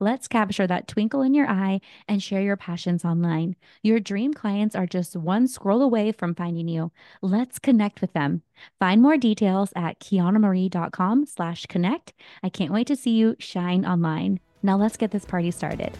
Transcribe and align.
Let's 0.00 0.28
capture 0.28 0.64
that 0.68 0.86
twinkle 0.86 1.22
in 1.22 1.34
your 1.34 1.48
eye 1.48 1.80
and 2.06 2.22
share 2.22 2.40
your 2.40 2.56
passions 2.56 3.04
online. 3.04 3.56
Your 3.82 3.98
dream 3.98 4.32
clients 4.32 4.76
are 4.76 4.86
just 4.86 5.16
one 5.16 5.48
scroll 5.48 5.82
away 5.82 6.12
from 6.12 6.36
finding 6.36 6.68
you. 6.68 6.92
Let's 7.20 7.58
connect 7.58 8.00
with 8.00 8.12
them. 8.12 8.42
Find 8.78 9.02
more 9.02 9.16
details 9.16 9.72
at 9.74 9.98
quiannamarie.com 9.98 11.26
slash 11.26 11.66
connect. 11.66 12.12
I 12.44 12.48
can't 12.48 12.72
wait 12.72 12.86
to 12.86 12.94
see 12.96 13.10
you 13.10 13.34
shine 13.40 13.84
online. 13.84 14.38
Now 14.62 14.76
let's 14.76 14.96
get 14.96 15.10
this 15.10 15.24
party 15.24 15.50
started. 15.50 15.98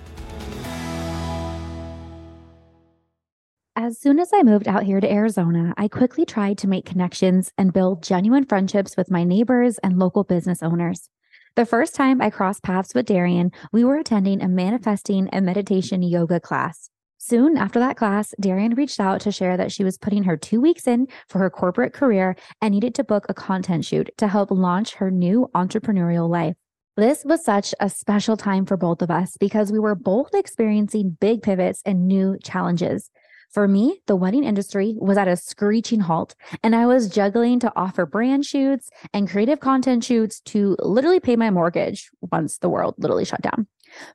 As 3.75 3.99
soon 3.99 4.21
as 4.21 4.31
I 4.33 4.45
moved 4.45 4.69
out 4.69 4.85
here 4.85 5.01
to 5.01 5.11
Arizona, 5.11 5.75
I 5.77 5.89
quickly 5.89 6.25
tried 6.25 6.59
to 6.59 6.69
make 6.69 6.85
connections 6.85 7.53
and 7.59 7.73
build 7.73 8.05
genuine 8.05 8.45
friendships 8.45 8.97
with 8.97 9.11
my 9.11 9.25
neighbors 9.25 9.79
and 9.79 9.99
local 9.99 10.23
business 10.23 10.63
owners. 10.63 11.09
The 11.57 11.67
first 11.67 11.95
time 11.95 12.21
I 12.21 12.31
crossed 12.31 12.63
paths 12.63 12.95
with 12.95 13.07
Darien, 13.07 13.51
we 13.73 13.85
were 13.85 13.97
attending 13.97 14.43
a 14.43 14.49
manifesting 14.49 15.29
and 15.31 15.45
meditation 15.45 16.03
yoga 16.03 16.39
class. 16.41 16.91
Soon 17.19 17.57
after 17.57 17.81
that 17.81 17.97
class, 17.97 18.33
Darien 18.41 18.75
reached 18.75 19.01
out 19.01 19.21
to 19.23 19.33
share 19.33 19.57
that 19.57 19.73
she 19.73 19.83
was 19.83 19.99
putting 19.99 20.23
her 20.23 20.37
two 20.37 20.61
weeks 20.61 20.87
in 20.87 21.09
for 21.29 21.41
her 21.41 21.51
corporate 21.51 21.93
career 21.93 22.37
and 22.63 22.73
needed 22.73 22.95
to 22.95 23.05
book 23.05 23.27
a 23.29 23.35
content 23.35 23.85
shoot 23.85 24.09
to 24.19 24.29
help 24.29 24.53
launch 24.53 24.95
her 24.95 25.11
new 25.11 25.51
entrepreneurial 25.55 26.29
life. 26.29 26.55
This 26.97 27.25
was 27.25 27.45
such 27.45 27.75
a 27.81 27.91
special 27.91 28.37
time 28.37 28.67
for 28.67 28.77
both 28.77 29.03
of 29.03 29.11
us 29.11 29.37
because 29.39 29.73
we 29.73 29.79
were 29.79 29.95
both 29.95 30.35
experiencing 30.35 31.17
big 31.21 31.43
pivots 31.43 31.83
and 31.85 32.07
new 32.07 32.39
challenges. 32.43 33.11
For 33.51 33.67
me, 33.67 34.03
the 34.07 34.17
wedding 34.17 34.45
industry 34.45 34.95
was 34.99 35.17
at 35.17 35.27
a 35.27 35.37
screeching 35.37 36.01
halt, 36.01 36.35
and 36.63 36.77
I 36.77 36.87
was 36.87 37.09
juggling 37.09 37.61
to 37.61 37.73
offer 37.75 38.05
brand 38.05 38.45
shoots 38.45 38.91
and 39.15 39.29
creative 39.29 39.59
content 39.59 40.05
shoots 40.05 40.41
to 40.47 40.77
literally 40.81 41.21
pay 41.21 41.35
my 41.35 41.51
mortgage 41.51 42.11
once 42.21 42.59
the 42.59 42.69
world 42.69 42.97
literally 42.99 43.25
shut 43.25 43.41
down. 43.41 43.67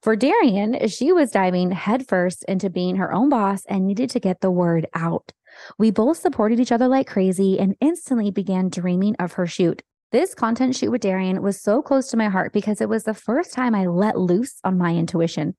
For 0.04 0.16
Darien, 0.16 0.88
she 0.88 1.12
was 1.12 1.32
diving 1.32 1.72
headfirst 1.72 2.46
into 2.48 2.70
being 2.70 2.98
her 2.98 3.12
own 3.12 3.30
boss 3.30 3.66
and 3.66 3.88
needed 3.88 4.12
to 4.12 4.20
get 4.20 4.42
the 4.42 4.52
word 4.52 4.88
out. 4.94 5.32
We 5.80 5.90
both 5.90 6.18
supported 6.18 6.60
each 6.60 6.72
other 6.72 6.88
like 6.88 7.08
crazy 7.08 7.60
and 7.60 7.76
instantly 7.82 8.30
began 8.30 8.70
dreaming 8.70 9.16
of 9.20 9.34
her 9.34 9.48
shoot. 9.48 9.82
This 10.12 10.36
content 10.36 10.76
shoot 10.76 10.92
with 10.92 11.02
Darien 11.02 11.42
was 11.42 11.60
so 11.60 11.82
close 11.82 12.08
to 12.10 12.18
my 12.18 12.30
heart 12.30 12.54
because 12.54 12.82
it 12.82 12.90
was 12.90 13.04
the 13.04 13.16
first 13.16 13.52
time 13.52 13.74
I 13.74 13.88
let 13.88 14.16
loose 14.16 14.60
on 14.64 14.78
my 14.78 14.94
intuition. 14.94 15.56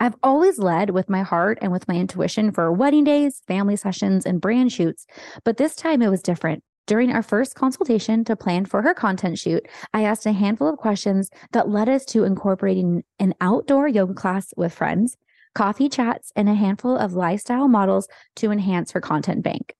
I've 0.00 0.14
always 0.22 0.58
led 0.58 0.90
with 0.90 1.08
my 1.08 1.22
heart 1.22 1.58
and 1.60 1.72
with 1.72 1.88
my 1.88 1.96
intuition 1.96 2.52
for 2.52 2.72
wedding 2.72 3.02
days, 3.02 3.42
family 3.48 3.74
sessions, 3.74 4.24
and 4.24 4.40
brand 4.40 4.72
shoots, 4.72 5.06
but 5.44 5.56
this 5.56 5.74
time 5.74 6.02
it 6.02 6.08
was 6.08 6.22
different. 6.22 6.62
During 6.86 7.10
our 7.12 7.22
first 7.22 7.56
consultation 7.56 8.24
to 8.24 8.36
plan 8.36 8.64
for 8.64 8.80
her 8.82 8.94
content 8.94 9.38
shoot, 9.38 9.66
I 9.92 10.04
asked 10.04 10.24
a 10.24 10.32
handful 10.32 10.68
of 10.68 10.78
questions 10.78 11.30
that 11.52 11.68
led 11.68 11.88
us 11.88 12.04
to 12.06 12.24
incorporating 12.24 13.02
an 13.18 13.34
outdoor 13.40 13.88
yoga 13.88 14.14
class 14.14 14.54
with 14.56 14.72
friends, 14.72 15.16
coffee 15.54 15.88
chats, 15.88 16.32
and 16.36 16.48
a 16.48 16.54
handful 16.54 16.96
of 16.96 17.14
lifestyle 17.14 17.68
models 17.68 18.08
to 18.36 18.52
enhance 18.52 18.92
her 18.92 19.00
content 19.00 19.42
bank. 19.42 19.74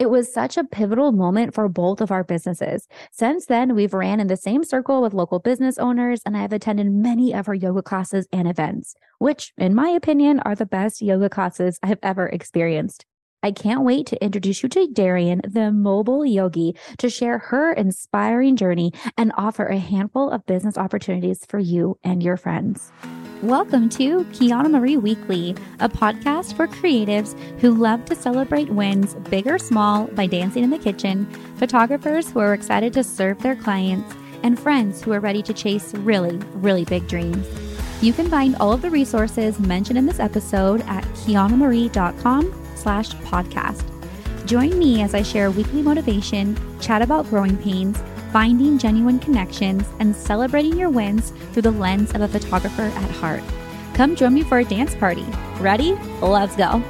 It 0.00 0.08
was 0.08 0.32
such 0.32 0.56
a 0.56 0.64
pivotal 0.64 1.12
moment 1.12 1.52
for 1.52 1.68
both 1.68 2.00
of 2.00 2.10
our 2.10 2.24
businesses. 2.24 2.88
Since 3.12 3.44
then, 3.44 3.74
we've 3.74 3.92
ran 3.92 4.18
in 4.18 4.28
the 4.28 4.36
same 4.36 4.64
circle 4.64 5.02
with 5.02 5.12
local 5.12 5.40
business 5.40 5.76
owners, 5.76 6.22
and 6.24 6.38
I 6.38 6.40
have 6.40 6.54
attended 6.54 6.90
many 6.90 7.34
of 7.34 7.44
her 7.44 7.52
yoga 7.52 7.82
classes 7.82 8.26
and 8.32 8.48
events, 8.48 8.94
which, 9.18 9.52
in 9.58 9.74
my 9.74 9.90
opinion, 9.90 10.40
are 10.40 10.54
the 10.54 10.64
best 10.64 11.02
yoga 11.02 11.28
classes 11.28 11.78
I've 11.82 11.98
ever 12.02 12.28
experienced. 12.28 13.04
I 13.42 13.52
can't 13.52 13.84
wait 13.84 14.06
to 14.06 14.24
introduce 14.24 14.62
you 14.62 14.70
to 14.70 14.86
Darien, 14.86 15.42
the 15.46 15.70
mobile 15.70 16.24
yogi, 16.24 16.76
to 16.96 17.10
share 17.10 17.36
her 17.38 17.70
inspiring 17.70 18.56
journey 18.56 18.92
and 19.18 19.32
offer 19.36 19.66
a 19.66 19.76
handful 19.76 20.30
of 20.30 20.46
business 20.46 20.78
opportunities 20.78 21.44
for 21.46 21.58
you 21.58 21.98
and 22.02 22.22
your 22.22 22.38
friends. 22.38 22.90
Welcome 23.42 23.88
to 23.90 24.24
Quianna 24.24 24.70
Marie 24.70 24.98
Weekly, 24.98 25.56
a 25.78 25.88
podcast 25.88 26.54
for 26.54 26.68
creatives 26.68 27.38
who 27.58 27.70
love 27.70 28.04
to 28.04 28.14
celebrate 28.14 28.68
wins, 28.68 29.14
big 29.30 29.46
or 29.46 29.58
small, 29.58 30.08
by 30.08 30.26
dancing 30.26 30.62
in 30.62 30.68
the 30.68 30.76
kitchen, 30.76 31.24
photographers 31.56 32.30
who 32.30 32.40
are 32.40 32.52
excited 32.52 32.92
to 32.92 33.02
serve 33.02 33.40
their 33.40 33.56
clients, 33.56 34.14
and 34.42 34.60
friends 34.60 35.02
who 35.02 35.10
are 35.12 35.20
ready 35.20 35.40
to 35.40 35.54
chase 35.54 35.94
really, 35.94 36.36
really 36.56 36.84
big 36.84 37.08
dreams. 37.08 37.46
You 38.02 38.12
can 38.12 38.28
find 38.28 38.56
all 38.56 38.74
of 38.74 38.82
the 38.82 38.90
resources 38.90 39.58
mentioned 39.58 39.96
in 39.96 40.04
this 40.04 40.20
episode 40.20 40.82
at 40.82 41.04
quiannamarie.com 41.04 42.54
slash 42.74 43.08
podcast. 43.14 43.86
Join 44.44 44.78
me 44.78 45.00
as 45.00 45.14
I 45.14 45.22
share 45.22 45.50
weekly 45.50 45.80
motivation, 45.80 46.58
chat 46.78 47.00
about 47.00 47.26
growing 47.30 47.56
pains, 47.56 47.98
finding 48.32 48.78
genuine 48.78 49.18
connections, 49.18 49.84
and 49.98 50.14
celebrating 50.14 50.78
your 50.78 50.90
wins 50.90 51.30
through 51.52 51.62
the 51.62 51.70
lens 51.70 52.12
of 52.14 52.20
a 52.20 52.28
photographer 52.28 52.82
at 52.82 53.10
heart. 53.10 53.42
Come 53.94 54.16
join 54.16 54.34
me 54.34 54.42
for 54.42 54.58
a 54.58 54.64
dance 54.64 54.94
party. 54.94 55.26
Ready? 55.58 55.92
Let's 56.20 56.56
go. 56.56 56.82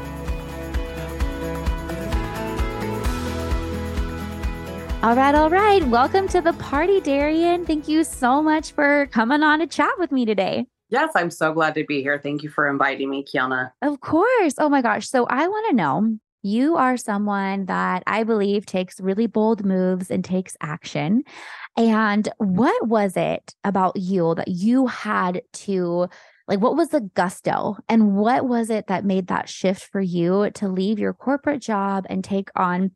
All 5.02 5.16
right, 5.16 5.34
all 5.34 5.48
right. 5.48 5.82
Welcome 5.88 6.28
to 6.28 6.42
the 6.42 6.52
party, 6.52 7.00
Darien. 7.00 7.64
Thank 7.64 7.88
you 7.88 8.04
so 8.04 8.42
much 8.42 8.72
for 8.72 9.06
coming 9.06 9.42
on 9.42 9.60
to 9.60 9.66
chat 9.66 9.92
with 9.98 10.12
me 10.12 10.26
today. 10.26 10.66
Yes, 10.90 11.12
I'm 11.14 11.30
so 11.30 11.54
glad 11.54 11.74
to 11.76 11.84
be 11.84 12.02
here. 12.02 12.20
Thank 12.22 12.42
you 12.42 12.50
for 12.50 12.68
inviting 12.68 13.08
me, 13.08 13.24
Quianna. 13.24 13.72
Of 13.80 14.00
course. 14.00 14.56
Oh 14.58 14.68
my 14.68 14.82
gosh. 14.82 15.08
So 15.08 15.24
I 15.24 15.48
want 15.48 15.70
to 15.70 15.76
know 15.76 16.18
you 16.42 16.76
are 16.76 16.96
someone 16.96 17.66
that 17.66 18.02
I 18.06 18.24
believe 18.24 18.66
takes 18.66 19.00
really 19.00 19.26
bold 19.26 19.64
moves 19.64 20.10
and 20.10 20.24
takes 20.24 20.56
action. 20.60 21.24
And 21.76 22.28
what 22.38 22.88
was 22.88 23.16
it 23.16 23.54
about 23.64 23.96
you 23.96 24.34
that 24.34 24.48
you 24.48 24.86
had 24.86 25.42
to 25.52 26.08
like 26.48 26.60
what 26.60 26.76
was 26.76 26.88
the 26.88 27.08
gusto? 27.14 27.76
And 27.88 28.16
what 28.16 28.48
was 28.48 28.70
it 28.70 28.88
that 28.88 29.04
made 29.04 29.28
that 29.28 29.48
shift 29.48 29.84
for 29.84 30.00
you 30.00 30.50
to 30.54 30.68
leave 30.68 30.98
your 30.98 31.14
corporate 31.14 31.62
job 31.62 32.06
and 32.10 32.24
take 32.24 32.50
on 32.56 32.90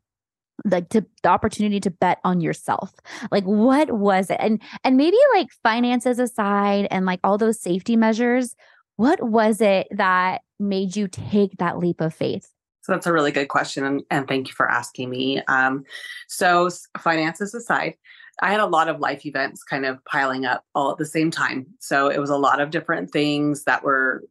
like 0.65 0.89
to 0.89 1.05
the 1.23 1.29
opportunity 1.29 1.79
to 1.79 1.91
bet 1.91 2.19
on 2.25 2.41
yourself? 2.41 2.93
Like 3.31 3.45
what 3.45 3.91
was 3.91 4.29
it? 4.29 4.37
And 4.41 4.61
and 4.83 4.97
maybe 4.97 5.17
like 5.33 5.47
finances 5.63 6.19
aside 6.19 6.87
and 6.91 7.05
like 7.05 7.21
all 7.23 7.37
those 7.37 7.61
safety 7.61 7.95
measures 7.95 8.55
what 8.97 9.21
was 9.21 9.61
it 9.61 9.87
that 9.91 10.41
made 10.59 10.95
you 10.95 11.07
take 11.07 11.57
that 11.57 11.77
leap 11.77 12.01
of 12.01 12.13
faith 12.13 12.51
so 12.85 12.91
that's 12.91 13.07
a 13.07 13.13
really 13.13 13.31
good 13.31 13.47
question, 13.47 13.83
and, 13.83 14.03
and 14.11 14.27
thank 14.27 14.47
you 14.47 14.53
for 14.53 14.69
asking 14.69 15.09
me. 15.09 15.41
Um, 15.47 15.85
so 16.27 16.69
finances 16.99 17.55
aside, 17.55 17.95
I 18.43 18.51
had 18.51 18.59
a 18.59 18.67
lot 18.67 18.89
of 18.89 18.99
life 18.99 19.25
events 19.25 19.63
kind 19.63 19.87
of 19.87 20.05
piling 20.05 20.45
up 20.45 20.63
all 20.75 20.91
at 20.91 20.99
the 20.99 21.05
same 21.05 21.31
time. 21.31 21.65
So 21.79 22.09
it 22.09 22.19
was 22.19 22.29
a 22.29 22.37
lot 22.37 22.61
of 22.61 22.69
different 22.69 23.09
things 23.09 23.63
that 23.63 23.83
were 23.83 24.23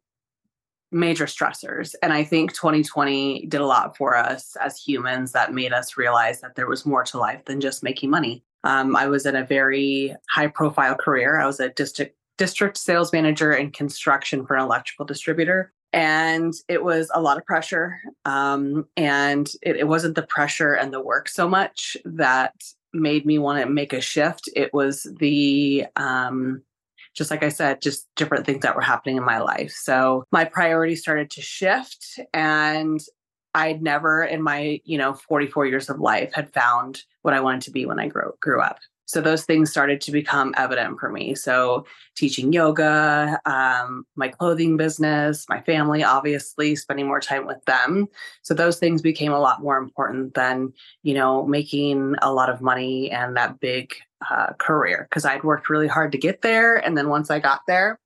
major 0.89 1.25
stressors. 1.25 1.95
And 2.01 2.13
I 2.13 2.23
think 2.23 2.53
2020 2.53 3.47
did 3.47 3.59
a 3.59 3.65
lot 3.65 3.97
for 3.97 4.15
us 4.15 4.55
as 4.61 4.77
humans 4.77 5.33
that 5.33 5.53
made 5.53 5.73
us 5.73 5.97
realize 5.97 6.39
that 6.39 6.55
there 6.55 6.69
was 6.69 6.85
more 6.85 7.03
to 7.03 7.17
life 7.17 7.43
than 7.43 7.59
just 7.59 7.83
making 7.83 8.09
money. 8.09 8.41
Um, 8.63 8.95
I 8.95 9.07
was 9.07 9.25
in 9.25 9.35
a 9.35 9.43
very 9.43 10.15
high 10.29 10.47
profile 10.47 10.95
career. 10.95 11.41
I 11.41 11.45
was 11.45 11.59
a 11.59 11.71
district 11.71 12.15
district 12.37 12.77
sales 12.77 13.11
manager 13.11 13.51
in 13.51 13.71
construction 13.71 14.45
for 14.45 14.55
an 14.55 14.63
electrical 14.63 15.05
distributor 15.05 15.73
and 15.95 16.53
it 16.67 16.83
was 16.83 17.09
a 17.13 17.21
lot 17.21 17.37
of 17.37 17.45
pressure 17.45 17.97
um, 18.25 18.85
and 18.95 19.49
it, 19.63 19.77
it, 19.77 19.87
wasn't 19.87 20.13
the 20.13 20.27
pressure 20.27 20.73
and 20.73 20.93
the 20.93 21.01
work 21.01 21.27
so 21.27 21.47
much 21.47 21.97
that 22.05 22.53
made 22.93 23.25
me 23.25 23.39
want 23.39 23.59
to 23.59 23.69
make 23.69 23.93
a 23.93 24.01
shift 24.01 24.49
it 24.55 24.73
was 24.73 25.07
the 25.19 25.85
um, 25.95 26.61
just 27.15 27.31
like 27.31 27.43
I 27.43 27.49
said, 27.49 27.81
just 27.81 28.07
different 28.15 28.45
things 28.45 28.61
that 28.61 28.75
were 28.75 28.81
happening 28.81 29.15
in 29.17 29.23
my 29.23 29.39
life. 29.39 29.71
So 29.71 30.25
my 30.31 30.43
priorities 30.43 31.01
started 31.01 31.29
to 31.31 31.41
shift 31.41 32.19
and 32.33 32.99
I'd 33.53 33.81
never 33.81 34.23
in 34.23 34.41
my, 34.43 34.81
you 34.83 34.97
know, 34.97 35.13
44 35.13 35.65
years 35.65 35.89
of 35.89 35.99
life 35.99 36.33
had 36.33 36.53
found 36.53 37.03
what 37.21 37.33
I 37.33 37.39
wanted 37.39 37.61
to 37.61 37.71
be 37.71 37.85
when 37.85 37.99
I 37.99 38.07
grew 38.07 38.33
grew 38.41 38.61
up. 38.61 38.79
So 39.05 39.21
those 39.21 39.45
things 39.45 39.69
started 39.69 40.01
to 40.01 40.11
become 40.11 40.53
evident 40.57 40.99
for 40.99 41.09
me. 41.09 41.35
So 41.35 41.85
teaching 42.15 42.51
yoga, 42.51 43.39
um, 43.45 44.05
my 44.15 44.27
clothing 44.27 44.77
business, 44.77 45.45
my 45.47 45.61
family, 45.61 46.03
obviously 46.03 46.75
spending 46.75 47.07
more 47.07 47.19
time 47.19 47.45
with 47.45 47.63
them. 47.65 48.07
So 48.41 48.53
those 48.53 48.79
things 48.79 49.01
became 49.01 49.31
a 49.31 49.39
lot 49.39 49.61
more 49.61 49.77
important 49.77 50.33
than, 50.33 50.73
you 51.03 51.13
know, 51.13 51.45
making 51.45 52.15
a 52.21 52.33
lot 52.33 52.49
of 52.49 52.61
money 52.61 53.11
and 53.11 53.37
that 53.37 53.59
big 53.59 53.93
uh, 54.29 54.53
career 54.57 55.07
because 55.09 55.25
I'd 55.25 55.43
worked 55.43 55.69
really 55.69 55.87
hard 55.87 56.11
to 56.13 56.17
get 56.17 56.41
there. 56.41 56.75
And 56.77 56.97
then 56.97 57.09
once 57.09 57.29
I 57.29 57.39
got 57.39 57.61
there, 57.67 57.99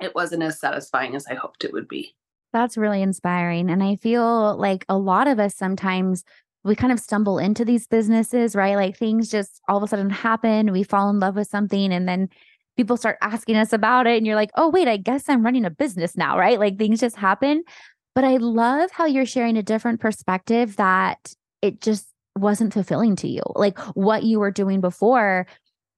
it 0.00 0.14
wasn't 0.14 0.42
as 0.42 0.58
satisfying 0.58 1.14
as 1.14 1.26
I 1.26 1.34
hoped 1.34 1.64
it 1.64 1.72
would 1.72 1.88
be. 1.88 2.14
That's 2.52 2.76
really 2.76 3.00
inspiring. 3.00 3.70
And 3.70 3.82
I 3.82 3.96
feel 3.96 4.56
like 4.56 4.84
a 4.88 4.98
lot 4.98 5.26
of 5.26 5.38
us 5.38 5.54
sometimes 5.54 6.24
we 6.64 6.76
kind 6.76 6.92
of 6.92 7.00
stumble 7.00 7.38
into 7.38 7.64
these 7.64 7.86
businesses, 7.86 8.54
right? 8.54 8.76
Like 8.76 8.96
things 8.96 9.28
just 9.28 9.60
all 9.68 9.78
of 9.78 9.82
a 9.82 9.88
sudden 9.88 10.10
happen. 10.10 10.72
We 10.72 10.82
fall 10.82 11.10
in 11.10 11.18
love 11.18 11.36
with 11.36 11.48
something 11.48 11.92
and 11.92 12.08
then 12.08 12.28
people 12.76 12.96
start 12.96 13.18
asking 13.20 13.56
us 13.56 13.72
about 13.72 14.06
it. 14.06 14.16
And 14.16 14.26
you're 14.26 14.36
like, 14.36 14.50
oh, 14.56 14.68
wait, 14.68 14.88
I 14.88 14.96
guess 14.96 15.28
I'm 15.28 15.44
running 15.44 15.64
a 15.64 15.70
business 15.70 16.16
now, 16.16 16.38
right? 16.38 16.58
Like 16.58 16.78
things 16.78 17.00
just 17.00 17.16
happen. 17.16 17.64
But 18.14 18.24
I 18.24 18.36
love 18.36 18.90
how 18.92 19.06
you're 19.06 19.26
sharing 19.26 19.56
a 19.56 19.62
different 19.62 20.00
perspective 20.00 20.76
that 20.76 21.34
it 21.62 21.80
just 21.80 22.06
wasn't 22.36 22.72
fulfilling 22.72 23.16
to 23.16 23.28
you. 23.28 23.42
Like 23.54 23.78
what 23.94 24.22
you 24.22 24.38
were 24.38 24.50
doing 24.50 24.80
before 24.80 25.46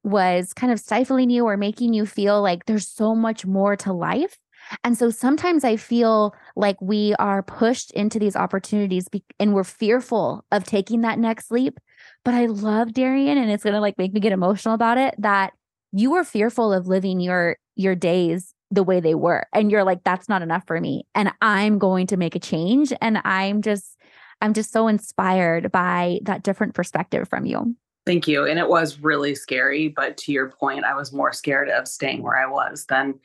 was 0.03 0.53
kind 0.53 0.71
of 0.71 0.79
stifling 0.79 1.29
you 1.29 1.45
or 1.45 1.57
making 1.57 1.93
you 1.93 2.05
feel 2.05 2.41
like 2.41 2.65
there's 2.65 2.87
so 2.87 3.15
much 3.15 3.45
more 3.45 3.75
to 3.77 3.91
life. 3.91 4.37
And 4.83 4.97
so 4.97 5.09
sometimes 5.09 5.63
I 5.63 5.75
feel 5.75 6.35
like 6.55 6.81
we 6.81 7.13
are 7.15 7.43
pushed 7.43 7.91
into 7.91 8.19
these 8.19 8.35
opportunities 8.35 9.07
be- 9.09 9.23
and 9.39 9.53
we're 9.53 9.63
fearful 9.63 10.45
of 10.51 10.63
taking 10.63 11.01
that 11.01 11.19
next 11.19 11.51
leap. 11.51 11.79
But 12.23 12.33
I 12.33 12.47
love 12.47 12.93
Darien 12.93 13.37
and 13.37 13.51
it's 13.51 13.63
going 13.63 13.73
to 13.73 13.79
like 13.79 13.97
make 13.97 14.13
me 14.13 14.19
get 14.19 14.31
emotional 14.31 14.73
about 14.73 14.97
it 14.97 15.15
that 15.19 15.53
you 15.91 16.11
were 16.11 16.23
fearful 16.23 16.73
of 16.73 16.87
living 16.87 17.19
your 17.19 17.57
your 17.75 17.95
days 17.95 18.53
the 18.71 18.83
way 18.83 18.99
they 18.99 19.15
were 19.15 19.45
and 19.53 19.69
you're 19.69 19.83
like 19.83 20.03
that's 20.03 20.27
not 20.27 20.41
enough 20.41 20.63
for 20.65 20.81
me 20.81 21.05
and 21.13 21.31
I'm 21.41 21.77
going 21.77 22.07
to 22.07 22.17
make 22.17 22.35
a 22.35 22.39
change 22.39 22.91
and 22.99 23.19
I'm 23.23 23.61
just 23.61 23.95
I'm 24.41 24.53
just 24.53 24.71
so 24.71 24.87
inspired 24.87 25.71
by 25.71 26.19
that 26.23 26.43
different 26.43 26.73
perspective 26.73 27.29
from 27.29 27.45
you. 27.45 27.75
Thank 28.05 28.27
you. 28.27 28.45
And 28.45 28.59
it 28.59 28.69
was 28.69 28.99
really 28.99 29.33
scary. 29.33 29.87
But 29.87 30.17
to 30.17 30.31
your 30.31 30.49
point, 30.49 30.85
I 30.85 30.95
was 30.95 31.11
more 31.11 31.33
scared 31.33 31.69
of 31.69 31.87
staying 31.87 32.21
where 32.21 32.37
I 32.37 32.45
was 32.45 32.85
than 32.85 33.15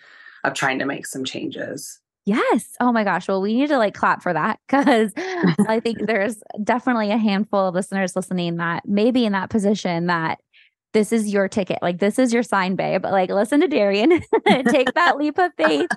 of 0.44 0.54
trying 0.54 0.78
to 0.78 0.86
make 0.86 1.06
some 1.06 1.24
changes. 1.24 2.00
Yes. 2.26 2.76
Oh 2.80 2.92
my 2.92 3.02
gosh. 3.02 3.28
Well, 3.28 3.40
we 3.40 3.54
need 3.54 3.68
to 3.68 3.78
like 3.78 3.94
clap 3.94 4.22
for 4.22 4.32
that 4.32 4.60
because 4.66 5.12
I 5.16 5.80
think 5.80 6.06
there's 6.06 6.42
definitely 6.62 7.10
a 7.10 7.16
handful 7.16 7.68
of 7.68 7.74
listeners 7.74 8.14
listening 8.14 8.56
that 8.56 8.86
may 8.86 9.10
be 9.10 9.24
in 9.24 9.32
that 9.32 9.50
position 9.50 10.06
that 10.06 10.38
this 10.92 11.12
is 11.12 11.32
your 11.32 11.48
ticket. 11.48 11.78
Like, 11.82 11.98
this 11.98 12.18
is 12.18 12.32
your 12.32 12.42
sign, 12.42 12.76
babe. 12.76 13.04
Like, 13.04 13.30
listen 13.30 13.60
to 13.60 13.68
Darien, 13.68 14.10
take 14.68 14.92
that 14.94 15.16
leap 15.16 15.38
of 15.38 15.52
faith, 15.56 15.88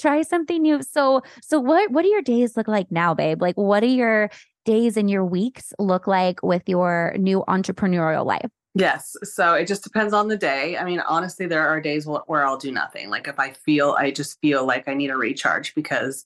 try 0.00 0.22
something 0.22 0.62
new. 0.62 0.82
So, 0.82 1.22
so 1.42 1.60
what, 1.60 1.90
what 1.90 2.02
do 2.02 2.08
your 2.08 2.22
days 2.22 2.56
look 2.56 2.68
like 2.68 2.90
now, 2.90 3.14
babe? 3.14 3.42
Like, 3.42 3.56
what 3.56 3.82
are 3.82 3.86
your 3.86 4.30
days 4.64 4.96
and 4.96 5.10
your 5.10 5.24
weeks 5.24 5.72
look 5.78 6.06
like 6.06 6.42
with 6.42 6.62
your 6.66 7.14
new 7.18 7.44
entrepreneurial 7.48 8.24
life? 8.24 8.50
Yes. 8.78 9.16
So 9.24 9.54
it 9.54 9.66
just 9.66 9.82
depends 9.82 10.14
on 10.14 10.28
the 10.28 10.36
day. 10.36 10.76
I 10.78 10.84
mean, 10.84 11.00
honestly, 11.00 11.46
there 11.46 11.66
are 11.66 11.80
days 11.80 12.06
where 12.06 12.46
I'll 12.46 12.56
do 12.56 12.70
nothing. 12.70 13.10
Like 13.10 13.26
if 13.26 13.36
I 13.40 13.50
feel, 13.50 13.96
I 13.98 14.12
just 14.12 14.40
feel 14.40 14.64
like 14.64 14.86
I 14.86 14.94
need 14.94 15.10
a 15.10 15.16
recharge 15.16 15.74
because 15.74 16.24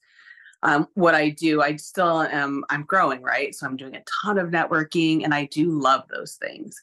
um, 0.62 0.86
what 0.92 1.14
I 1.14 1.30
do, 1.30 1.62
I 1.62 1.76
still 1.76 2.20
am, 2.20 2.62
I'm 2.68 2.82
growing, 2.82 3.22
right? 3.22 3.54
So 3.54 3.66
I'm 3.66 3.78
doing 3.78 3.96
a 3.96 4.02
ton 4.24 4.36
of 4.36 4.50
networking 4.50 5.24
and 5.24 5.32
I 5.32 5.46
do 5.46 5.80
love 5.80 6.02
those 6.14 6.34
things. 6.34 6.78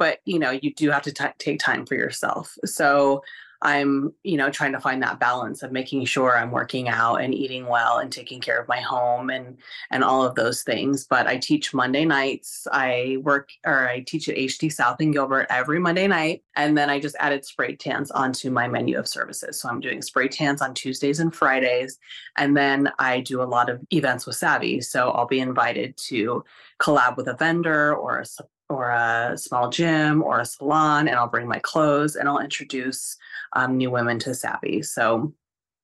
But, 0.00 0.18
you 0.24 0.40
know, 0.40 0.50
you 0.50 0.74
do 0.74 0.90
have 0.90 1.02
to 1.02 1.12
t- 1.12 1.24
take 1.38 1.60
time 1.60 1.86
for 1.86 1.94
yourself. 1.94 2.58
So 2.64 3.22
I'm, 3.64 4.12
you 4.22 4.36
know, 4.36 4.50
trying 4.50 4.72
to 4.72 4.80
find 4.80 5.02
that 5.02 5.18
balance 5.18 5.62
of 5.62 5.72
making 5.72 6.04
sure 6.04 6.36
I'm 6.36 6.50
working 6.50 6.88
out 6.88 7.16
and 7.16 7.34
eating 7.34 7.66
well 7.66 7.98
and 7.98 8.12
taking 8.12 8.40
care 8.40 8.60
of 8.60 8.68
my 8.68 8.80
home 8.80 9.30
and 9.30 9.56
and 9.90 10.04
all 10.04 10.22
of 10.22 10.34
those 10.34 10.62
things. 10.62 11.06
But 11.06 11.26
I 11.26 11.38
teach 11.38 11.72
Monday 11.72 12.04
nights. 12.04 12.66
I 12.70 13.16
work 13.22 13.50
or 13.64 13.88
I 13.88 14.00
teach 14.00 14.28
at 14.28 14.36
HD 14.36 14.70
South 14.70 15.00
in 15.00 15.12
Gilbert 15.12 15.46
every 15.48 15.78
Monday 15.78 16.06
night. 16.06 16.44
And 16.56 16.76
then 16.76 16.90
I 16.90 17.00
just 17.00 17.16
added 17.18 17.44
spray 17.46 17.74
tans 17.74 18.10
onto 18.10 18.50
my 18.50 18.68
menu 18.68 18.98
of 18.98 19.08
services. 19.08 19.60
So 19.60 19.70
I'm 19.70 19.80
doing 19.80 20.02
spray 20.02 20.28
tans 20.28 20.60
on 20.60 20.74
Tuesdays 20.74 21.18
and 21.18 21.34
Fridays. 21.34 21.98
And 22.36 22.54
then 22.54 22.92
I 22.98 23.20
do 23.20 23.42
a 23.42 23.44
lot 23.44 23.70
of 23.70 23.80
events 23.90 24.26
with 24.26 24.36
Savvy. 24.36 24.82
So 24.82 25.10
I'll 25.10 25.26
be 25.26 25.40
invited 25.40 25.96
to 26.08 26.44
collab 26.80 27.16
with 27.16 27.28
a 27.28 27.34
vendor 27.34 27.94
or 27.94 28.20
a 28.20 28.26
or 28.68 28.90
a 28.90 29.36
small 29.36 29.68
gym 29.70 30.22
or 30.22 30.40
a 30.40 30.44
salon 30.44 31.08
and 31.08 31.16
I'll 31.16 31.28
bring 31.28 31.46
my 31.46 31.58
clothes 31.58 32.16
and 32.16 32.28
I'll 32.28 32.38
introduce 32.38 33.16
um, 33.54 33.76
new 33.76 33.90
women 33.90 34.18
to 34.20 34.34
Savvy. 34.34 34.82
So 34.82 35.32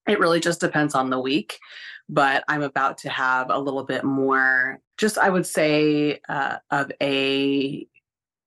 it 0.08 0.18
really 0.18 0.40
just 0.40 0.60
depends 0.60 0.94
on 0.94 1.10
the 1.10 1.20
week. 1.20 1.58
But 2.08 2.42
I'm 2.48 2.62
about 2.62 2.98
to 2.98 3.08
have 3.08 3.50
a 3.50 3.58
little 3.58 3.84
bit 3.84 4.02
more, 4.02 4.80
just 4.98 5.16
I 5.16 5.28
would 5.28 5.46
say, 5.46 6.20
uh, 6.28 6.56
of 6.72 6.90
a 7.00 7.86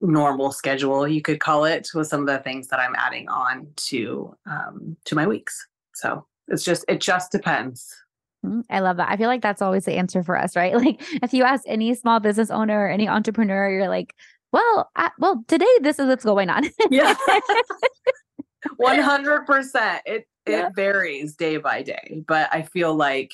normal 0.01 0.51
schedule, 0.51 1.07
you 1.07 1.21
could 1.21 1.39
call 1.39 1.63
it, 1.63 1.87
with 1.93 2.07
some 2.07 2.19
of 2.19 2.27
the 2.27 2.39
things 2.39 2.67
that 2.67 2.79
I'm 2.81 2.93
adding 2.97 3.29
on 3.29 3.67
to 3.87 4.35
um, 4.45 4.97
to 5.05 5.15
my 5.15 5.25
weeks. 5.25 5.65
So 5.95 6.25
it's 6.49 6.65
just 6.65 6.83
it 6.89 6.99
just 6.99 7.31
depends. 7.31 8.02
Mm-hmm. 8.45 8.61
I 8.69 8.79
love 8.79 8.97
that. 8.97 9.09
I 9.09 9.17
feel 9.17 9.27
like 9.27 9.41
that's 9.41 9.61
always 9.61 9.85
the 9.85 9.93
answer 9.93 10.23
for 10.23 10.37
us, 10.37 10.55
right? 10.55 10.73
Like 10.83 11.01
if 11.23 11.33
you 11.33 11.43
ask 11.43 11.63
any 11.67 11.93
small 11.93 12.19
business 12.19 12.51
owner 12.51 12.85
or 12.85 12.89
any 12.89 13.07
entrepreneur, 13.07 13.69
you're 13.69 13.89
like, 13.89 14.15
well, 14.51 14.91
I, 14.95 15.11
well, 15.17 15.43
today 15.47 15.65
this 15.81 15.99
is 15.99 16.07
what's 16.07 16.25
going 16.25 16.49
on. 16.49 16.65
yeah. 16.91 17.15
100%. 18.81 19.99
It 20.05 20.27
yeah. 20.47 20.67
it 20.67 20.75
varies 20.75 21.35
day 21.35 21.57
by 21.57 21.83
day, 21.83 22.21
but 22.27 22.49
I 22.51 22.63
feel 22.63 22.93
like 22.93 23.33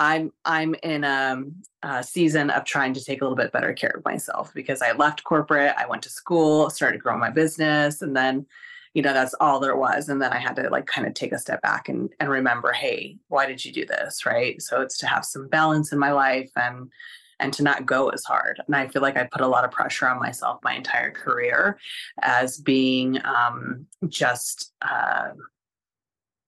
I'm 0.00 0.32
I'm 0.44 0.74
in 0.82 1.04
a, 1.04 1.42
a, 1.82 2.02
season 2.02 2.50
of 2.50 2.64
trying 2.64 2.94
to 2.94 3.04
take 3.04 3.20
a 3.20 3.24
little 3.24 3.36
bit 3.36 3.52
better 3.52 3.72
care 3.72 3.94
of 3.96 4.04
myself 4.04 4.52
because 4.52 4.82
I 4.82 4.92
left 4.92 5.22
corporate, 5.22 5.74
I 5.78 5.86
went 5.86 6.02
to 6.02 6.08
school, 6.08 6.70
started 6.70 7.00
growing 7.00 7.20
my 7.20 7.30
business, 7.30 8.02
and 8.02 8.16
then 8.16 8.46
you 8.94 9.02
know 9.02 9.12
that's 9.12 9.34
all 9.34 9.60
there 9.60 9.76
was 9.76 10.08
and 10.08 10.22
then 10.22 10.32
i 10.32 10.38
had 10.38 10.56
to 10.56 10.68
like 10.70 10.86
kind 10.86 11.06
of 11.06 11.14
take 11.14 11.32
a 11.32 11.38
step 11.38 11.60
back 11.62 11.88
and 11.88 12.10
and 12.20 12.30
remember 12.30 12.72
hey 12.72 13.16
why 13.28 13.44
did 13.44 13.64
you 13.64 13.72
do 13.72 13.84
this 13.84 14.24
right 14.24 14.62
so 14.62 14.80
it's 14.80 14.96
to 14.96 15.06
have 15.06 15.24
some 15.24 15.48
balance 15.48 15.92
in 15.92 15.98
my 15.98 16.12
life 16.12 16.50
and 16.56 16.90
and 17.40 17.52
to 17.52 17.62
not 17.62 17.86
go 17.86 18.08
as 18.08 18.24
hard. 18.24 18.60
And 18.66 18.76
I 18.76 18.88
feel 18.88 19.02
like 19.02 19.16
I 19.16 19.24
put 19.24 19.40
a 19.40 19.46
lot 19.46 19.64
of 19.64 19.70
pressure 19.70 20.08
on 20.08 20.18
myself 20.18 20.60
my 20.62 20.74
entire 20.74 21.10
career 21.10 21.78
as 22.22 22.58
being 22.58 23.18
um, 23.24 23.86
just 24.08 24.72
uh, 24.82 25.30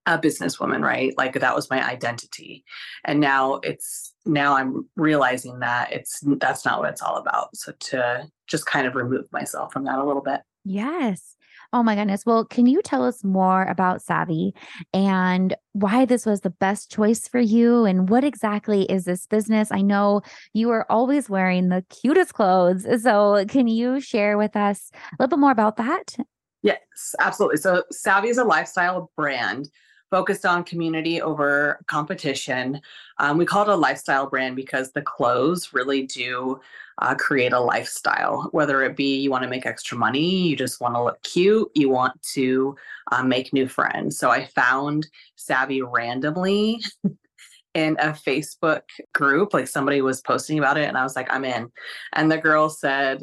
a 0.07 0.19
businesswoman, 0.19 0.83
right? 0.83 1.13
Like 1.19 1.35
that 1.35 1.55
was 1.55 1.71
my 1.71 1.87
identity. 1.87 2.65
And 3.05 3.21
now 3.21 3.55
it's 3.63 4.15
now 4.25 4.55
I'm 4.55 4.89
realizing 4.97 5.59
that 5.61 5.93
it's 5.93 6.23
that's 6.39 6.65
not 6.65 6.81
what 6.81 6.91
it's 6.91 7.03
all 7.03 7.17
about. 7.17 7.57
So 7.57 7.73
to 7.73 8.29
just 8.47 8.67
kind 8.67 8.87
of 8.87 8.95
remove 8.95 9.31
myself 9.33 9.73
from 9.73 9.85
that 9.85 9.99
a 9.99 10.05
little 10.05 10.23
bit. 10.23 10.41
Yes. 10.65 11.36
Oh 11.77 11.83
my 11.83 11.95
goodness. 11.95 12.25
Well, 12.25 12.47
can 12.47 12.65
you 12.65 12.81
tell 12.81 13.05
us 13.05 13.23
more 13.23 13.65
about 13.65 14.01
Savvy 14.01 14.55
and 14.95 15.55
why 15.75 16.07
this 16.07 16.25
was 16.25 16.41
the 16.41 16.49
best 16.49 16.91
choice 16.91 17.29
for 17.29 17.39
you? 17.39 17.85
And 17.85 18.09
what 18.09 18.25
exactly 18.25 18.85
is 18.85 19.05
this 19.05 19.27
business? 19.27 19.71
I 19.71 19.83
know 19.83 20.23
you 20.55 20.71
are 20.71 20.91
always 20.91 21.29
wearing 21.29 21.69
the 21.69 21.85
cutest 21.91 22.33
clothes. 22.33 22.87
So, 23.03 23.45
can 23.47 23.69
you 23.69 24.01
share 24.01 24.39
with 24.39 24.57
us 24.57 24.91
a 24.95 25.17
little 25.21 25.37
bit 25.37 25.39
more 25.39 25.51
about 25.51 25.77
that? 25.77 26.17
Yes, 26.63 26.79
absolutely. 27.21 27.59
So, 27.59 27.83
Savvy 27.93 28.29
is 28.29 28.39
a 28.39 28.45
lifestyle 28.45 29.11
brand 29.15 29.69
focused 30.11 30.47
on 30.47 30.65
community 30.65 31.21
over 31.21 31.85
competition. 31.89 32.81
Um, 33.19 33.37
we 33.37 33.45
call 33.45 33.65
it 33.65 33.69
a 33.69 33.77
lifestyle 33.77 34.31
brand 34.31 34.57
because 34.57 34.93
the 34.93 35.03
clothes 35.03 35.75
really 35.75 36.07
do 36.07 36.59
uh, 36.99 37.15
create 37.15 37.53
a 37.53 37.61
lifestyle, 37.61 38.49
whether 38.53 38.83
it 38.83 38.97
be 38.97 39.17
you 39.19 39.31
want 39.31 39.45
to 39.45 39.51
make 39.51 39.67
extra 39.67 39.97
money, 39.97 40.49
you 40.49 40.57
just 40.57 40.81
want 40.81 40.95
to 40.95 41.03
look 41.03 41.23
cute, 41.23 41.71
you 41.75 41.89
want 41.89 42.21
to 42.23 42.77
uh, 43.13 43.23
make 43.23 43.53
new 43.53 43.69
friends. 43.69 44.19
So 44.19 44.31
I 44.31 44.47
found 44.47 45.07
Savvy 45.37 45.83
randomly 45.83 46.81
in 47.75 47.97
a 48.01 48.09
Facebook 48.09 48.83
group, 49.13 49.53
like 49.53 49.69
somebody 49.69 50.01
was 50.01 50.23
posting 50.23 50.59
about 50.59 50.79
it, 50.79 50.89
and 50.89 50.97
I 50.97 51.03
was 51.03 51.17
like, 51.17 51.31
I'm 51.31 51.45
in. 51.45 51.71
And 52.15 52.33
the 52.33 52.39
girl 52.39 52.71
said, 52.71 53.23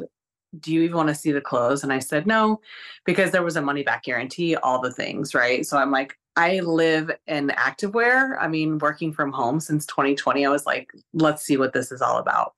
do 0.60 0.72
you 0.72 0.82
even 0.82 0.96
want 0.96 1.08
to 1.08 1.14
see 1.14 1.32
the 1.32 1.40
clothes? 1.40 1.82
And 1.82 1.92
I 1.92 1.98
said, 1.98 2.28
no, 2.28 2.60
because 3.04 3.32
there 3.32 3.42
was 3.42 3.56
a 3.56 3.62
money 3.62 3.82
back 3.82 4.04
guarantee, 4.04 4.54
all 4.54 4.80
the 4.80 4.92
things, 4.92 5.34
right? 5.34 5.66
So 5.66 5.76
I'm 5.78 5.90
like, 5.90 6.16
I 6.36 6.60
live 6.60 7.10
in 7.26 7.48
activewear. 7.48 8.36
I 8.40 8.48
mean, 8.48 8.78
working 8.78 9.12
from 9.12 9.32
home 9.32 9.60
since 9.60 9.86
2020, 9.86 10.46
I 10.46 10.50
was 10.50 10.66
like, 10.66 10.92
let's 11.12 11.44
see 11.44 11.56
what 11.56 11.72
this 11.72 11.92
is 11.92 12.02
all 12.02 12.18
about. 12.18 12.54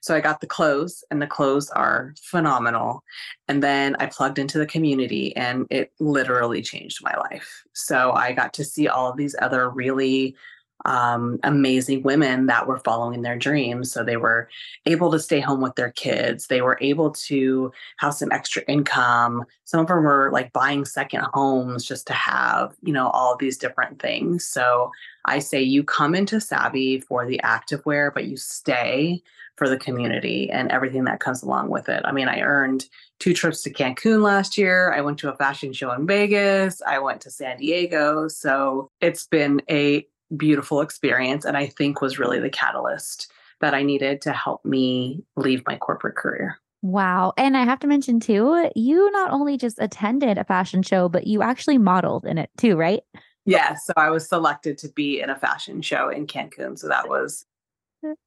So 0.00 0.14
I 0.14 0.20
got 0.20 0.40
the 0.40 0.46
clothes, 0.46 1.04
and 1.10 1.20
the 1.20 1.26
clothes 1.26 1.70
are 1.70 2.14
phenomenal. 2.22 3.04
And 3.48 3.62
then 3.62 3.96
I 4.00 4.06
plugged 4.06 4.38
into 4.38 4.58
the 4.58 4.66
community, 4.66 5.36
and 5.36 5.66
it 5.70 5.92
literally 6.00 6.62
changed 6.62 7.02
my 7.02 7.14
life. 7.16 7.62
So 7.74 8.12
I 8.12 8.32
got 8.32 8.54
to 8.54 8.64
see 8.64 8.88
all 8.88 9.10
of 9.10 9.16
these 9.16 9.36
other 9.40 9.68
really 9.70 10.36
um, 10.84 11.38
amazing 11.42 12.02
women 12.02 12.46
that 12.46 12.66
were 12.66 12.78
following 12.78 13.22
their 13.22 13.36
dreams. 13.36 13.92
So 13.92 14.02
they 14.02 14.16
were 14.16 14.48
able 14.86 15.10
to 15.10 15.18
stay 15.18 15.40
home 15.40 15.60
with 15.60 15.74
their 15.74 15.92
kids. 15.92 16.46
They 16.46 16.62
were 16.62 16.78
able 16.80 17.10
to 17.12 17.72
have 17.98 18.14
some 18.14 18.32
extra 18.32 18.62
income. 18.68 19.44
Some 19.64 19.80
of 19.80 19.88
them 19.88 20.04
were 20.04 20.30
like 20.32 20.52
buying 20.52 20.84
second 20.84 21.24
homes 21.34 21.84
just 21.84 22.06
to 22.08 22.12
have, 22.12 22.74
you 22.82 22.92
know, 22.92 23.08
all 23.10 23.36
these 23.36 23.58
different 23.58 24.00
things. 24.00 24.44
So 24.44 24.90
I 25.24 25.38
say 25.38 25.62
you 25.62 25.84
come 25.84 26.14
into 26.14 26.40
Savvy 26.40 27.00
for 27.00 27.26
the 27.26 27.40
activewear, 27.44 28.12
but 28.12 28.24
you 28.24 28.36
stay 28.36 29.22
for 29.56 29.68
the 29.68 29.76
community 29.76 30.50
and 30.50 30.70
everything 30.72 31.04
that 31.04 31.20
comes 31.20 31.42
along 31.42 31.68
with 31.68 31.90
it. 31.90 32.00
I 32.06 32.12
mean, 32.12 32.28
I 32.28 32.40
earned 32.40 32.86
two 33.18 33.34
trips 33.34 33.62
to 33.62 33.70
Cancun 33.70 34.22
last 34.22 34.56
year. 34.56 34.90
I 34.92 35.02
went 35.02 35.18
to 35.18 35.30
a 35.30 35.36
fashion 35.36 35.74
show 35.74 35.92
in 35.92 36.06
Vegas. 36.06 36.80
I 36.80 36.98
went 36.98 37.20
to 37.20 37.30
San 37.30 37.58
Diego. 37.58 38.26
So 38.28 38.90
it's 39.02 39.26
been 39.26 39.60
a 39.68 40.06
beautiful 40.36 40.80
experience 40.80 41.44
and 41.44 41.56
I 41.56 41.66
think 41.66 42.00
was 42.00 42.18
really 42.18 42.40
the 42.40 42.50
catalyst 42.50 43.30
that 43.60 43.74
I 43.74 43.82
needed 43.82 44.22
to 44.22 44.32
help 44.32 44.64
me 44.64 45.24
leave 45.36 45.62
my 45.66 45.76
corporate 45.76 46.16
career. 46.16 46.56
Wow. 46.82 47.34
And 47.36 47.56
I 47.56 47.64
have 47.64 47.80
to 47.80 47.86
mention 47.86 48.20
too, 48.20 48.70
you 48.74 49.10
not 49.10 49.32
only 49.32 49.58
just 49.58 49.78
attended 49.80 50.38
a 50.38 50.44
fashion 50.44 50.82
show, 50.82 51.08
but 51.08 51.26
you 51.26 51.42
actually 51.42 51.76
modeled 51.76 52.24
in 52.24 52.38
it 52.38 52.50
too, 52.56 52.76
right? 52.76 53.00
Yeah. 53.44 53.74
So 53.74 53.92
I 53.96 54.10
was 54.10 54.28
selected 54.28 54.78
to 54.78 54.88
be 54.88 55.20
in 55.20 55.28
a 55.28 55.36
fashion 55.36 55.82
show 55.82 56.08
in 56.08 56.26
Cancun. 56.26 56.78
So 56.78 56.88
that 56.88 57.08
was 57.08 57.44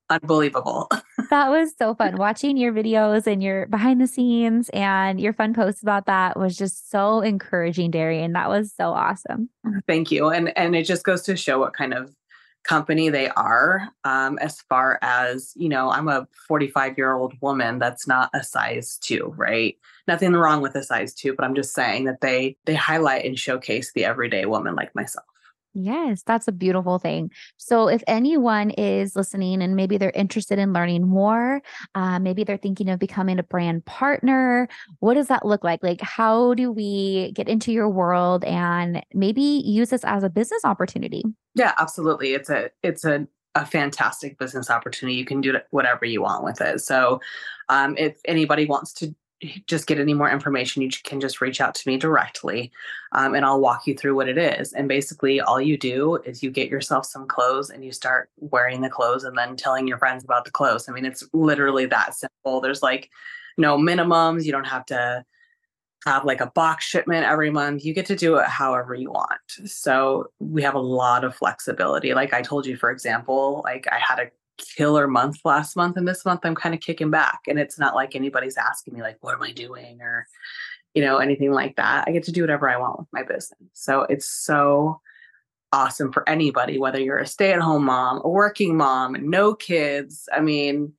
unbelievable. 0.10 0.90
that 1.30 1.50
was 1.50 1.74
so 1.78 1.96
fun. 1.96 2.18
Watching 2.18 2.58
your 2.58 2.74
videos 2.74 3.28
and 3.28 3.42
your 3.42 3.68
behind 3.68 4.02
the 4.02 4.08
scenes 4.08 4.70
and 4.70 5.20
your 5.20 5.34
fun 5.34 5.54
posts 5.54 5.82
about 5.82 6.06
that 6.06 6.38
was 6.38 6.58
just 6.58 6.90
so 6.90 7.22
encouraging, 7.22 7.92
Darien. 7.92 8.34
That 8.34 8.50
was 8.50 8.74
so 8.76 8.92
awesome. 8.92 9.50
Thank 9.88 10.12
you. 10.12 10.30
And 10.30 10.56
and 10.58 10.76
it 10.76 10.84
just 10.84 11.04
goes 11.04 11.24
to 11.24 11.36
show 11.36 11.60
what 11.60 11.74
kind 11.74 11.94
of 11.94 12.16
company 12.64 13.10
they 13.10 13.30
are 13.30 13.90
um, 14.04 14.38
as 14.40 14.62
far 14.62 14.98
as 15.02 15.52
you 15.56 15.68
know 15.68 15.90
i'm 15.90 16.08
a 16.08 16.28
45 16.48 16.98
year 16.98 17.14
old 17.14 17.34
woman 17.42 17.78
that's 17.78 18.08
not 18.08 18.30
a 18.34 18.44
size 18.44 18.98
two 19.02 19.34
right 19.38 19.78
nothing 20.08 20.32
wrong 20.32 20.62
with 20.62 20.76
a 20.76 20.84
size 20.84 21.14
two 21.14 21.34
but 21.34 21.44
i'm 21.44 21.56
just 21.56 21.74
saying 21.74 22.06
that 22.06 22.22
they 22.22 22.56
they 22.66 22.74
highlight 22.74 23.26
and 23.26 23.38
showcase 23.38 23.92
the 23.94 24.06
everyday 24.06 24.46
woman 24.46 24.76
like 24.76 24.96
myself 24.96 25.26
Yes, 25.74 26.24
that's 26.24 26.48
a 26.48 26.52
beautiful 26.52 27.00
thing. 27.00 27.32
So, 27.58 27.88
if 27.88 28.04
anyone 28.08 28.70
is 28.72 29.16
listening 29.16 29.62
and 29.62 29.76
maybe 29.76 29.98
they're 29.98 30.12
interested 30.12 30.60
in 30.60 30.72
learning 30.72 31.08
more, 31.08 31.62
uh, 31.96 32.20
maybe 32.20 32.44
they're 32.44 32.58
thinking 32.58 32.90
of 32.90 33.00
becoming 33.00 33.40
a 33.40 33.44
brand 33.44 33.86
partner, 33.86 34.68
what 35.00 35.16
does 35.16 35.28
that 35.28 35.46
look 35.46 35.64
like? 35.64 35.82
Like, 35.82 36.02
how 36.02 36.54
do 36.54 36.72
we 36.72 37.32
get 37.34 37.50
into 37.50 37.72
your 37.72 37.90
world 37.90 38.44
and 38.44 39.04
maybe 39.14 39.42
use 39.42 39.90
this 39.90 40.04
as 40.04 40.24
a 40.24 40.30
business 40.30 40.64
opportunity? 40.64 41.24
Yeah, 41.56 41.74
absolutely. 41.80 42.34
It's 42.34 42.50
a 42.50 42.70
it's 42.84 43.04
a 43.04 43.28
a 43.56 43.66
fantastic 43.66 44.40
business 44.40 44.70
opportunity. 44.70 45.16
You 45.16 45.26
can 45.26 45.42
do 45.42 45.56
whatever 45.70 46.06
you 46.06 46.22
want 46.22 46.44
with 46.44 46.62
it. 46.62 46.82
So, 46.82 47.20
um, 47.70 47.96
if 47.98 48.18
anybody 48.26 48.66
wants 48.66 48.94
to 48.94 49.16
just 49.68 49.88
get 49.88 50.00
any 50.00 50.14
more 50.14 50.30
information, 50.30 50.82
you 50.82 50.90
can 51.04 51.20
just 51.20 51.42
reach 51.42 51.62
out 51.62 51.76
to 51.76 51.90
me 51.90 51.98
directly 51.98 52.72
um, 53.12 53.36
and 53.36 53.46
I'll 53.46 53.60
walk 53.60 53.88
you 53.88 53.96
through 53.96 54.16
what 54.16 54.30
it 54.30 54.38
is. 54.38 54.74
And 54.74 54.88
basically, 54.88 55.40
all 55.40 55.62
you 55.62 55.78
do 55.78 56.16
is 56.26 56.44
you 56.44 56.52
get 56.52 56.70
yourself 56.70 57.06
some 57.06 57.28
clothes 57.28 57.70
and 57.70 57.84
you 57.84 57.92
start 57.92 58.30
wearing 58.38 58.82
the 58.82 58.90
clothes 58.90 59.24
and 59.24 59.38
then 59.38 59.56
telling 59.56 59.88
your 59.88 59.98
friends 59.98 60.24
about 60.24 60.46
the 60.46 60.52
clothes. 60.52 60.88
I 60.88 60.92
mean, 60.92 61.06
it's 61.06 61.24
literally 61.34 61.86
that 61.88 62.16
simple. 62.16 62.62
There's 62.62 62.84
like 62.84 63.10
no 63.58 63.78
minimums. 63.78 64.46
You 64.46 64.52
don't 64.52 64.68
have 64.68 64.86
to 64.88 65.24
have 66.06 66.26
like 66.26 66.42
a 66.42 66.48
box 66.48 66.86
shipment 66.86 67.26
every 67.26 67.50
month. 67.50 67.86
You 67.86 67.94
get 67.94 68.06
to 68.08 68.16
do 68.16 68.36
it 68.36 68.48
however 68.48 68.94
you 68.94 69.12
want. 69.12 69.40
So 69.66 70.28
we 70.40 70.62
have 70.64 70.76
a 70.76 70.80
lot 70.80 71.24
of 71.24 71.36
flexibility. 71.36 72.14
Like 72.14 72.34
I 72.34 72.42
told 72.42 72.66
you, 72.66 72.76
for 72.76 72.92
example, 72.92 73.62
like 73.64 73.88
I 73.92 74.00
had 74.00 74.20
a 74.20 74.30
killer 74.64 75.08
month 75.08 75.40
last 75.44 75.76
month 75.76 75.98
and 75.98 76.08
this 76.08 76.26
month 76.26 76.42
I'm 76.44 76.56
kind 76.56 76.76
of 76.76 76.82
kicking 76.82 77.10
back 77.10 77.42
and 77.48 77.60
it's 77.60 77.80
not 77.80 77.96
like 77.96 78.16
anybody's 78.16 78.58
asking 78.58 78.94
me 78.94 79.02
like 79.02 79.18
what 79.22 79.36
am 79.36 79.44
I 79.44 79.52
doing 79.52 80.02
or 80.02 80.28
you 80.94 81.02
know 81.02 81.18
anything 81.18 81.52
like 81.52 81.76
that. 81.78 82.06
I 82.08 82.12
get 82.12 82.24
to 82.24 82.32
do 82.32 82.42
whatever 82.42 82.70
I 82.70 82.78
want 82.78 83.00
with 83.00 83.08
my 83.12 83.24
business. 83.24 83.60
So 83.74 84.04
it's 84.04 84.28
so 84.28 85.02
awesome 85.72 86.12
for 86.12 86.28
anybody 86.30 86.78
whether 86.78 87.00
you're 87.00 87.18
a 87.18 87.26
stay-at-home 87.26 87.86
mom, 87.86 88.22
a 88.24 88.30
working 88.30 88.78
mom, 88.78 89.18
no 89.30 89.56
kids. 89.56 90.30
I 90.32 90.40
mean, 90.40 90.94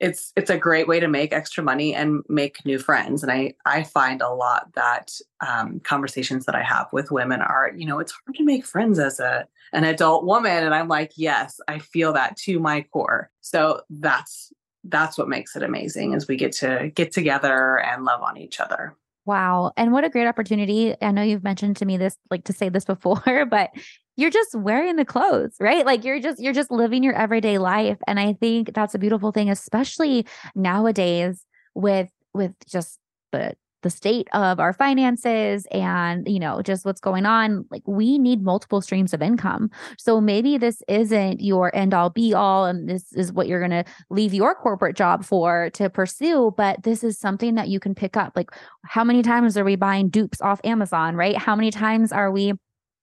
it's 0.00 0.32
it's 0.36 0.50
a 0.50 0.58
great 0.58 0.86
way 0.86 1.00
to 1.00 1.08
make 1.08 1.32
extra 1.32 1.62
money 1.62 1.94
and 1.94 2.22
make 2.28 2.64
new 2.64 2.78
friends. 2.78 3.22
And 3.22 3.32
i 3.32 3.54
i 3.66 3.82
find 3.82 4.22
a 4.22 4.30
lot 4.30 4.72
that 4.74 5.12
um, 5.46 5.80
conversations 5.80 6.46
that 6.46 6.54
i 6.54 6.62
have 6.62 6.88
with 6.92 7.10
women 7.10 7.40
are 7.40 7.72
you 7.76 7.86
know 7.86 7.98
it's 7.98 8.12
hard 8.12 8.36
to 8.36 8.44
make 8.44 8.64
friends 8.64 8.98
as 8.98 9.20
a 9.20 9.46
an 9.72 9.84
adult 9.84 10.24
woman. 10.24 10.64
And 10.64 10.74
i'm 10.74 10.88
like 10.88 11.12
yes 11.16 11.60
i 11.68 11.78
feel 11.78 12.12
that 12.12 12.36
to 12.38 12.60
my 12.60 12.82
core. 12.82 13.30
So 13.40 13.82
that's 13.90 14.52
that's 14.84 15.18
what 15.18 15.28
makes 15.28 15.56
it 15.56 15.62
amazing 15.62 16.14
is 16.14 16.28
we 16.28 16.36
get 16.36 16.52
to 16.52 16.90
get 16.94 17.12
together 17.12 17.78
and 17.80 18.04
love 18.04 18.22
on 18.22 18.36
each 18.36 18.60
other 18.60 18.96
Wow. 19.28 19.72
And 19.76 19.92
what 19.92 20.04
a 20.04 20.08
great 20.08 20.26
opportunity. 20.26 20.94
I 21.02 21.10
know 21.10 21.20
you've 21.20 21.44
mentioned 21.44 21.76
to 21.76 21.84
me 21.84 21.98
this, 21.98 22.16
like 22.30 22.44
to 22.44 22.54
say 22.54 22.70
this 22.70 22.84
before, 22.86 23.44
but 23.44 23.70
you're 24.16 24.30
just 24.30 24.54
wearing 24.54 24.96
the 24.96 25.04
clothes, 25.04 25.54
right? 25.60 25.84
Like 25.84 26.02
you're 26.02 26.18
just 26.18 26.40
you're 26.40 26.54
just 26.54 26.70
living 26.70 27.02
your 27.02 27.12
everyday 27.14 27.58
life 27.58 27.98
and 28.06 28.18
I 28.18 28.32
think 28.32 28.72
that's 28.72 28.94
a 28.94 28.98
beautiful 28.98 29.30
thing 29.30 29.50
especially 29.50 30.26
nowadays 30.54 31.44
with 31.74 32.08
with 32.32 32.54
just 32.66 32.98
the 33.32 33.54
the 33.82 33.90
state 33.90 34.28
of 34.32 34.58
our 34.60 34.72
finances 34.72 35.66
and 35.70 36.28
you 36.28 36.38
know 36.38 36.62
just 36.62 36.84
what's 36.84 37.00
going 37.00 37.26
on 37.26 37.64
like 37.70 37.82
we 37.86 38.18
need 38.18 38.42
multiple 38.42 38.80
streams 38.80 39.14
of 39.14 39.22
income. 39.22 39.70
So 39.98 40.20
maybe 40.20 40.58
this 40.58 40.82
isn't 40.88 41.40
your 41.40 41.74
end 41.74 41.94
all 41.94 42.10
be 42.10 42.34
all 42.34 42.66
and 42.66 42.88
this 42.88 43.12
is 43.12 43.32
what 43.32 43.48
you're 43.48 43.66
going 43.66 43.84
to 43.84 43.90
leave 44.10 44.34
your 44.34 44.54
corporate 44.54 44.96
job 44.96 45.24
for 45.24 45.70
to 45.70 45.90
pursue 45.90 46.52
but 46.56 46.82
this 46.82 47.04
is 47.04 47.18
something 47.18 47.54
that 47.54 47.68
you 47.68 47.80
can 47.80 47.94
pick 47.94 48.16
up. 48.16 48.32
Like 48.36 48.50
how 48.84 49.04
many 49.04 49.22
times 49.22 49.56
are 49.56 49.64
we 49.64 49.76
buying 49.76 50.08
dupes 50.08 50.40
off 50.40 50.60
amazon 50.64 51.14
right? 51.14 51.36
How 51.36 51.54
many 51.54 51.70
times 51.70 52.12
are 52.12 52.30
we 52.30 52.52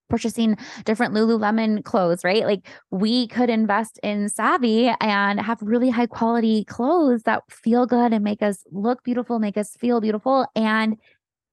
purchasing 0.10 0.58
different 0.86 1.14
Lululemon 1.14 1.84
clothes, 1.84 2.24
right? 2.24 2.44
Like 2.44 2.68
we 2.92 3.28
could 3.28 3.50
invest 3.50 4.00
in 4.04 4.30
Savvy 4.30 4.92
and 5.02 5.40
have 5.40 5.62
really 5.62 5.90
high 5.90 6.08
quality 6.08 6.64
clothes 6.66 7.24
that 7.24 7.44
feel 7.50 7.86
good 7.86 8.14
and 8.14 8.24
make 8.24 8.42
us 8.42 8.64
look 8.72 9.04
beautiful, 9.04 9.40
make 9.40 9.58
us 9.58 9.76
feel 9.76 10.02
beautiful 10.02 10.48
and 10.56 10.98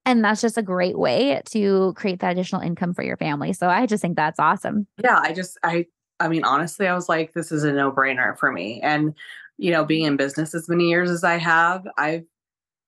and 0.04 0.24
that's 0.24 0.40
just 0.40 0.58
a 0.58 0.62
great 0.62 0.98
way 0.98 1.40
to 1.50 1.92
create 1.96 2.18
that 2.20 2.32
additional 2.32 2.60
income 2.60 2.92
for 2.92 3.04
your 3.04 3.16
family. 3.16 3.52
So 3.52 3.68
I 3.68 3.86
just 3.86 4.02
think 4.02 4.16
that's 4.16 4.40
awesome. 4.40 4.86
Yeah, 5.02 5.18
I 5.20 5.32
just 5.32 5.58
I 5.62 5.86
I 6.18 6.28
mean 6.28 6.44
honestly 6.44 6.88
I 6.88 6.94
was 6.94 7.08
like 7.08 7.34
this 7.34 7.52
is 7.52 7.64
a 7.64 7.72
no-brainer 7.72 8.36
for 8.38 8.50
me. 8.50 8.80
And 8.82 9.14
you 9.58 9.70
know, 9.70 9.84
being 9.84 10.06
in 10.06 10.16
business 10.16 10.54
as 10.54 10.68
many 10.68 10.88
years 10.88 11.08
as 11.08 11.22
I 11.22 11.36
have, 11.36 11.86
I've 11.96 12.24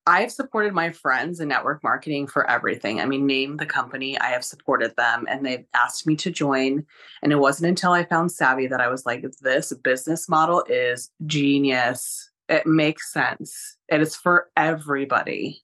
I've 0.06 0.30
supported 0.30 0.74
my 0.74 0.90
friends 0.90 1.40
in 1.40 1.48
network 1.48 1.82
marketing 1.82 2.26
for 2.26 2.48
everything. 2.48 3.00
I 3.00 3.06
mean, 3.06 3.26
name 3.26 3.56
the 3.56 3.66
company, 3.66 4.18
I 4.18 4.26
have 4.26 4.44
supported 4.44 4.94
them 4.96 5.26
and 5.28 5.44
they've 5.44 5.64
asked 5.74 6.06
me 6.06 6.14
to 6.16 6.30
join. 6.30 6.84
And 7.22 7.32
it 7.32 7.36
wasn't 7.36 7.70
until 7.70 7.92
I 7.92 8.04
found 8.04 8.30
Savvy 8.30 8.66
that 8.66 8.82
I 8.82 8.88
was 8.88 9.06
like, 9.06 9.24
this 9.40 9.72
business 9.72 10.28
model 10.28 10.62
is 10.68 11.10
genius. 11.26 12.30
It 12.50 12.66
makes 12.66 13.12
sense. 13.12 13.76
It 13.88 14.02
is 14.02 14.14
for 14.14 14.50
everybody. 14.56 15.62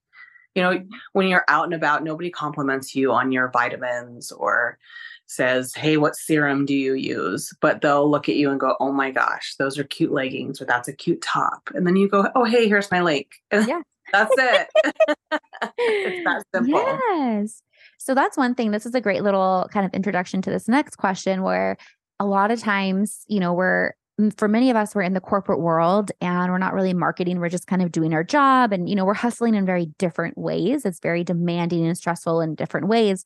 You 0.54 0.62
know, 0.62 0.70
mm-hmm. 0.70 0.94
when 1.12 1.28
you're 1.28 1.44
out 1.49 1.64
and 1.64 1.75
about, 1.75 2.02
nobody 2.02 2.30
compliments 2.30 2.94
you 2.94 3.12
on 3.12 3.32
your 3.32 3.50
vitamins 3.50 4.32
or 4.32 4.78
says, 5.26 5.75
Hey, 5.75 5.97
what 5.97 6.16
serum 6.16 6.64
do 6.64 6.75
you 6.75 6.94
use? 6.94 7.52
But 7.61 7.82
they'll 7.82 8.11
look 8.11 8.28
at 8.28 8.37
you 8.37 8.50
and 8.50 8.59
go, 8.59 8.75
Oh 8.80 8.90
my 8.90 9.11
gosh, 9.11 9.54
those 9.59 9.78
are 9.78 9.85
cute 9.85 10.12
leggings, 10.12 10.61
or 10.61 10.64
that's 10.64 10.88
a 10.88 10.92
cute 10.92 11.23
top. 11.23 11.70
And 11.75 11.87
then 11.87 11.97
you 11.97 12.09
go, 12.09 12.28
Oh, 12.35 12.44
hey, 12.44 12.68
here's 12.68 12.90
my 12.90 13.00
link. 13.02 13.28
Yeah. 13.52 13.82
That's 14.12 14.35
it. 14.37 14.69
it's 15.79 16.25
that 16.25 16.45
simple. 16.55 16.81
Yes. 16.81 17.62
So 17.99 18.14
that's 18.14 18.37
one 18.37 18.55
thing. 18.55 18.71
This 18.71 18.87
is 18.87 18.95
a 18.95 19.00
great 19.00 19.23
little 19.23 19.69
kind 19.73 19.87
of 19.87 19.93
introduction 19.93 20.43
to 20.43 20.50
this 20.50 20.69
next 20.69 20.97
question 20.97 21.43
where 21.43 21.76
a 22.19 22.26
lot 22.26 22.50
of 22.50 22.61
times, 22.61 23.25
you 23.29 23.40
know, 23.40 23.52
we're 23.52 23.93
for 24.37 24.49
many 24.49 24.69
of 24.71 24.76
us, 24.76 24.95
we're 24.95 25.02
in 25.02 25.14
the 25.14 25.21
corporate 25.21 25.61
world 25.61 26.11
and 26.21 26.52
we're 26.52 26.59
not 26.59 26.75
really 26.75 26.93
marketing. 26.93 27.40
We're 27.40 27.49
just 27.49 27.67
kind 27.67 27.81
of 27.81 27.90
doing 27.90 28.12
our 28.12 28.25
job 28.25 28.73
and, 28.73 28.88
you 28.88 28.95
know, 28.95 29.07
we're 29.07 29.14
hustling 29.14 29.55
in 29.55 29.64
very 29.64 29.87
different 29.99 30.37
ways. 30.37 30.85
It's 30.85 31.00
very 31.00 31.25
demanding 31.25 31.87
and 31.87 31.97
stressful 31.97 32.43
in 32.43 32.55
different 32.55 32.88
ways. 32.88 33.25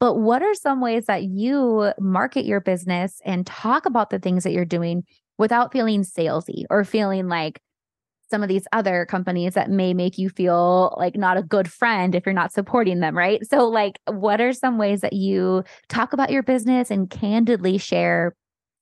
But 0.00 0.16
what 0.16 0.42
are 0.42 0.54
some 0.54 0.80
ways 0.80 1.06
that 1.06 1.22
you 1.22 1.92
market 2.00 2.44
your 2.44 2.60
business 2.60 3.20
and 3.24 3.46
talk 3.46 3.86
about 3.86 4.10
the 4.10 4.18
things 4.18 4.42
that 4.44 4.52
you're 4.52 4.64
doing 4.64 5.04
without 5.38 5.72
feeling 5.72 6.02
salesy 6.02 6.64
or 6.68 6.84
feeling 6.84 7.28
like, 7.28 7.60
some 8.30 8.42
of 8.42 8.48
these 8.48 8.66
other 8.72 9.06
companies 9.06 9.54
that 9.54 9.70
may 9.70 9.94
make 9.94 10.18
you 10.18 10.28
feel 10.28 10.94
like 10.98 11.16
not 11.16 11.36
a 11.36 11.42
good 11.42 11.70
friend 11.70 12.14
if 12.14 12.24
you're 12.26 12.32
not 12.32 12.52
supporting 12.52 13.00
them, 13.00 13.16
right? 13.16 13.46
So, 13.48 13.68
like, 13.68 13.98
what 14.06 14.40
are 14.40 14.52
some 14.52 14.78
ways 14.78 15.00
that 15.02 15.12
you 15.12 15.64
talk 15.88 16.12
about 16.12 16.30
your 16.30 16.42
business 16.42 16.90
and 16.90 17.10
candidly 17.10 17.78
share 17.78 18.34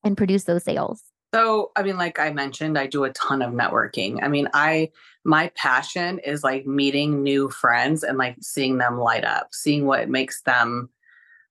and 0.05 0.17
produce 0.17 0.45
those 0.45 0.65
sales? 0.65 1.03
So, 1.35 1.73
I 1.77 1.83
mean, 1.83 1.97
like 1.97 2.19
I 2.19 2.31
mentioned, 2.33 2.79
I 2.79 2.87
do 2.87 3.05
a 3.05 3.13
ton 3.13 3.41
of 3.41 3.53
networking. 3.53 4.23
I 4.23 4.29
mean, 4.29 4.49
I, 4.53 4.91
my 5.25 5.51
passion 5.57 6.19
is 6.19 6.45
like 6.45 6.67
meeting 6.67 7.23
new 7.23 7.49
friends 7.49 8.03
and 8.03 8.19
like 8.19 8.37
seeing 8.43 8.79
them 8.79 8.99
light 8.99 9.25
up, 9.25 9.49
seeing 9.53 9.87
what 9.87 10.11
makes 10.11 10.43
them 10.43 10.91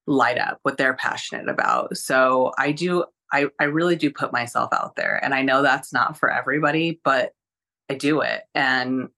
light 0.06 0.38
up, 0.38 0.60
what 0.62 0.76
they're 0.76 0.94
passionate 0.94 1.48
about. 1.48 1.96
So, 1.96 2.52
I 2.58 2.72
do, 2.72 3.04
I, 3.32 3.46
I 3.58 3.64
really 3.64 3.96
do 3.96 4.10
put 4.10 4.32
myself 4.32 4.72
out 4.72 4.94
there. 4.96 5.22
And 5.22 5.34
I 5.34 5.42
know 5.42 5.62
that's 5.62 5.92
not 5.92 6.18
for 6.18 6.30
everybody, 6.30 7.00
but 7.02 7.32
I 7.92 7.96
do 7.96 8.22
it. 8.22 8.42
And, 8.54 9.08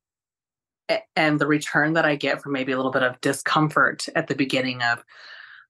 and 1.17 1.39
the 1.39 1.47
return 1.47 1.95
that 1.95 2.05
I 2.05 2.17
get 2.17 2.43
from 2.43 2.53
maybe 2.53 2.73
a 2.73 2.77
little 2.77 2.93
bit 2.93 3.03
of 3.03 3.21
discomfort 3.21 4.09
at 4.15 4.27
the 4.27 4.35
beginning 4.35 4.83
of, 4.83 5.05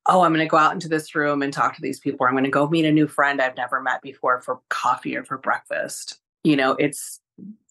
oh, 0.07 0.23
I'm 0.23 0.33
going 0.33 0.45
to 0.45 0.51
go 0.51 0.57
out 0.57 0.73
into 0.73 0.89
this 0.89 1.15
room 1.15 1.43
and 1.43 1.53
talk 1.53 1.75
to 1.77 1.83
these 1.83 2.01
people. 2.01 2.25
Or 2.25 2.29
I'm 2.29 2.35
going 2.35 2.45
to 2.45 2.51
go 2.51 2.69
meet 2.69 2.85
a 2.85 2.93
new 2.93 3.07
friend 3.07 3.41
I've 3.41 3.57
never 3.57 3.81
met 3.81 4.03
before 4.03 4.41
for 4.41 4.61
coffee 4.71 5.17
or 5.17 5.25
for 5.25 5.39
breakfast. 5.39 6.19
You 6.43 6.57
know, 6.57 6.73
it's 6.73 7.21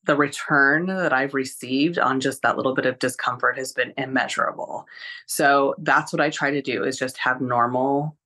the 0.05 0.15
return 0.15 0.87
that 0.87 1.13
I've 1.13 1.33
received 1.33 1.97
on 1.97 2.19
just 2.19 2.41
that 2.41 2.57
little 2.57 2.73
bit 2.73 2.85
of 2.85 2.99
discomfort 2.99 3.57
has 3.57 3.71
been 3.71 3.93
immeasurable. 3.97 4.85
So 5.27 5.75
that's 5.79 6.11
what 6.11 6.21
I 6.21 6.29
try 6.29 6.51
to 6.51 6.61
do 6.61 6.83
is 6.83 6.97
just 6.97 7.17
have 7.17 7.39
normal 7.39 8.17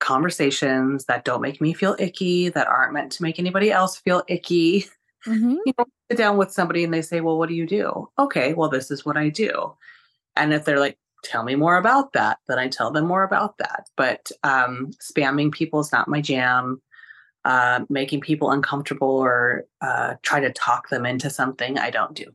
conversations 0.00 1.04
that 1.06 1.24
don't 1.24 1.42
make 1.42 1.60
me 1.60 1.74
feel 1.74 1.96
icky, 1.98 2.48
that 2.50 2.68
aren't 2.68 2.92
meant 2.92 3.12
to 3.12 3.22
make 3.22 3.38
anybody 3.38 3.70
else 3.70 3.96
feel 3.96 4.22
icky. 4.28 4.86
Mm-hmm. 5.28 5.56
You 5.66 5.72
know, 5.78 5.84
sit 6.10 6.18
down 6.18 6.36
with 6.36 6.52
somebody 6.52 6.84
and 6.84 6.92
they 6.92 7.02
say, 7.02 7.20
Well, 7.20 7.38
what 7.38 7.48
do 7.48 7.54
you 7.54 7.66
do? 7.66 8.08
Okay, 8.18 8.54
well, 8.54 8.68
this 8.68 8.90
is 8.90 9.04
what 9.04 9.16
I 9.16 9.28
do. 9.28 9.74
And 10.36 10.54
if 10.54 10.64
they're 10.64 10.80
like, 10.80 10.98
tell 11.24 11.42
me 11.42 11.54
more 11.54 11.76
about 11.76 12.12
that 12.12 12.38
then 12.46 12.58
i 12.58 12.68
tell 12.68 12.90
them 12.90 13.06
more 13.06 13.24
about 13.24 13.58
that 13.58 13.88
but 13.96 14.30
um, 14.44 14.90
spamming 15.00 15.50
people 15.50 15.80
is 15.80 15.92
not 15.92 16.08
my 16.08 16.20
jam 16.20 16.80
uh, 17.44 17.80
making 17.88 18.20
people 18.20 18.50
uncomfortable 18.50 19.08
or 19.08 19.64
uh, 19.80 20.14
try 20.22 20.40
to 20.40 20.52
talk 20.52 20.88
them 20.88 21.04
into 21.04 21.30
something 21.30 21.78
i 21.78 21.90
don't 21.90 22.14
do 22.14 22.26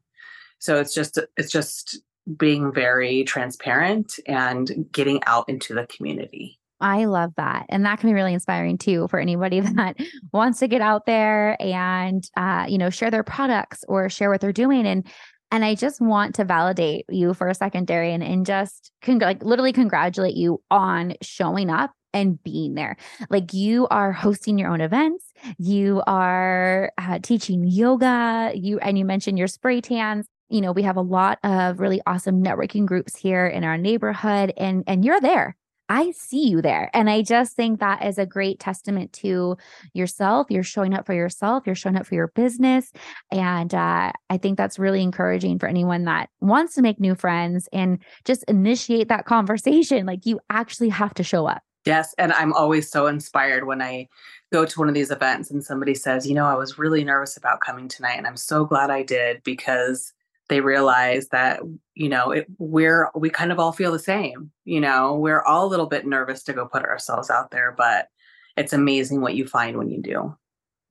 so 0.59 0.79
it's 0.79 0.93
just 0.93 1.19
it's 1.38 1.51
just 1.51 2.00
being 2.38 2.73
very 2.73 3.23
transparent 3.23 4.19
and 4.27 4.85
getting 4.91 5.21
out 5.25 5.47
into 5.47 5.73
the 5.73 5.85
community 5.88 6.59
I 6.83 7.05
love 7.05 7.31
that. 7.37 7.65
And 7.69 7.85
that 7.85 7.99
can 7.99 8.09
be 8.09 8.13
really 8.13 8.33
inspiring 8.33 8.77
too 8.77 9.07
for 9.07 9.19
anybody 9.19 9.59
that 9.61 9.95
wants 10.33 10.59
to 10.59 10.67
get 10.67 10.81
out 10.81 11.05
there 11.05 11.57
and, 11.61 12.29
uh, 12.35 12.65
you 12.67 12.77
know, 12.77 12.89
share 12.89 13.09
their 13.09 13.23
products 13.23 13.83
or 13.87 14.09
share 14.09 14.29
what 14.29 14.41
they're 14.41 14.51
doing. 14.51 14.85
And 14.85 15.07
and 15.49 15.63
I 15.63 15.75
just 15.75 16.01
want 16.01 16.33
to 16.35 16.45
validate 16.45 17.05
you 17.09 17.35
for 17.35 17.47
a 17.47 17.53
second, 17.53 17.85
Darien, 17.85 18.23
and 18.23 18.43
just 18.43 18.91
con- 19.03 19.19
like 19.19 19.43
literally 19.43 19.71
congratulate 19.71 20.35
you 20.35 20.63
on 20.71 21.13
showing 21.21 21.69
up 21.69 21.91
and 22.11 22.41
being 22.43 22.73
there. 22.73 22.97
Like 23.29 23.53
you 23.53 23.87
are 23.89 24.11
hosting 24.11 24.57
your 24.57 24.71
own 24.71 24.81
events, 24.81 25.31
you 25.59 26.01
are 26.07 26.91
uh, 26.97 27.19
teaching 27.21 27.65
yoga, 27.67 28.51
you 28.55 28.79
and 28.79 28.97
you 28.97 29.05
mentioned 29.05 29.37
your 29.37 29.47
spray 29.47 29.79
tans. 29.79 30.25
You 30.49 30.61
know, 30.61 30.71
we 30.71 30.81
have 30.83 30.97
a 30.97 31.01
lot 31.01 31.37
of 31.43 31.79
really 31.79 32.01
awesome 32.07 32.43
networking 32.43 32.87
groups 32.87 33.15
here 33.15 33.45
in 33.45 33.63
our 33.63 33.77
neighborhood, 33.77 34.53
and 34.57 34.83
and 34.87 35.05
you're 35.05 35.21
there. 35.21 35.55
I 35.93 36.09
see 36.09 36.50
you 36.50 36.59
there. 36.59 36.89
And 36.91 37.07
I 37.07 37.21
just 37.21 37.55
think 37.55 37.79
that 37.79 38.03
is 38.03 38.17
a 38.17 38.25
great 38.25 38.59
testament 38.59 39.13
to 39.13 39.55
yourself. 39.93 40.47
You're 40.50 40.63
showing 40.63 40.95
up 40.95 41.05
for 41.05 41.13
yourself, 41.13 41.67
you're 41.67 41.75
showing 41.75 41.95
up 41.97 42.07
for 42.07 42.15
your 42.15 42.29
business. 42.29 42.91
And 43.31 43.71
uh, 43.75 44.12
I 44.27 44.38
think 44.38 44.57
that's 44.57 44.79
really 44.79 45.03
encouraging 45.03 45.59
for 45.59 45.69
anyone 45.69 46.05
that 46.05 46.31
wants 46.41 46.73
to 46.75 46.81
make 46.81 47.00
new 47.00 47.13
friends 47.13 47.69
and 47.71 48.00
just 48.25 48.43
initiate 48.47 49.07
that 49.09 49.25
conversation. 49.25 50.07
Like 50.07 50.25
you 50.25 50.39
actually 50.50 50.89
have 50.89 51.13
to 51.13 51.23
show 51.23 51.45
up. 51.45 51.62
Yes. 51.85 52.15
And 52.17 52.33
I'm 52.33 52.53
always 52.53 52.89
so 52.89 53.05
inspired 53.05 53.67
when 53.67 53.79
I 53.79 54.07
go 54.51 54.65
to 54.65 54.79
one 54.79 54.88
of 54.88 54.95
these 54.95 55.12
events 55.12 55.51
and 55.51 55.63
somebody 55.63 55.93
says, 55.93 56.25
you 56.25 56.33
know, 56.33 56.47
I 56.47 56.55
was 56.55 56.79
really 56.79 57.03
nervous 57.03 57.38
about 57.38 57.62
coming 57.62 57.88
tonight. 57.88 58.17
And 58.17 58.25
I'm 58.25 58.38
so 58.38 58.65
glad 58.65 58.89
I 58.89 59.03
did 59.03 59.43
because 59.43 60.12
they 60.50 60.62
realize 60.62 61.29
that 61.29 61.62
you 61.95 62.09
know 62.09 62.31
it, 62.31 62.47
we're 62.57 63.09
we 63.15 63.29
kind 63.29 63.51
of 63.51 63.59
all 63.59 63.71
feel 63.71 63.91
the 63.91 64.00
same 64.00 64.51
you 64.65 64.79
know? 64.79 65.15
We're 65.15 65.41
all 65.41 65.65
a 65.65 65.69
little 65.69 65.88
bit 65.88 66.05
nervous 66.05 66.43
to 66.43 66.53
go 66.53 66.65
put 66.65 66.83
ourselves 66.83 67.29
out 67.29 67.51
there 67.51 67.71
but 67.71 68.07
it's 68.55 68.73
amazing 68.73 69.21
what 69.21 69.35
you 69.35 69.47
find 69.47 69.77
when 69.77 69.89
you 69.89 70.01
do 70.01 70.35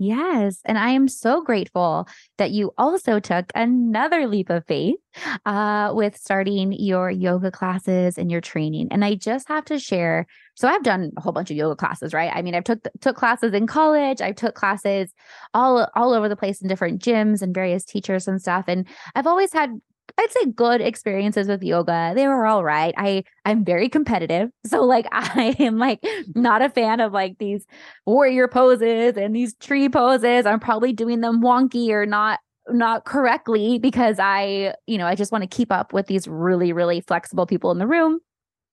Yes. 0.03 0.59
And 0.65 0.79
I 0.79 0.91
am 0.91 1.07
so 1.07 1.43
grateful 1.43 2.09
that 2.37 2.51
you 2.51 2.73
also 2.77 3.21
took 3.21 3.53
another 3.55 4.27
leap 4.27 4.51
of 4.51 4.67
faith 4.67 4.97
uh, 5.47 5.93
with 5.95 6.17
starting 6.17 6.73
your 6.73 7.09
yoga 7.09 7.53
classes 7.53 8.19
and 8.19 8.31
your 8.31 8.41
training. 8.41 8.89
And 8.91 9.05
I 9.05 9.15
just 9.15 9.47
have 9.47 9.65
to 9.67 9.79
share. 9.79 10.27
So 10.55 10.67
I've 10.67 10.83
done 10.83 11.13
a 11.17 11.21
whole 11.21 11.33
bunch 11.33 11.51
of 11.53 11.57
yoga 11.57 11.77
classes, 11.77 12.13
right? 12.13 12.33
I 12.35 12.43
mean, 12.43 12.55
I've 12.57 12.65
took 12.65 12.81
took 13.01 13.17
classes 13.17 13.55
in 13.55 13.67
college. 13.69 14.21
I've 14.21 14.37
took 14.37 14.57
classes 14.57 15.15
all 15.55 15.89
all 15.95 16.13
over 16.13 16.29
the 16.29 16.37
place 16.37 16.61
in 16.61 16.69
different 16.69 17.01
gyms 17.01 17.41
and 17.41 17.55
various 17.55 17.85
teachers 17.85 18.27
and 18.27 18.41
stuff. 18.41 18.65
And 18.67 18.87
I've 19.15 19.29
always 19.29 19.53
had 19.53 19.71
I'd 20.19 20.31
say 20.31 20.47
good 20.47 20.81
experiences 20.81 21.49
with 21.49 21.63
yoga. 21.63 22.13
They 22.15 22.27
were 22.29 22.47
all 22.47 22.65
right. 22.65 22.95
I 22.97 23.25
I'm 23.45 23.65
very 23.65 23.89
competitive. 23.89 24.51
So 24.67 24.85
like 24.85 25.07
I 25.13 25.55
am 25.59 25.79
like 25.79 26.03
not 26.35 26.63
a 26.63 26.71
fan 26.71 27.01
of 27.01 27.13
like 27.13 27.37
these 27.39 27.67
warrior 28.07 28.49
poses 28.49 29.17
and 29.17 29.35
these 29.35 29.55
tree 29.57 29.89
poses. 29.89 30.47
I'm 30.47 30.61
probably 30.61 30.93
doing 30.93 31.21
them 31.21 31.43
wonky 31.43 31.91
or 31.91 32.07
not 32.07 32.41
not 32.69 33.05
correctly 33.05 33.79
because 33.79 34.19
I, 34.19 34.75
you 34.87 34.97
know, 34.97 35.07
I 35.07 35.15
just 35.15 35.33
want 35.33 35.43
to 35.43 35.49
keep 35.49 35.73
up 35.73 35.93
with 35.93 36.07
these 36.07 36.27
really 36.27 36.73
really 36.73 37.01
flexible 37.03 37.47
people 37.47 37.71
in 37.71 37.79
the 37.79 37.87
room. 37.87 38.21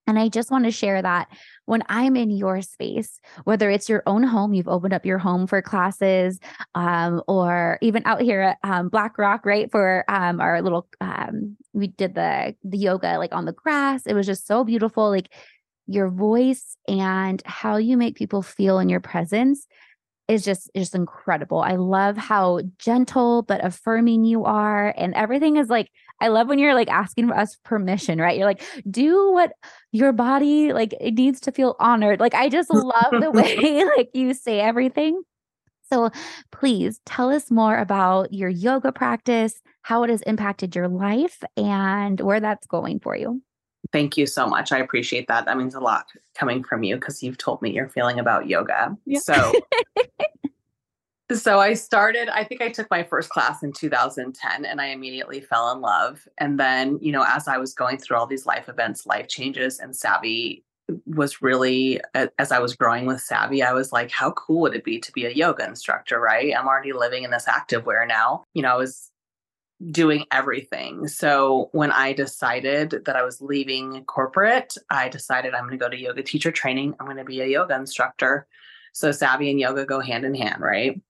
And 0.09 0.17
I 0.17 0.27
just 0.27 0.49
want 0.49 0.65
to 0.65 0.71
share 0.71 0.99
that 1.03 1.27
when 1.65 1.83
I'm 1.87 2.15
in 2.15 2.31
your 2.31 2.63
space, 2.63 3.19
whether 3.43 3.69
it's 3.69 3.87
your 3.87 4.01
own 4.07 4.23
home, 4.23 4.55
you've 4.55 4.67
opened 4.67 4.91
up 4.91 5.05
your 5.05 5.19
home 5.19 5.45
for 5.45 5.61
classes, 5.61 6.39
um, 6.73 7.21
or 7.27 7.77
even 7.83 8.01
out 8.05 8.19
here 8.19 8.41
at 8.41 8.57
um, 8.63 8.89
Black 8.89 9.19
Rock, 9.19 9.45
right? 9.45 9.69
For 9.69 10.03
um, 10.07 10.41
our 10.41 10.63
little, 10.63 10.87
um, 10.99 11.55
we 11.73 11.87
did 11.87 12.15
the 12.15 12.55
the 12.63 12.79
yoga 12.79 13.19
like 13.19 13.35
on 13.35 13.45
the 13.45 13.53
grass. 13.53 14.07
It 14.07 14.15
was 14.15 14.25
just 14.25 14.47
so 14.47 14.63
beautiful. 14.63 15.09
Like 15.09 15.31
your 15.85 16.09
voice 16.09 16.75
and 16.87 17.43
how 17.45 17.77
you 17.77 17.95
make 17.95 18.15
people 18.15 18.41
feel 18.41 18.79
in 18.79 18.89
your 18.89 18.99
presence 18.99 19.67
is 20.29 20.45
just 20.45 20.69
just 20.75 20.95
incredible. 20.95 21.59
I 21.59 21.75
love 21.75 22.15
how 22.15 22.61
gentle 22.77 23.41
but 23.41 23.65
affirming 23.65 24.23
you 24.23 24.45
are 24.45 24.93
and 24.95 25.13
everything 25.15 25.57
is 25.57 25.69
like 25.69 25.89
I 26.21 26.27
love 26.27 26.47
when 26.47 26.59
you're 26.59 26.75
like 26.75 26.89
asking 26.89 27.31
us 27.31 27.57
permission, 27.65 28.19
right? 28.19 28.37
You're 28.37 28.47
like 28.47 28.63
do 28.89 29.31
what 29.31 29.53
your 29.91 30.13
body 30.13 30.71
like 30.71 30.93
it 31.01 31.15
needs 31.15 31.41
to 31.41 31.51
feel 31.51 31.75
honored. 31.79 32.19
Like 32.19 32.35
I 32.35 32.47
just 32.47 32.69
love 32.73 33.19
the 33.19 33.31
way 33.31 33.83
like 33.97 34.09
you 34.13 34.33
say 34.33 34.59
everything. 34.61 35.21
So 35.91 36.11
please 36.51 37.01
tell 37.05 37.31
us 37.31 37.49
more 37.49 37.77
about 37.77 38.31
your 38.31 38.49
yoga 38.49 38.91
practice, 38.91 39.59
how 39.81 40.03
it 40.03 40.11
has 40.11 40.21
impacted 40.21 40.75
your 40.75 40.87
life 40.87 41.43
and 41.57 42.21
where 42.21 42.39
that's 42.39 42.67
going 42.67 42.99
for 42.99 43.17
you. 43.17 43.41
Thank 43.91 44.17
you 44.17 44.27
so 44.27 44.47
much. 44.47 44.71
I 44.71 44.79
appreciate 44.79 45.27
that. 45.27 45.45
That 45.45 45.57
means 45.57 45.73
a 45.73 45.79
lot 45.79 46.07
coming 46.35 46.63
from 46.63 46.83
you 46.83 46.95
because 46.95 47.23
you've 47.23 47.37
told 47.37 47.61
me 47.61 47.71
your 47.71 47.89
feeling 47.89 48.19
about 48.19 48.47
yoga. 48.47 48.95
Yeah. 49.05 49.19
So 49.19 49.53
So 51.31 51.59
I 51.59 51.75
started, 51.75 52.27
I 52.29 52.43
think 52.43 52.61
I 52.61 52.69
took 52.69 52.89
my 52.89 53.03
first 53.03 53.29
class 53.29 53.61
in 53.61 53.71
2010 53.71 54.65
and 54.65 54.81
I 54.81 54.87
immediately 54.87 55.41
fell 55.41 55.71
in 55.71 55.79
love. 55.79 56.27
And 56.39 56.59
then, 56.59 56.97
you 57.03 57.11
know, 57.11 57.23
as 57.27 57.47
I 57.47 57.57
was 57.57 57.75
going 57.75 57.99
through 57.99 58.17
all 58.17 58.25
these 58.25 58.47
life 58.47 58.67
events, 58.67 59.05
life 59.05 59.27
changes, 59.27 59.77
and 59.77 59.95
Savvy 59.95 60.63
was 61.05 61.39
really, 61.39 62.01
as 62.15 62.51
I 62.51 62.57
was 62.57 62.75
growing 62.75 63.05
with 63.05 63.21
Savvy, 63.21 63.61
I 63.61 63.73
was 63.73 63.91
like, 63.91 64.09
how 64.09 64.31
cool 64.31 64.61
would 64.61 64.73
it 64.73 64.83
be 64.83 64.99
to 64.99 65.11
be 65.11 65.25
a 65.25 65.29
yoga 65.29 65.65
instructor, 65.65 66.19
right? 66.19 66.51
I'm 66.57 66.67
already 66.67 66.93
living 66.93 67.21
in 67.21 67.29
this 67.29 67.47
active 67.47 67.85
wear 67.85 68.07
now. 68.07 68.43
You 68.55 68.63
know, 68.63 68.73
I 68.73 68.77
was 68.77 69.11
doing 69.91 70.25
everything. 70.31 71.07
So 71.07 71.69
when 71.71 71.91
I 71.91 72.13
decided 72.13 73.01
that 73.05 73.15
I 73.15 73.23
was 73.23 73.41
leaving 73.41 74.03
corporate, 74.05 74.75
I 74.89 75.07
decided 75.09 75.53
I'm 75.53 75.67
going 75.67 75.71
to 75.71 75.77
go 75.77 75.89
to 75.89 75.97
yoga 75.97 76.21
teacher 76.21 76.51
training. 76.51 76.95
I'm 76.99 77.05
going 77.05 77.17
to 77.17 77.23
be 77.23 77.41
a 77.41 77.47
yoga 77.47 77.75
instructor. 77.75 78.47
So 78.93 79.11
savvy 79.11 79.49
and 79.49 79.59
yoga 79.59 79.85
go 79.85 79.99
hand 80.01 80.25
in 80.25 80.35
hand, 80.35 80.61
right? 80.61 81.01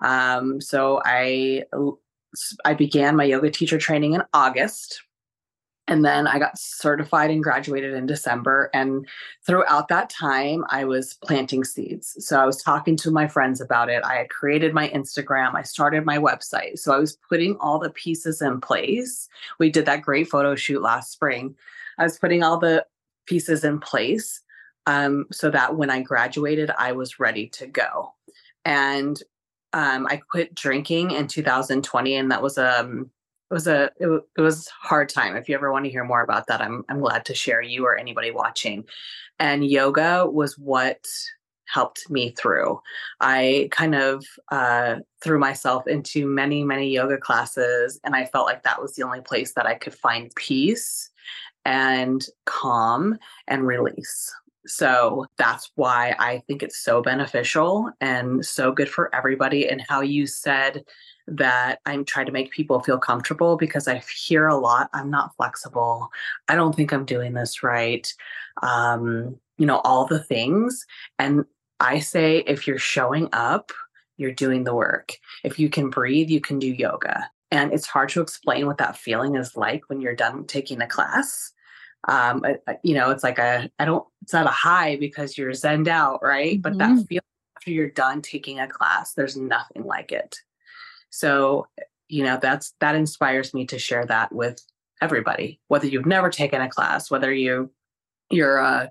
Um, 0.00 0.60
so 0.60 1.00
I 1.04 1.64
I 2.64 2.74
began 2.74 3.16
my 3.16 3.24
yoga 3.24 3.50
teacher 3.50 3.78
training 3.78 4.14
in 4.14 4.22
August 4.32 5.02
and 5.90 6.04
then 6.04 6.28
I 6.28 6.38
got 6.38 6.56
certified 6.56 7.30
and 7.30 7.42
graduated 7.42 7.94
in 7.94 8.06
December. 8.06 8.70
And 8.72 9.08
throughout 9.44 9.88
that 9.88 10.08
time, 10.08 10.64
I 10.70 10.84
was 10.84 11.14
planting 11.14 11.64
seeds. 11.64 12.16
So 12.24 12.40
I 12.40 12.46
was 12.46 12.62
talking 12.62 12.96
to 12.98 13.10
my 13.10 13.26
friends 13.26 13.60
about 13.60 13.90
it. 13.90 14.04
I 14.04 14.14
had 14.14 14.30
created 14.30 14.72
my 14.72 14.88
Instagram, 14.90 15.56
I 15.56 15.62
started 15.62 16.06
my 16.06 16.16
website. 16.16 16.78
So 16.78 16.92
I 16.92 16.98
was 16.98 17.18
putting 17.28 17.56
all 17.56 17.80
the 17.80 17.90
pieces 17.90 18.40
in 18.40 18.60
place. 18.60 19.28
We 19.58 19.68
did 19.68 19.84
that 19.86 20.02
great 20.02 20.28
photo 20.28 20.54
shoot 20.54 20.80
last 20.80 21.10
spring. 21.10 21.56
I 21.98 22.04
was 22.04 22.20
putting 22.20 22.44
all 22.44 22.58
the 22.58 22.86
pieces 23.26 23.64
in 23.64 23.80
place 23.80 24.42
um, 24.86 25.26
so 25.32 25.50
that 25.50 25.74
when 25.74 25.90
I 25.90 26.02
graduated, 26.02 26.70
I 26.78 26.92
was 26.92 27.18
ready 27.18 27.48
to 27.48 27.66
go. 27.66 28.14
And 28.64 29.20
um, 29.72 30.06
I 30.08 30.20
quit 30.30 30.54
drinking 30.54 31.10
in 31.10 31.26
2020, 31.26 32.14
and 32.14 32.30
that 32.30 32.42
was 32.42 32.58
um, 32.58 33.10
it 33.50 33.54
was 33.54 33.66
a 33.66 33.90
it, 33.98 34.08
it 34.36 34.40
was 34.40 34.68
hard 34.68 35.08
time. 35.08 35.36
If 35.36 35.48
you 35.48 35.54
ever 35.54 35.72
want 35.72 35.84
to 35.84 35.90
hear 35.90 36.04
more 36.04 36.22
about 36.22 36.46
that, 36.46 36.60
I'm 36.60 36.84
I'm 36.88 37.00
glad 37.00 37.24
to 37.26 37.34
share 37.34 37.62
you 37.62 37.84
or 37.84 37.96
anybody 37.96 38.30
watching. 38.30 38.84
And 39.38 39.64
yoga 39.64 40.26
was 40.26 40.56
what 40.56 41.06
helped 41.66 42.08
me 42.10 42.30
through. 42.30 42.80
I 43.20 43.68
kind 43.70 43.94
of 43.94 44.24
uh, 44.50 44.96
threw 45.22 45.38
myself 45.38 45.86
into 45.86 46.26
many, 46.26 46.64
many 46.64 46.90
yoga 46.90 47.16
classes, 47.16 47.98
and 48.04 48.14
I 48.14 48.26
felt 48.26 48.46
like 48.46 48.62
that 48.62 48.80
was 48.80 48.94
the 48.94 49.02
only 49.02 49.20
place 49.20 49.54
that 49.54 49.66
I 49.66 49.74
could 49.74 49.94
find 49.94 50.34
peace 50.36 51.10
and 51.64 52.24
calm 52.46 53.18
and 53.48 53.66
release. 53.66 54.32
So 54.66 55.26
that's 55.38 55.70
why 55.74 56.14
I 56.18 56.42
think 56.46 56.62
it's 56.62 56.78
so 56.78 57.02
beneficial 57.02 57.90
and 58.00 58.44
so 58.44 58.72
good 58.72 58.88
for 58.88 59.14
everybody. 59.14 59.68
And 59.68 59.82
how 59.88 60.00
you 60.00 60.26
said 60.26 60.84
that 61.30 61.80
I'm 61.86 62.04
trying 62.04 62.26
to 62.26 62.32
make 62.32 62.50
people 62.50 62.80
feel 62.80 62.98
comfortable 62.98 63.56
because 63.56 63.88
I 63.88 64.02
hear 64.14 64.46
a 64.46 64.56
lot 64.56 64.90
I'm 64.92 65.10
not 65.10 65.34
flexible. 65.36 66.10
I 66.48 66.54
don't 66.54 66.74
think 66.74 66.92
I'm 66.92 67.04
doing 67.04 67.34
this 67.34 67.62
right. 67.62 68.12
Um, 68.62 69.38
you 69.58 69.66
know, 69.66 69.78
all 69.80 70.06
the 70.06 70.22
things. 70.22 70.86
And 71.18 71.44
I 71.78 72.00
say 72.00 72.38
if 72.46 72.66
you're 72.66 72.78
showing 72.78 73.28
up, 73.32 73.72
you're 74.16 74.32
doing 74.32 74.64
the 74.64 74.74
work. 74.74 75.16
If 75.44 75.58
you 75.58 75.70
can 75.70 75.88
breathe, 75.88 76.28
you 76.28 76.40
can 76.40 76.58
do 76.58 76.68
yoga. 76.68 77.30
And 77.50 77.72
it's 77.72 77.86
hard 77.86 78.10
to 78.10 78.20
explain 78.20 78.66
what 78.66 78.78
that 78.78 78.96
feeling 78.96 79.34
is 79.34 79.56
like 79.56 79.82
when 79.88 80.00
you're 80.00 80.14
done 80.14 80.46
taking 80.46 80.80
a 80.82 80.86
class. 80.86 81.52
Um, 82.08 82.44
you 82.82 82.94
know, 82.94 83.10
it's 83.10 83.24
like 83.24 83.38
a, 83.38 83.70
I 83.78 83.84
don't, 83.84 84.06
it's 84.22 84.32
not 84.32 84.46
a 84.46 84.50
high 84.50 84.96
because 84.96 85.36
you're 85.36 85.50
zened 85.50 85.88
out, 85.88 86.22
right? 86.22 86.54
Mm-hmm. 86.54 86.60
But 86.60 86.78
that 86.78 86.90
mm-hmm. 86.90 87.02
feeling 87.02 87.22
after 87.56 87.70
you're 87.70 87.90
done 87.90 88.22
taking 88.22 88.60
a 88.60 88.68
class, 88.68 89.14
there's 89.14 89.36
nothing 89.36 89.84
like 89.84 90.12
it. 90.12 90.38
So, 91.10 91.66
you 92.08 92.24
know, 92.24 92.38
that's, 92.40 92.74
that 92.80 92.94
inspires 92.94 93.52
me 93.54 93.66
to 93.66 93.78
share 93.78 94.04
that 94.06 94.32
with 94.32 94.62
everybody, 95.00 95.60
whether 95.68 95.86
you've 95.86 96.06
never 96.06 96.30
taken 96.30 96.60
a 96.60 96.68
class, 96.68 97.10
whether 97.10 97.32
you 97.32 97.70
you're 98.30 98.58
a, 98.58 98.90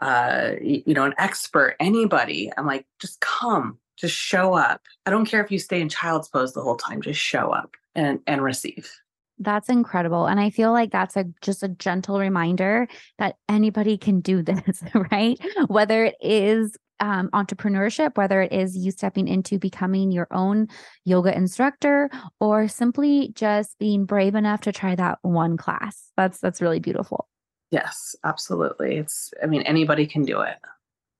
uh, 0.00 0.52
you 0.60 0.94
know, 0.94 1.04
an 1.04 1.14
expert, 1.18 1.76
anybody. 1.78 2.50
I'm 2.56 2.66
like, 2.66 2.86
just 3.00 3.20
come, 3.20 3.78
just 3.96 4.14
show 4.14 4.54
up. 4.54 4.80
I 5.06 5.10
don't 5.10 5.26
care 5.26 5.44
if 5.44 5.50
you 5.50 5.58
stay 5.58 5.80
in 5.80 5.88
child's 5.88 6.28
pose 6.28 6.52
the 6.52 6.62
whole 6.62 6.76
time. 6.76 7.02
Just 7.02 7.20
show 7.20 7.50
up 7.50 7.76
and 7.94 8.20
and 8.26 8.42
receive. 8.42 8.90
That's 9.38 9.68
incredible. 9.68 10.26
And 10.26 10.40
I 10.40 10.50
feel 10.50 10.72
like 10.72 10.90
that's 10.90 11.16
a 11.16 11.24
just 11.42 11.62
a 11.62 11.68
gentle 11.68 12.18
reminder 12.18 12.88
that 13.18 13.36
anybody 13.48 13.96
can 13.96 14.20
do 14.20 14.42
this, 14.42 14.82
right? 15.12 15.38
Whether 15.68 16.06
it 16.06 16.16
is 16.20 16.76
um, 17.00 17.28
entrepreneurship, 17.30 18.16
whether 18.16 18.42
it 18.42 18.52
is 18.52 18.76
you 18.76 18.90
stepping 18.90 19.28
into 19.28 19.58
becoming 19.58 20.10
your 20.10 20.28
own 20.30 20.68
yoga 21.04 21.36
instructor 21.36 22.10
or 22.40 22.68
simply 22.68 23.32
just 23.34 23.78
being 23.78 24.04
brave 24.04 24.34
enough 24.34 24.60
to 24.62 24.72
try 24.72 24.94
that 24.94 25.18
one 25.22 25.56
class. 25.56 26.10
That's 26.16 26.40
that's 26.40 26.60
really 26.60 26.80
beautiful. 26.80 27.28
Yes, 27.70 28.16
absolutely. 28.24 28.96
It's, 28.96 29.30
I 29.42 29.46
mean, 29.46 29.62
anybody 29.62 30.06
can 30.06 30.24
do 30.24 30.40
it. 30.40 30.56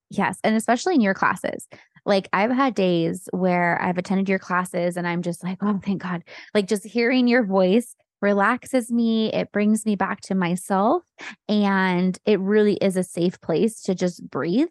Yes. 0.09 0.39
And 0.43 0.55
especially 0.55 0.95
in 0.95 1.01
your 1.01 1.13
classes. 1.13 1.67
Like 2.05 2.27
I've 2.33 2.49
had 2.49 2.73
days 2.73 3.29
where 3.31 3.79
I've 3.81 3.97
attended 3.97 4.27
your 4.27 4.39
classes 4.39 4.97
and 4.97 5.07
I'm 5.07 5.21
just 5.21 5.43
like, 5.43 5.59
oh, 5.61 5.79
thank 5.83 6.01
God. 6.01 6.23
Like 6.55 6.67
just 6.67 6.85
hearing 6.85 7.27
your 7.27 7.45
voice 7.45 7.95
relaxes 8.21 8.91
me. 8.91 9.31
It 9.31 9.51
brings 9.51 9.85
me 9.85 9.95
back 9.95 10.21
to 10.21 10.35
myself. 10.35 11.03
And 11.47 12.17
it 12.25 12.39
really 12.39 12.75
is 12.75 12.97
a 12.97 13.03
safe 13.03 13.39
place 13.41 13.81
to 13.83 13.93
just 13.93 14.27
breathe. 14.29 14.69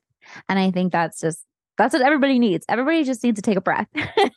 And 0.48 0.58
I 0.58 0.70
think 0.70 0.92
that's 0.92 1.20
just 1.20 1.44
that's 1.78 1.92
what 1.92 2.02
everybody 2.02 2.40
needs. 2.40 2.66
Everybody 2.68 3.04
just 3.04 3.22
needs 3.22 3.36
to 3.36 3.42
take 3.42 3.56
a 3.56 3.60
breath. 3.60 3.86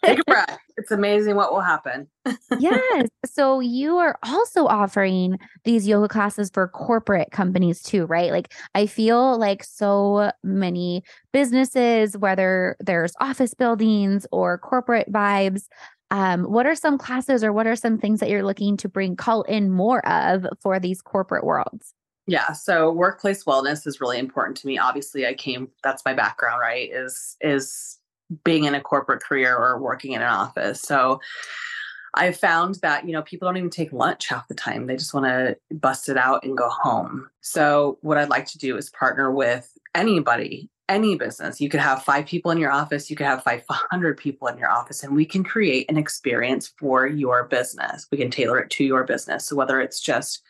take 0.05 0.19
a 0.19 0.23
breath. 0.27 0.59
It's 0.77 0.91
amazing 0.91 1.35
what 1.35 1.51
will 1.51 1.61
happen. 1.61 2.07
yes. 2.59 3.07
So 3.25 3.59
you 3.59 3.97
are 3.97 4.17
also 4.23 4.67
offering 4.67 5.39
these 5.63 5.87
yoga 5.87 6.07
classes 6.07 6.51
for 6.53 6.67
corporate 6.67 7.31
companies 7.31 7.81
too, 7.81 8.05
right? 8.05 8.31
Like 8.31 8.53
I 8.75 8.85
feel 8.85 9.39
like 9.39 9.63
so 9.63 10.31
many 10.43 11.03
businesses, 11.33 12.15
whether 12.15 12.77
there's 12.79 13.13
office 13.19 13.55
buildings 13.55 14.27
or 14.31 14.59
corporate 14.59 15.11
vibes, 15.11 15.63
um, 16.11 16.43
what 16.43 16.67
are 16.67 16.75
some 16.75 16.97
classes 16.97 17.43
or 17.43 17.51
what 17.51 17.65
are 17.65 17.75
some 17.75 17.97
things 17.97 18.19
that 18.19 18.29
you're 18.29 18.43
looking 18.43 18.77
to 18.77 18.89
bring 18.89 19.15
call 19.15 19.41
in 19.43 19.71
more 19.71 20.05
of 20.07 20.45
for 20.61 20.79
these 20.79 21.01
corporate 21.01 21.43
worlds? 21.43 21.95
Yeah, 22.27 22.53
so 22.53 22.91
workplace 22.91 23.45
wellness 23.45 23.87
is 23.87 23.99
really 23.99 24.19
important 24.19 24.57
to 24.57 24.67
me. 24.67 24.77
Obviously, 24.77 25.25
I 25.25 25.33
came 25.33 25.69
that's 25.83 26.05
my 26.05 26.13
background, 26.13 26.61
right? 26.61 26.89
Is 26.91 27.35
is 27.41 27.99
being 28.43 28.65
in 28.65 28.75
a 28.75 28.81
corporate 28.81 29.23
career 29.23 29.55
or 29.55 29.79
working 29.79 30.13
in 30.13 30.21
an 30.21 30.27
office. 30.27 30.81
So 30.81 31.19
I 32.13 32.31
found 32.31 32.75
that, 32.81 33.05
you 33.05 33.13
know, 33.13 33.21
people 33.21 33.47
don't 33.47 33.57
even 33.57 33.69
take 33.69 33.93
lunch 33.93 34.27
half 34.27 34.47
the 34.47 34.55
time. 34.55 34.85
They 34.85 34.97
just 34.97 35.13
want 35.13 35.25
to 35.27 35.57
bust 35.75 36.09
it 36.09 36.17
out 36.17 36.43
and 36.43 36.57
go 36.57 36.69
home. 36.69 37.29
So 37.41 37.97
what 38.01 38.17
I'd 38.17 38.29
like 38.29 38.45
to 38.47 38.57
do 38.57 38.77
is 38.77 38.89
partner 38.89 39.31
with 39.31 39.71
anybody, 39.95 40.69
any 40.89 41.15
business. 41.15 41.61
You 41.61 41.69
could 41.69 41.79
have 41.79 42.03
5 42.03 42.25
people 42.25 42.51
in 42.51 42.57
your 42.57 42.71
office, 42.71 43.09
you 43.09 43.15
could 43.15 43.25
have 43.25 43.43
500 43.43 44.17
people 44.17 44.47
in 44.47 44.57
your 44.57 44.69
office 44.69 45.03
and 45.03 45.15
we 45.15 45.25
can 45.25 45.43
create 45.43 45.89
an 45.89 45.97
experience 45.97 46.73
for 46.77 47.07
your 47.07 47.45
business. 47.45 48.07
We 48.11 48.17
can 48.17 48.31
tailor 48.31 48.59
it 48.59 48.69
to 48.71 48.83
your 48.83 49.05
business. 49.05 49.45
So 49.45 49.55
whether 49.55 49.79
it's 49.79 50.01
just 50.01 50.41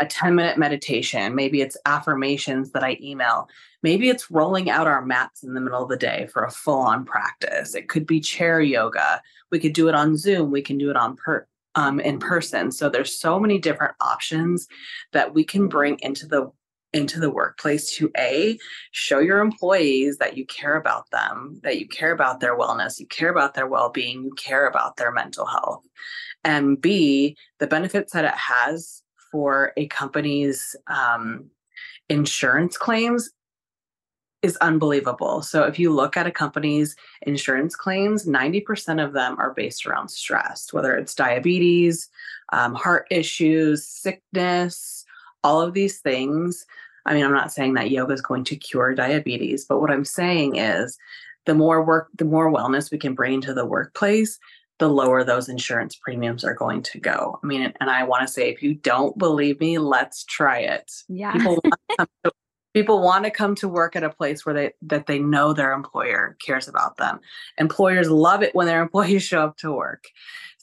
a 0.00 0.06
10 0.06 0.34
minute 0.34 0.58
meditation. 0.58 1.34
Maybe 1.34 1.60
it's 1.60 1.76
affirmations 1.86 2.70
that 2.72 2.84
I 2.84 2.98
email. 3.00 3.48
Maybe 3.82 4.08
it's 4.08 4.30
rolling 4.30 4.70
out 4.70 4.86
our 4.86 5.04
mats 5.04 5.42
in 5.42 5.54
the 5.54 5.60
middle 5.60 5.82
of 5.82 5.88
the 5.88 5.96
day 5.96 6.28
for 6.32 6.44
a 6.44 6.50
full 6.50 6.80
on 6.80 7.04
practice. 7.04 7.74
It 7.74 7.88
could 7.88 8.06
be 8.06 8.20
chair 8.20 8.60
yoga. 8.60 9.22
We 9.50 9.60
could 9.60 9.72
do 9.72 9.88
it 9.88 9.94
on 9.94 10.16
Zoom. 10.16 10.50
We 10.50 10.62
can 10.62 10.78
do 10.78 10.90
it 10.90 10.96
on 10.96 11.16
per, 11.16 11.46
um, 11.74 12.00
in 12.00 12.18
person. 12.18 12.72
So 12.72 12.88
there's 12.88 13.18
so 13.18 13.38
many 13.38 13.58
different 13.58 13.94
options 14.00 14.66
that 15.12 15.34
we 15.34 15.44
can 15.44 15.68
bring 15.68 15.98
into 16.00 16.26
the 16.26 16.50
into 16.94 17.18
the 17.18 17.28
workplace 17.28 17.92
to 17.96 18.08
a 18.16 18.56
show 18.92 19.18
your 19.18 19.40
employees 19.40 20.18
that 20.18 20.36
you 20.36 20.46
care 20.46 20.76
about 20.76 21.10
them 21.10 21.60
that 21.64 21.80
you 21.80 21.88
care 21.88 22.12
about 22.12 22.38
their 22.38 22.56
wellness 22.56 23.00
you 23.00 23.06
care 23.08 23.30
about 23.30 23.52
their 23.54 23.66
well-being 23.66 24.22
you 24.22 24.30
care 24.36 24.68
about 24.68 24.96
their 24.96 25.10
mental 25.10 25.44
health 25.44 25.84
and 26.44 26.80
b 26.80 27.36
the 27.58 27.66
benefits 27.66 28.12
that 28.12 28.24
it 28.24 28.34
has 28.34 29.02
for 29.34 29.72
a 29.76 29.88
company's 29.88 30.76
um, 30.86 31.50
insurance 32.08 32.76
claims 32.76 33.30
is 34.42 34.56
unbelievable. 34.58 35.42
So 35.42 35.64
if 35.64 35.76
you 35.76 35.92
look 35.92 36.16
at 36.16 36.28
a 36.28 36.30
company's 36.30 36.94
insurance 37.22 37.74
claims, 37.74 38.26
90% 38.26 39.04
of 39.04 39.12
them 39.12 39.36
are 39.40 39.52
based 39.52 39.86
around 39.86 40.08
stress, 40.08 40.72
whether 40.72 40.94
it's 40.94 41.16
diabetes, 41.16 42.08
um, 42.52 42.74
heart 42.74 43.08
issues, 43.10 43.84
sickness, 43.84 45.04
all 45.42 45.60
of 45.60 45.74
these 45.74 45.98
things. 45.98 46.64
I 47.04 47.14
mean, 47.14 47.24
I'm 47.24 47.32
not 47.32 47.50
saying 47.50 47.74
that 47.74 47.90
yoga 47.90 48.12
is 48.12 48.22
going 48.22 48.44
to 48.44 48.56
cure 48.56 48.94
diabetes, 48.94 49.64
but 49.64 49.80
what 49.80 49.90
I'm 49.90 50.04
saying 50.04 50.58
is 50.58 50.96
the 51.44 51.56
more 51.56 51.84
work, 51.84 52.10
the 52.16 52.24
more 52.24 52.52
wellness 52.52 52.92
we 52.92 52.98
can 52.98 53.16
bring 53.16 53.34
into 53.34 53.52
the 53.52 53.66
workplace, 53.66 54.38
the 54.78 54.88
lower 54.88 55.22
those 55.22 55.48
insurance 55.48 55.94
premiums 55.94 56.44
are 56.44 56.54
going 56.54 56.82
to 56.82 56.98
go. 56.98 57.38
I 57.42 57.46
mean, 57.46 57.72
and 57.80 57.90
I 57.90 58.04
want 58.04 58.26
to 58.26 58.32
say, 58.32 58.50
if 58.50 58.62
you 58.62 58.74
don't 58.74 59.16
believe 59.16 59.60
me, 59.60 59.78
let's 59.78 60.24
try 60.24 60.58
it. 60.58 60.90
Yeah. 61.08 61.32
People 61.32 61.58
want, 61.98 62.10
to, 62.24 62.32
people 62.74 63.00
want 63.00 63.24
to 63.24 63.30
come 63.30 63.54
to 63.56 63.68
work 63.68 63.94
at 63.94 64.02
a 64.02 64.10
place 64.10 64.44
where 64.44 64.54
they 64.54 64.72
that 64.82 65.06
they 65.06 65.18
know 65.18 65.52
their 65.52 65.72
employer 65.72 66.36
cares 66.44 66.66
about 66.66 66.96
them. 66.96 67.20
Employers 67.58 68.10
love 68.10 68.42
it 68.42 68.54
when 68.54 68.66
their 68.66 68.82
employees 68.82 69.22
show 69.22 69.44
up 69.44 69.56
to 69.58 69.72
work. 69.72 70.04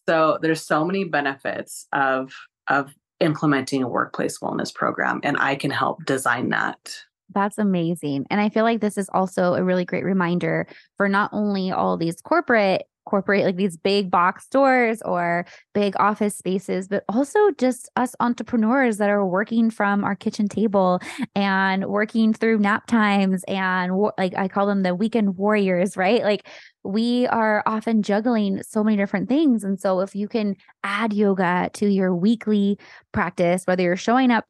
So 0.07 0.39
there's 0.41 0.65
so 0.65 0.83
many 0.83 1.05
benefits 1.05 1.87
of 1.93 2.33
of 2.67 2.93
implementing 3.21 3.83
a 3.83 3.87
workplace 3.87 4.39
wellness 4.39 4.73
program, 4.73 5.21
and 5.23 5.37
I 5.37 5.55
can 5.55 5.71
help 5.71 6.03
design 6.05 6.49
that. 6.49 7.03
That's 7.33 7.57
amazing. 7.57 8.25
And 8.29 8.41
I 8.41 8.49
feel 8.49 8.65
like 8.65 8.81
this 8.81 8.97
is 8.97 9.09
also 9.13 9.53
a 9.53 9.63
really 9.63 9.85
great 9.85 10.03
reminder 10.03 10.67
for 10.97 11.07
not 11.07 11.29
only 11.31 11.71
all 11.71 11.95
these 11.95 12.19
corporate 12.19 12.83
corporate 13.05 13.45
like 13.45 13.55
these 13.55 13.77
big 13.77 14.11
box 14.11 14.45
stores 14.45 15.01
or 15.03 15.45
big 15.73 15.93
office 15.99 16.37
spaces 16.37 16.87
but 16.87 17.03
also 17.09 17.39
just 17.57 17.89
us 17.95 18.15
entrepreneurs 18.19 18.97
that 18.97 19.09
are 19.09 19.25
working 19.25 19.69
from 19.69 20.03
our 20.03 20.15
kitchen 20.15 20.47
table 20.47 20.99
and 21.35 21.85
working 21.85 22.33
through 22.33 22.59
nap 22.59 22.85
times 22.87 23.43
and 23.47 23.91
like 24.17 24.35
I 24.37 24.47
call 24.47 24.67
them 24.67 24.83
the 24.83 24.95
weekend 24.95 25.37
warriors 25.37 25.97
right? 25.97 26.21
Like 26.23 26.47
we 26.83 27.27
are 27.27 27.63
often 27.65 28.03
juggling 28.03 28.61
so 28.63 28.83
many 28.83 28.97
different 28.97 29.29
things 29.29 29.63
and 29.63 29.79
so 29.79 30.01
if 30.01 30.15
you 30.15 30.27
can 30.27 30.55
add 30.83 31.13
yoga 31.13 31.69
to 31.73 31.87
your 31.87 32.15
weekly 32.15 32.77
practice 33.11 33.63
whether 33.65 33.83
you're 33.83 33.95
showing 33.95 34.31
up 34.31 34.45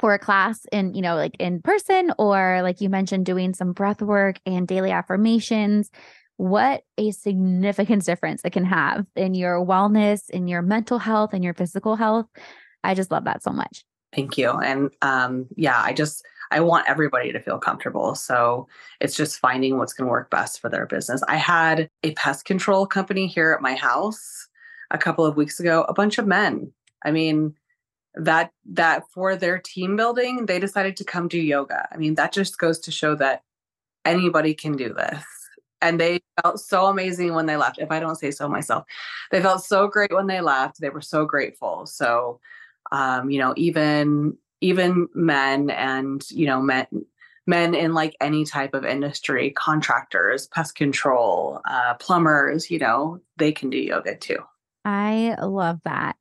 for 0.00 0.14
a 0.14 0.18
class 0.18 0.66
in 0.72 0.92
you 0.94 1.02
know 1.02 1.14
like 1.14 1.36
in 1.38 1.62
person 1.62 2.12
or 2.18 2.60
like 2.62 2.80
you 2.80 2.88
mentioned 2.88 3.24
doing 3.24 3.54
some 3.54 3.72
breath 3.72 4.02
work 4.02 4.36
and 4.44 4.66
daily 4.66 4.90
affirmations 4.90 5.90
what 6.36 6.82
a 6.98 7.10
significant 7.12 8.04
difference 8.04 8.42
it 8.44 8.52
can 8.52 8.64
have 8.64 9.06
in 9.16 9.34
your 9.34 9.64
wellness, 9.64 10.28
in 10.30 10.48
your 10.48 10.62
mental 10.62 10.98
health, 10.98 11.30
and 11.32 11.44
your 11.44 11.54
physical 11.54 11.96
health. 11.96 12.26
I 12.82 12.94
just 12.94 13.10
love 13.10 13.24
that 13.24 13.42
so 13.42 13.50
much. 13.50 13.84
Thank 14.14 14.38
you. 14.38 14.50
And 14.50 14.90
um, 15.02 15.46
yeah, 15.56 15.80
I 15.80 15.92
just, 15.92 16.24
I 16.50 16.60
want 16.60 16.88
everybody 16.88 17.32
to 17.32 17.40
feel 17.40 17.58
comfortable. 17.58 18.14
So 18.14 18.68
it's 19.00 19.16
just 19.16 19.38
finding 19.38 19.78
what's 19.78 19.92
going 19.92 20.06
to 20.06 20.10
work 20.10 20.30
best 20.30 20.60
for 20.60 20.68
their 20.68 20.86
business. 20.86 21.22
I 21.28 21.36
had 21.36 21.88
a 22.02 22.12
pest 22.12 22.44
control 22.44 22.86
company 22.86 23.26
here 23.26 23.52
at 23.52 23.62
my 23.62 23.74
house 23.74 24.48
a 24.90 24.98
couple 24.98 25.24
of 25.24 25.36
weeks 25.36 25.58
ago, 25.58 25.84
a 25.88 25.94
bunch 25.94 26.18
of 26.18 26.26
men. 26.26 26.72
I 27.04 27.10
mean, 27.10 27.54
that 28.14 28.52
that 28.66 29.02
for 29.12 29.34
their 29.34 29.58
team 29.58 29.96
building, 29.96 30.46
they 30.46 30.60
decided 30.60 30.96
to 30.98 31.04
come 31.04 31.26
do 31.26 31.38
yoga. 31.38 31.88
I 31.90 31.96
mean, 31.96 32.14
that 32.14 32.32
just 32.32 32.58
goes 32.58 32.78
to 32.80 32.92
show 32.92 33.16
that 33.16 33.42
anybody 34.04 34.54
can 34.54 34.76
do 34.76 34.94
this. 34.94 35.24
And 35.84 36.00
they 36.00 36.20
felt 36.42 36.60
so 36.60 36.86
amazing 36.86 37.34
when 37.34 37.44
they 37.44 37.58
left. 37.58 37.78
If 37.78 37.90
I 37.90 38.00
don't 38.00 38.16
say 38.16 38.30
so 38.30 38.48
myself, 38.48 38.84
they 39.30 39.42
felt 39.42 39.62
so 39.62 39.86
great 39.86 40.14
when 40.14 40.26
they 40.26 40.40
left. 40.40 40.80
They 40.80 40.88
were 40.88 41.02
so 41.02 41.26
grateful. 41.26 41.84
So, 41.84 42.40
um, 42.90 43.30
you 43.30 43.38
know, 43.38 43.52
even 43.58 44.38
even 44.62 45.08
men 45.14 45.68
and 45.68 46.24
you 46.30 46.46
know 46.46 46.62
men 46.62 46.86
men 47.46 47.74
in 47.74 47.92
like 47.92 48.16
any 48.18 48.46
type 48.46 48.72
of 48.72 48.86
industry, 48.86 49.50
contractors, 49.50 50.46
pest 50.46 50.74
control, 50.74 51.60
uh, 51.68 51.92
plumbers, 51.94 52.70
you 52.70 52.78
know, 52.78 53.20
they 53.36 53.52
can 53.52 53.68
do 53.68 53.76
yoga 53.76 54.16
too. 54.16 54.38
I 54.86 55.36
love 55.40 55.80
that. 55.84 56.16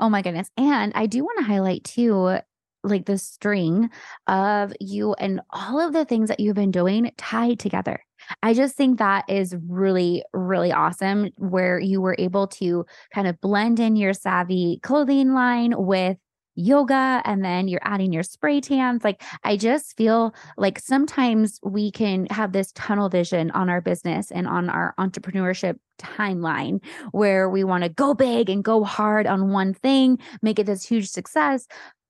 Oh 0.00 0.08
my 0.08 0.22
goodness. 0.22 0.48
And 0.56 0.92
I 0.96 1.06
do 1.06 1.22
want 1.22 1.38
to 1.38 1.44
highlight 1.44 1.84
too 1.84 2.38
like 2.84 3.06
the 3.06 3.18
string 3.18 3.90
of 4.26 4.72
you 4.80 5.14
and 5.14 5.40
all 5.50 5.80
of 5.80 5.92
the 5.92 6.04
things 6.04 6.28
that 6.28 6.40
you've 6.40 6.54
been 6.54 6.70
doing 6.70 7.10
tied 7.16 7.58
together. 7.58 8.00
I 8.42 8.54
just 8.54 8.76
think 8.76 8.98
that 8.98 9.24
is 9.28 9.54
really, 9.68 10.24
really 10.32 10.72
awesome 10.72 11.30
where 11.36 11.78
you 11.78 12.00
were 12.00 12.16
able 12.18 12.46
to 12.48 12.86
kind 13.12 13.26
of 13.26 13.40
blend 13.40 13.80
in 13.80 13.96
your 13.96 14.14
savvy 14.14 14.80
clothing 14.82 15.34
line 15.34 15.74
with 15.76 16.16
yoga 16.56 17.20
and 17.24 17.44
then 17.44 17.68
you're 17.68 17.80
adding 17.82 18.12
your 18.12 18.22
spray 18.22 18.60
tans. 18.60 19.04
Like, 19.04 19.22
I 19.42 19.56
just 19.56 19.96
feel 19.96 20.34
like 20.56 20.78
sometimes 20.78 21.58
we 21.62 21.90
can 21.90 22.26
have 22.26 22.52
this 22.52 22.72
tunnel 22.72 23.08
vision 23.08 23.50
on 23.50 23.68
our 23.68 23.80
business 23.80 24.30
and 24.30 24.46
on 24.46 24.70
our 24.70 24.94
entrepreneurship 24.98 25.78
timeline 25.98 26.82
where 27.12 27.48
we 27.48 27.64
want 27.64 27.84
to 27.84 27.90
go 27.90 28.14
big 28.14 28.50
and 28.50 28.64
go 28.64 28.84
hard 28.84 29.26
on 29.26 29.50
one 29.50 29.74
thing, 29.74 30.18
make 30.42 30.58
it 30.58 30.66
this 30.66 30.86
huge 30.86 31.08
success. 31.08 31.66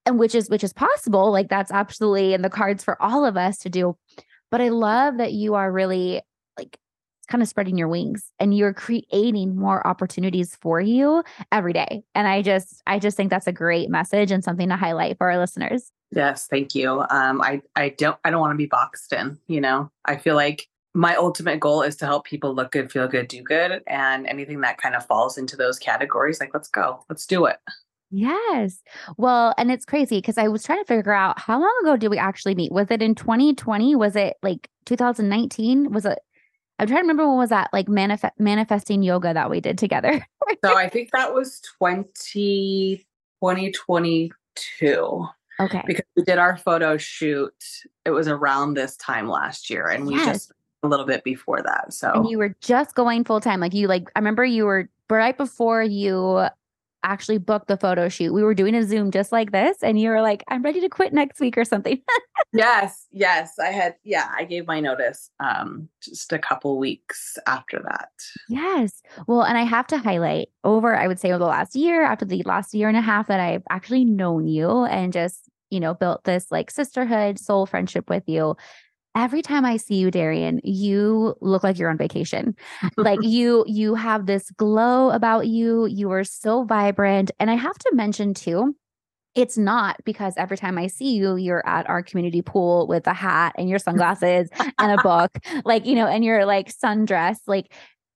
And 0.06 0.18
which 0.18 0.34
is 0.34 0.50
which 0.50 0.64
is 0.64 0.72
possible. 0.72 1.32
Like 1.32 1.48
that's 1.48 1.72
absolutely 1.72 2.34
in 2.34 2.42
the 2.42 2.50
cards 2.50 2.84
for 2.84 3.00
all 3.00 3.24
of 3.24 3.36
us 3.36 3.58
to 3.58 3.70
do. 3.70 3.96
But 4.50 4.60
I 4.60 4.68
love 4.68 5.16
that 5.18 5.32
you 5.32 5.54
are 5.54 5.72
really 5.72 6.22
like 6.58 6.78
kind 7.28 7.42
of 7.42 7.48
spreading 7.48 7.78
your 7.78 7.88
wings 7.88 8.30
and 8.38 8.56
you're 8.56 8.74
creating 8.74 9.56
more 9.56 9.86
opportunities 9.86 10.56
for 10.60 10.80
you 10.80 11.24
every 11.50 11.72
day. 11.72 12.02
And 12.14 12.28
I 12.28 12.42
just 12.42 12.82
I 12.86 12.98
just 12.98 13.16
think 13.16 13.30
that's 13.30 13.46
a 13.46 13.52
great 13.52 13.90
message 13.90 14.30
and 14.30 14.44
something 14.44 14.68
to 14.68 14.76
highlight 14.76 15.18
for 15.18 15.30
our 15.30 15.38
listeners. 15.38 15.90
Yes, 16.10 16.46
thank 16.46 16.74
you. 16.74 17.04
Um 17.10 17.40
I 17.40 17.62
I 17.74 17.90
don't 17.90 18.18
I 18.24 18.30
don't 18.30 18.40
want 18.40 18.52
to 18.52 18.58
be 18.58 18.66
boxed 18.66 19.12
in, 19.12 19.38
you 19.46 19.60
know. 19.60 19.90
I 20.04 20.16
feel 20.16 20.34
like 20.34 20.68
my 20.94 21.16
ultimate 21.16 21.58
goal 21.58 21.82
is 21.82 21.96
to 21.96 22.06
help 22.06 22.24
people 22.24 22.54
look 22.54 22.70
good, 22.70 22.92
feel 22.92 23.08
good, 23.08 23.26
do 23.26 23.42
good 23.42 23.82
and 23.86 24.26
anything 24.26 24.60
that 24.60 24.78
kind 24.78 24.94
of 24.94 25.04
falls 25.04 25.38
into 25.38 25.56
those 25.56 25.78
categories 25.78 26.40
like 26.40 26.54
let's 26.54 26.68
go. 26.68 27.04
Let's 27.08 27.26
do 27.26 27.46
it. 27.46 27.56
Yes. 28.14 28.80
Well, 29.16 29.54
and 29.58 29.72
it's 29.72 29.84
crazy 29.84 30.18
because 30.18 30.38
I 30.38 30.46
was 30.46 30.62
trying 30.62 30.78
to 30.78 30.84
figure 30.84 31.12
out 31.12 31.40
how 31.40 31.60
long 31.60 31.74
ago 31.82 31.96
did 31.96 32.10
we 32.10 32.18
actually 32.18 32.54
meet? 32.54 32.70
Was 32.70 32.86
it 32.90 33.02
in 33.02 33.16
2020? 33.16 33.96
Was 33.96 34.14
it 34.14 34.36
like 34.40 34.70
2019? 34.84 35.90
Was 35.90 36.04
it 36.04 36.20
I'm 36.78 36.86
trying 36.86 36.98
to 36.98 37.02
remember 37.02 37.28
when 37.28 37.38
was 37.38 37.50
that 37.50 37.70
like 37.72 37.88
manifest 37.88 38.38
manifesting 38.38 39.02
yoga 39.02 39.34
that 39.34 39.50
we 39.50 39.60
did 39.60 39.78
together. 39.78 40.24
so 40.64 40.76
I 40.76 40.88
think 40.88 41.10
that 41.12 41.34
was 41.34 41.60
20 41.78 43.04
2022. 43.40 45.26
Okay. 45.60 45.82
Because 45.86 46.04
we 46.16 46.22
did 46.22 46.38
our 46.38 46.56
photo 46.56 46.96
shoot. 46.96 47.52
It 48.04 48.10
was 48.10 48.28
around 48.28 48.74
this 48.74 48.96
time 48.96 49.28
last 49.28 49.70
year 49.70 49.88
and 49.88 50.06
we 50.06 50.14
yes. 50.14 50.26
just 50.26 50.52
a 50.84 50.88
little 50.88 51.06
bit 51.06 51.24
before 51.24 51.62
that. 51.62 51.92
So 51.92 52.12
And 52.12 52.28
you 52.28 52.38
were 52.38 52.54
just 52.60 52.94
going 52.94 53.24
full 53.24 53.40
time. 53.40 53.58
Like 53.58 53.74
you 53.74 53.88
like 53.88 54.08
I 54.14 54.20
remember 54.20 54.44
you 54.44 54.66
were 54.66 54.88
right 55.10 55.36
before 55.36 55.82
you 55.82 56.46
actually 57.04 57.38
booked 57.38 57.68
the 57.68 57.76
photo 57.76 58.08
shoot. 58.08 58.32
We 58.32 58.42
were 58.42 58.54
doing 58.54 58.74
a 58.74 58.82
Zoom 58.82 59.10
just 59.10 59.30
like 59.30 59.52
this, 59.52 59.82
and 59.82 60.00
you 60.00 60.08
were 60.08 60.22
like, 60.22 60.42
I'm 60.48 60.62
ready 60.62 60.80
to 60.80 60.88
quit 60.88 61.12
next 61.12 61.38
week 61.38 61.56
or 61.56 61.64
something. 61.64 62.00
yes, 62.52 63.06
yes. 63.12 63.58
I 63.58 63.68
had, 63.68 63.94
yeah, 64.02 64.32
I 64.36 64.44
gave 64.44 64.66
my 64.66 64.80
notice 64.80 65.30
um 65.38 65.88
just 66.02 66.32
a 66.32 66.38
couple 66.38 66.78
weeks 66.78 67.38
after 67.46 67.80
that. 67.84 68.10
Yes. 68.48 69.02
Well, 69.26 69.42
and 69.42 69.56
I 69.56 69.62
have 69.62 69.86
to 69.88 69.98
highlight 69.98 70.48
over, 70.64 70.96
I 70.96 71.06
would 71.06 71.20
say 71.20 71.30
over 71.30 71.38
the 71.38 71.46
last 71.46 71.76
year, 71.76 72.02
after 72.04 72.24
the 72.24 72.42
last 72.44 72.74
year 72.74 72.88
and 72.88 72.96
a 72.96 73.02
half 73.02 73.28
that 73.28 73.40
I've 73.40 73.62
actually 73.70 74.04
known 74.04 74.48
you 74.48 74.84
and 74.84 75.12
just, 75.12 75.48
you 75.70 75.80
know, 75.80 75.94
built 75.94 76.24
this 76.24 76.50
like 76.50 76.70
sisterhood, 76.70 77.38
soul 77.38 77.66
friendship 77.66 78.08
with 78.08 78.24
you 78.26 78.56
every 79.14 79.42
time 79.42 79.64
I 79.64 79.76
see 79.76 79.96
you, 79.96 80.10
Darien, 80.10 80.60
you 80.64 81.34
look 81.40 81.62
like 81.62 81.78
you're 81.78 81.90
on 81.90 81.98
vacation. 81.98 82.54
like 82.96 83.20
you, 83.22 83.64
you 83.66 83.94
have 83.94 84.26
this 84.26 84.50
glow 84.52 85.10
about 85.10 85.46
you. 85.46 85.86
You 85.86 86.10
are 86.10 86.24
so 86.24 86.64
vibrant. 86.64 87.30
And 87.38 87.50
I 87.50 87.54
have 87.54 87.78
to 87.78 87.90
mention 87.94 88.34
too, 88.34 88.74
it's 89.34 89.58
not 89.58 89.96
because 90.04 90.34
every 90.36 90.56
time 90.56 90.78
I 90.78 90.86
see 90.86 91.14
you, 91.14 91.36
you're 91.36 91.66
at 91.66 91.88
our 91.88 92.02
community 92.02 92.40
pool 92.40 92.86
with 92.86 93.06
a 93.06 93.14
hat 93.14 93.54
and 93.58 93.68
your 93.68 93.78
sunglasses 93.80 94.48
and 94.78 94.92
a 94.92 95.02
book, 95.02 95.38
like, 95.64 95.86
you 95.86 95.94
know, 95.94 96.06
and 96.06 96.24
you're 96.24 96.46
like 96.46 96.72
sundress. 96.72 97.38
Like, 97.46 97.72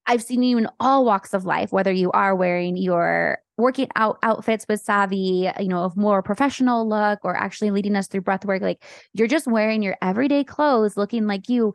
I've 0.09 0.23
seen 0.23 0.42
you 0.42 0.57
in 0.59 0.68
all 0.81 1.05
walks 1.05 1.35
of 1.35 1.44
life, 1.44 1.71
whether 1.71 1.92
you 1.92 2.11
are 2.12 2.35
wearing 2.35 2.77
your 2.77 3.38
working 3.59 3.88
out 3.94 4.18
outfits 4.23 4.64
with 4.68 4.81
Savvy, 4.81 5.51
you 5.61 5.68
know, 5.68 5.85
of 5.85 5.97
more 5.97 6.23
professional 6.23 6.88
look 6.88 7.18
or 7.25 7.37
actually 7.37 7.71
leading 7.71 7.94
us 7.94 8.09
through 8.09 8.23
breath 8.23 8.44
work. 8.44 8.62
Like 8.62 8.83
you're 9.12 9.29
just 9.29 9.47
wearing 9.47 9.83
your 9.83 9.97
everyday 10.01 10.44
clothes 10.44 10.97
looking 10.97 11.27
like 11.27 11.49
you, 11.49 11.75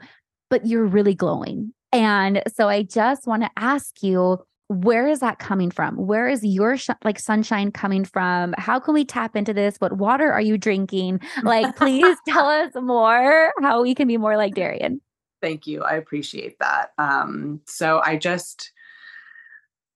but 0.50 0.66
you're 0.66 0.86
really 0.86 1.14
glowing. 1.14 1.74
And 1.92 2.42
so 2.52 2.70
I 2.70 2.84
just 2.84 3.28
want 3.28 3.44
to 3.44 3.52
ask 3.56 4.02
you, 4.02 4.40
where 4.70 5.08
is 5.08 5.20
that 5.20 5.38
coming 5.38 5.70
from? 5.70 5.96
Where 5.96 6.28
is 6.28 6.44
your 6.44 6.78
sh- 6.78 6.90
like 7.04 7.20
sunshine 7.20 7.72
coming 7.72 8.04
from? 8.04 8.56
How 8.58 8.80
can 8.80 8.96
we 8.96 9.06
tap 9.06 9.36
into 9.36 9.54
this? 9.54 9.76
What 9.78 9.98
water 9.98 10.32
are 10.34 10.42
you 10.42 10.58
drinking? 10.58 11.20
Like, 11.44 11.76
please 11.78 12.18
tell 12.28 12.48
us 12.48 12.72
more 12.76 13.54
how 13.62 13.84
we 13.84 13.94
can 13.94 14.08
be 14.08 14.18
more 14.18 14.38
like 14.38 14.56
Darien. 14.56 15.02
Thank 15.44 15.68
you. 15.68 15.84
I 15.84 15.96
appreciate 15.96 16.58
that. 16.60 16.94
Um, 16.98 17.60
so 17.68 18.02
I 18.02 18.16
just, 18.16 18.72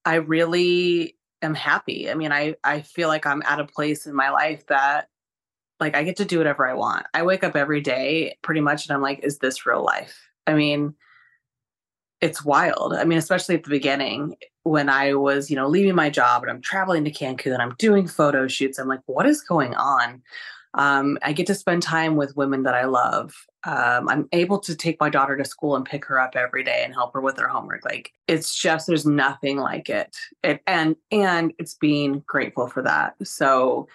I 0.04 0.16
really 0.16 1.16
am 1.42 1.56
happy. 1.56 2.12
I 2.12 2.16
mean, 2.16 2.34
I 2.34 2.56
I 2.66 2.82
feel 2.82 3.08
like 3.08 3.26
I'm 3.26 3.42
at 3.44 3.62
a 3.62 3.66
place 3.66 4.06
in 4.06 4.14
my 4.14 4.30
life 4.30 4.68
that 4.68 5.08
like 5.80 5.96
I 5.96 6.04
get 6.04 6.18
to 6.18 6.26
do 6.26 6.38
whatever 6.38 6.68
I 6.68 6.74
want. 6.74 7.06
I 7.14 7.24
wake 7.24 7.46
up 7.46 7.56
every 7.56 7.80
day 7.80 8.38
pretty 8.42 8.60
much 8.60 8.86
and 8.86 8.94
I'm 8.94 9.02
like, 9.02 9.22
is 9.24 9.38
this 9.38 9.66
real 9.66 9.86
life? 9.86 10.20
I 10.46 10.54
mean, 10.54 10.96
it's 12.20 12.44
wild. 12.44 12.94
I 12.94 13.06
mean, 13.06 13.18
especially 13.18 13.56
at 13.56 13.64
the 13.64 13.70
beginning 13.70 14.36
when 14.64 14.90
I 14.90 15.14
was, 15.14 15.50
you 15.50 15.56
know, 15.56 15.70
leaving 15.70 15.96
my 15.96 16.10
job 16.10 16.42
and 16.42 16.52
I'm 16.52 16.62
traveling 16.62 17.06
to 17.06 17.12
Cancun 17.12 17.54
and 17.54 17.62
I'm 17.62 17.76
doing 17.78 18.06
photo 18.06 18.50
shoots. 18.50 18.80
I'm 18.80 18.90
like, 18.90 19.00
what 19.06 19.26
is 19.26 19.42
going 19.42 19.76
on? 19.76 20.22
Um, 20.74 21.18
I 21.22 21.32
get 21.32 21.48
to 21.48 21.56
spend 21.56 21.84
time 21.84 22.18
with 22.18 22.36
women 22.36 22.64
that 22.64 22.74
I 22.74 22.84
love. 22.84 23.47
Um, 23.68 24.08
I'm 24.08 24.30
able 24.32 24.60
to 24.60 24.76
take 24.78 24.98
my 25.02 25.10
daughter 25.10 25.36
to 25.36 25.44
school 25.44 25.76
and 25.76 25.84
pick 25.84 26.06
her 26.06 26.22
up 26.22 26.38
every 26.38 26.64
day 26.64 26.84
and 26.86 26.94
help 26.94 27.14
her 27.14 27.20
with 27.20 27.38
her 27.38 27.50
homework. 27.50 27.84
Like 27.84 28.14
it's 28.26 28.56
just 28.56 28.88
there's 28.88 29.06
nothing 29.06 29.58
like 29.58 29.90
it. 29.90 30.16
it 30.42 30.62
and 30.66 30.96
and 31.12 31.52
it's 31.60 31.74
being 31.74 32.24
grateful 32.26 32.68
for 32.68 32.82
that. 32.84 33.16
So, 33.24 33.90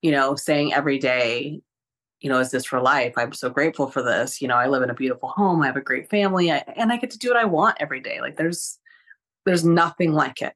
you 0.00 0.12
know, 0.12 0.36
saying 0.36 0.74
every 0.74 0.98
day, 0.98 1.60
you 2.20 2.30
know, 2.30 2.38
is 2.38 2.52
this 2.52 2.64
for 2.64 2.80
life? 2.80 3.14
I'm 3.16 3.32
so 3.32 3.50
grateful 3.50 3.90
for 3.90 4.00
this. 4.00 4.40
You 4.40 4.46
know, 4.46 4.54
I 4.54 4.68
live 4.68 4.84
in 4.84 4.90
a 4.90 4.94
beautiful 4.94 5.30
home. 5.30 5.60
I 5.60 5.66
have 5.66 5.76
a 5.76 5.80
great 5.80 6.08
family, 6.08 6.52
I, 6.52 6.58
and 6.76 6.92
I 6.92 6.96
get 6.96 7.10
to 7.10 7.18
do 7.18 7.28
what 7.28 7.36
I 7.36 7.46
want 7.46 7.78
every 7.80 8.00
day. 8.00 8.20
Like 8.20 8.36
there's 8.36 8.78
there's 9.44 9.64
nothing 9.64 10.12
like 10.12 10.40
it. 10.40 10.54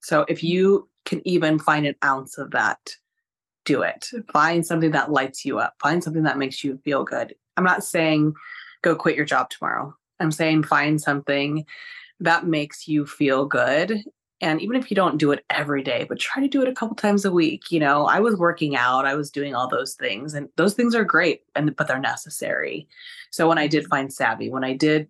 So 0.00 0.24
if 0.26 0.42
you 0.42 0.88
can 1.04 1.20
even 1.28 1.58
find 1.58 1.86
an 1.86 1.96
ounce 2.02 2.38
of 2.38 2.52
that 2.52 2.78
do 3.66 3.82
it. 3.82 4.06
Find 4.32 4.64
something 4.64 4.92
that 4.92 5.12
lights 5.12 5.44
you 5.44 5.58
up. 5.58 5.74
Find 5.82 6.02
something 6.02 6.22
that 6.22 6.38
makes 6.38 6.64
you 6.64 6.78
feel 6.84 7.04
good. 7.04 7.34
I'm 7.56 7.64
not 7.64 7.84
saying 7.84 8.34
go 8.82 8.94
quit 8.94 9.16
your 9.16 9.24
job 9.24 9.50
tomorrow. 9.50 9.94
I'm 10.20 10.30
saying 10.30 10.64
find 10.64 11.00
something 11.00 11.64
that 12.20 12.46
makes 12.46 12.88
you 12.88 13.06
feel 13.06 13.46
good. 13.46 14.02
And 14.40 14.60
even 14.60 14.76
if 14.76 14.90
you 14.90 14.94
don't 14.94 15.18
do 15.18 15.32
it 15.32 15.44
every 15.48 15.82
day, 15.82 16.04
but 16.08 16.18
try 16.18 16.42
to 16.42 16.48
do 16.48 16.60
it 16.62 16.68
a 16.68 16.74
couple 16.74 16.94
times 16.94 17.24
a 17.24 17.32
week. 17.32 17.70
You 17.70 17.80
know, 17.80 18.04
I 18.04 18.20
was 18.20 18.36
working 18.36 18.76
out, 18.76 19.06
I 19.06 19.14
was 19.14 19.30
doing 19.30 19.54
all 19.54 19.68
those 19.68 19.94
things, 19.94 20.34
and 20.34 20.48
those 20.56 20.74
things 20.74 20.94
are 20.94 21.04
great, 21.04 21.42
and 21.54 21.74
but 21.74 21.88
they're 21.88 21.98
necessary. 21.98 22.86
So 23.30 23.48
when 23.48 23.58
I 23.58 23.66
did 23.66 23.84
mm-hmm. 23.84 23.90
find 23.90 24.12
Savvy, 24.12 24.50
when 24.50 24.64
I 24.64 24.74
did 24.74 25.08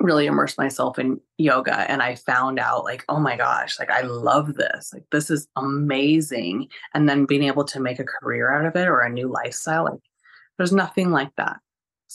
really 0.00 0.26
immerse 0.26 0.58
myself 0.58 0.98
in 0.98 1.20
yoga 1.38 1.90
and 1.90 2.02
I 2.02 2.16
found 2.16 2.58
out 2.58 2.84
like, 2.84 3.04
oh 3.08 3.18
my 3.18 3.36
gosh, 3.36 3.78
like 3.78 3.90
I 3.90 4.02
love 4.02 4.54
this. 4.54 4.90
Like 4.92 5.04
this 5.10 5.30
is 5.30 5.48
amazing. 5.56 6.68
And 6.92 7.08
then 7.08 7.24
being 7.24 7.44
able 7.44 7.64
to 7.64 7.80
make 7.80 7.98
a 7.98 8.04
career 8.04 8.52
out 8.52 8.66
of 8.66 8.76
it 8.76 8.88
or 8.88 9.00
a 9.00 9.10
new 9.10 9.28
lifestyle, 9.28 9.84
like 9.84 10.00
there's 10.58 10.72
nothing 10.72 11.10
like 11.10 11.34
that. 11.36 11.60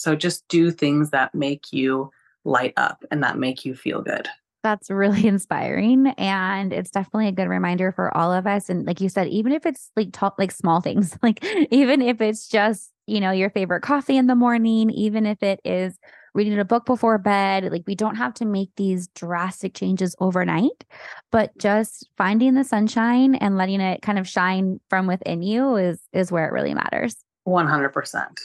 So 0.01 0.15
just 0.15 0.47
do 0.47 0.71
things 0.71 1.11
that 1.11 1.35
make 1.35 1.71
you 1.71 2.11
light 2.43 2.73
up 2.75 3.03
and 3.11 3.23
that 3.23 3.37
make 3.37 3.65
you 3.65 3.75
feel 3.75 4.01
good. 4.01 4.27
That's 4.63 4.89
really 4.89 5.27
inspiring. 5.27 6.07
And 6.17 6.73
it's 6.73 6.89
definitely 6.89 7.27
a 7.27 7.31
good 7.31 7.47
reminder 7.47 7.91
for 7.91 8.15
all 8.15 8.33
of 8.33 8.47
us. 8.47 8.69
And 8.69 8.85
like 8.85 8.99
you 8.99 9.09
said, 9.09 9.27
even 9.27 9.51
if 9.51 9.65
it's 9.65 9.91
like 9.95 10.09
talk 10.11 10.35
like 10.39 10.51
small 10.51 10.81
things, 10.81 11.17
like 11.23 11.45
even 11.71 12.01
if 12.01 12.19
it's 12.19 12.47
just, 12.47 12.91
you 13.05 13.19
know, 13.19 13.31
your 13.31 13.51
favorite 13.51 13.81
coffee 13.81 14.17
in 14.17 14.27
the 14.27 14.35
morning, 14.35 14.89
even 14.89 15.25
if 15.25 15.43
it 15.43 15.59
is 15.63 15.99
reading 16.33 16.57
a 16.57 16.65
book 16.65 16.85
before 16.85 17.17
bed. 17.17 17.71
Like 17.71 17.83
we 17.85 17.93
don't 17.93 18.15
have 18.15 18.33
to 18.35 18.45
make 18.45 18.69
these 18.77 19.07
drastic 19.09 19.73
changes 19.73 20.15
overnight, 20.19 20.85
but 21.31 21.55
just 21.57 22.09
finding 22.17 22.53
the 22.53 22.63
sunshine 22.63 23.35
and 23.35 23.57
letting 23.57 23.81
it 23.81 24.01
kind 24.01 24.17
of 24.17 24.27
shine 24.27 24.79
from 24.89 25.07
within 25.07 25.41
you 25.41 25.75
is 25.75 26.01
is 26.13 26.31
where 26.31 26.47
it 26.47 26.53
really 26.53 26.73
matters. 26.73 27.17
100%. 27.47 28.39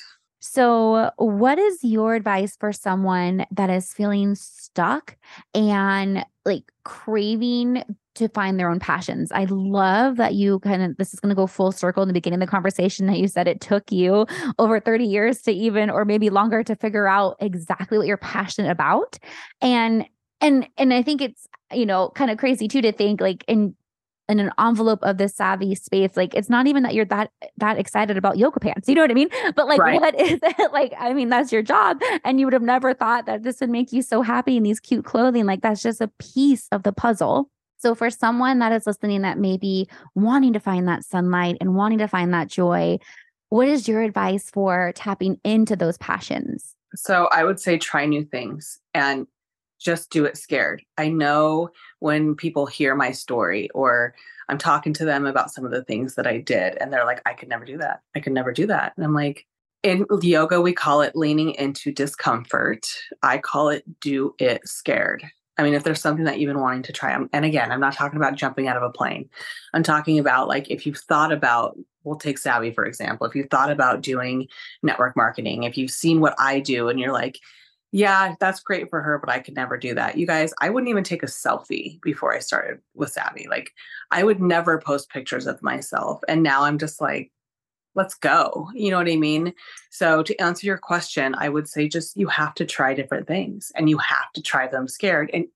So, 0.48 1.10
what 1.16 1.58
is 1.58 1.82
your 1.82 2.14
advice 2.14 2.56
for 2.56 2.72
someone 2.72 3.46
that 3.50 3.68
is 3.68 3.92
feeling 3.92 4.36
stuck 4.36 5.16
and 5.54 6.24
like 6.44 6.70
craving 6.84 7.82
to 8.14 8.28
find 8.28 8.58
their 8.58 8.70
own 8.70 8.78
passions? 8.78 9.32
I 9.32 9.46
love 9.50 10.16
that 10.18 10.34
you 10.34 10.60
kind 10.60 10.82
of, 10.82 10.96
this 10.98 11.12
is 11.12 11.18
going 11.18 11.30
to 11.30 11.34
go 11.34 11.48
full 11.48 11.72
circle 11.72 12.02
in 12.02 12.08
the 12.08 12.14
beginning 12.14 12.40
of 12.40 12.46
the 12.46 12.50
conversation 12.50 13.06
that 13.06 13.18
you 13.18 13.26
said 13.26 13.48
it 13.48 13.60
took 13.60 13.90
you 13.90 14.24
over 14.60 14.78
30 14.78 15.04
years 15.04 15.42
to 15.42 15.52
even, 15.52 15.90
or 15.90 16.04
maybe 16.04 16.30
longer 16.30 16.62
to 16.62 16.76
figure 16.76 17.08
out 17.08 17.36
exactly 17.40 17.98
what 17.98 18.06
you're 18.06 18.16
passionate 18.16 18.70
about. 18.70 19.18
And, 19.60 20.06
and, 20.40 20.68
and 20.78 20.94
I 20.94 21.02
think 21.02 21.22
it's, 21.22 21.48
you 21.72 21.86
know, 21.86 22.10
kind 22.10 22.30
of 22.30 22.38
crazy 22.38 22.68
too 22.68 22.82
to 22.82 22.92
think 22.92 23.20
like, 23.20 23.44
in 23.48 23.74
in 24.28 24.40
an 24.40 24.50
envelope 24.58 24.98
of 25.02 25.18
the 25.18 25.28
savvy 25.28 25.74
space 25.74 26.16
like 26.16 26.34
it's 26.34 26.50
not 26.50 26.66
even 26.66 26.82
that 26.82 26.94
you're 26.94 27.04
that 27.04 27.30
that 27.56 27.78
excited 27.78 28.16
about 28.16 28.36
yoga 28.36 28.58
pants 28.58 28.88
you 28.88 28.94
know 28.94 29.00
what 29.02 29.10
i 29.10 29.14
mean? 29.14 29.28
But 29.54 29.68
like 29.68 29.80
right. 29.80 30.00
what 30.00 30.18
is 30.20 30.40
it? 30.42 30.72
Like 30.72 30.92
i 30.98 31.12
mean 31.12 31.28
that's 31.28 31.52
your 31.52 31.62
job 31.62 32.00
and 32.24 32.40
you 32.40 32.46
would 32.46 32.52
have 32.52 32.62
never 32.62 32.94
thought 32.94 33.26
that 33.26 33.42
this 33.42 33.60
would 33.60 33.70
make 33.70 33.92
you 33.92 34.02
so 34.02 34.22
happy 34.22 34.56
in 34.56 34.62
these 34.62 34.80
cute 34.80 35.04
clothing 35.04 35.46
like 35.46 35.62
that's 35.62 35.82
just 35.82 36.00
a 36.00 36.08
piece 36.18 36.68
of 36.72 36.82
the 36.82 36.92
puzzle. 36.92 37.50
So 37.78 37.94
for 37.94 38.08
someone 38.08 38.58
that 38.60 38.72
is 38.72 38.86
listening 38.86 39.22
that 39.22 39.38
may 39.38 39.58
be 39.58 39.86
wanting 40.14 40.54
to 40.54 40.60
find 40.60 40.88
that 40.88 41.04
sunlight 41.04 41.58
and 41.60 41.74
wanting 41.74 41.98
to 41.98 42.08
find 42.08 42.32
that 42.34 42.48
joy 42.48 42.98
what 43.48 43.68
is 43.68 43.86
your 43.86 44.02
advice 44.02 44.50
for 44.50 44.92
tapping 44.96 45.38
into 45.44 45.76
those 45.76 45.98
passions? 45.98 46.74
So 46.94 47.28
i 47.32 47.44
would 47.44 47.60
say 47.60 47.78
try 47.78 48.06
new 48.06 48.24
things 48.24 48.80
and 48.92 49.26
just 49.78 50.10
do 50.10 50.24
it 50.24 50.36
scared. 50.36 50.82
I 50.98 51.08
know 51.08 51.70
when 52.00 52.34
people 52.34 52.66
hear 52.66 52.94
my 52.94 53.12
story 53.12 53.70
or 53.70 54.14
I'm 54.48 54.58
talking 54.58 54.92
to 54.94 55.04
them 55.04 55.26
about 55.26 55.50
some 55.50 55.64
of 55.64 55.72
the 55.72 55.84
things 55.84 56.14
that 56.14 56.26
I 56.26 56.38
did, 56.38 56.76
and 56.80 56.92
they're 56.92 57.04
like, 57.04 57.20
I 57.26 57.34
could 57.34 57.48
never 57.48 57.64
do 57.64 57.78
that. 57.78 58.00
I 58.14 58.20
could 58.20 58.32
never 58.32 58.52
do 58.52 58.66
that. 58.68 58.92
And 58.96 59.04
I'm 59.04 59.14
like, 59.14 59.46
in 59.82 60.06
yoga, 60.22 60.60
we 60.60 60.72
call 60.72 61.02
it 61.02 61.16
leaning 61.16 61.52
into 61.54 61.92
discomfort. 61.92 62.86
I 63.22 63.38
call 63.38 63.68
it 63.68 63.84
do 64.00 64.34
it 64.38 64.66
scared. 64.66 65.24
I 65.58 65.62
mean, 65.62 65.74
if 65.74 65.84
there's 65.84 66.00
something 66.00 66.24
that 66.26 66.38
you've 66.38 66.50
been 66.50 66.60
wanting 66.60 66.82
to 66.82 66.92
try, 66.92 67.16
and 67.32 67.44
again, 67.44 67.72
I'm 67.72 67.80
not 67.80 67.94
talking 67.94 68.18
about 68.18 68.34
jumping 68.34 68.68
out 68.68 68.76
of 68.76 68.82
a 68.82 68.90
plane. 68.90 69.30
I'm 69.72 69.82
talking 69.82 70.18
about 70.18 70.48
like 70.48 70.70
if 70.70 70.86
you've 70.86 70.98
thought 70.98 71.32
about, 71.32 71.78
we'll 72.04 72.16
take 72.16 72.38
Savvy 72.38 72.72
for 72.72 72.84
example. 72.84 73.26
If 73.26 73.34
you've 73.34 73.50
thought 73.50 73.70
about 73.70 74.02
doing 74.02 74.48
network 74.82 75.16
marketing, 75.16 75.62
if 75.62 75.78
you've 75.78 75.90
seen 75.90 76.20
what 76.20 76.34
I 76.38 76.60
do 76.60 76.88
and 76.88 77.00
you're 77.00 77.12
like, 77.12 77.38
yeah, 77.96 78.34
that's 78.40 78.60
great 78.60 78.90
for 78.90 79.00
her, 79.00 79.18
but 79.18 79.30
I 79.30 79.38
could 79.38 79.54
never 79.54 79.78
do 79.78 79.94
that. 79.94 80.18
You 80.18 80.26
guys, 80.26 80.52
I 80.60 80.68
wouldn't 80.68 80.90
even 80.90 81.02
take 81.02 81.22
a 81.22 81.26
selfie 81.26 81.98
before 82.02 82.34
I 82.34 82.40
started 82.40 82.78
with 82.94 83.10
Savvy. 83.10 83.46
Like, 83.48 83.72
I 84.10 84.22
would 84.22 84.38
never 84.38 84.78
post 84.78 85.08
pictures 85.08 85.46
of 85.46 85.62
myself. 85.62 86.20
And 86.28 86.42
now 86.42 86.64
I'm 86.64 86.76
just 86.76 87.00
like, 87.00 87.32
let's 87.94 88.14
go. 88.14 88.68
You 88.74 88.90
know 88.90 88.98
what 88.98 89.08
I 89.08 89.16
mean? 89.16 89.54
So, 89.88 90.22
to 90.22 90.36
answer 90.36 90.66
your 90.66 90.76
question, 90.76 91.34
I 91.38 91.48
would 91.48 91.70
say 91.70 91.88
just 91.88 92.18
you 92.18 92.28
have 92.28 92.52
to 92.56 92.66
try 92.66 92.92
different 92.92 93.26
things 93.26 93.72
and 93.74 93.88
you 93.88 93.96
have 93.96 94.30
to 94.34 94.42
try 94.42 94.66
them 94.68 94.88
scared. 94.88 95.30
And 95.32 95.46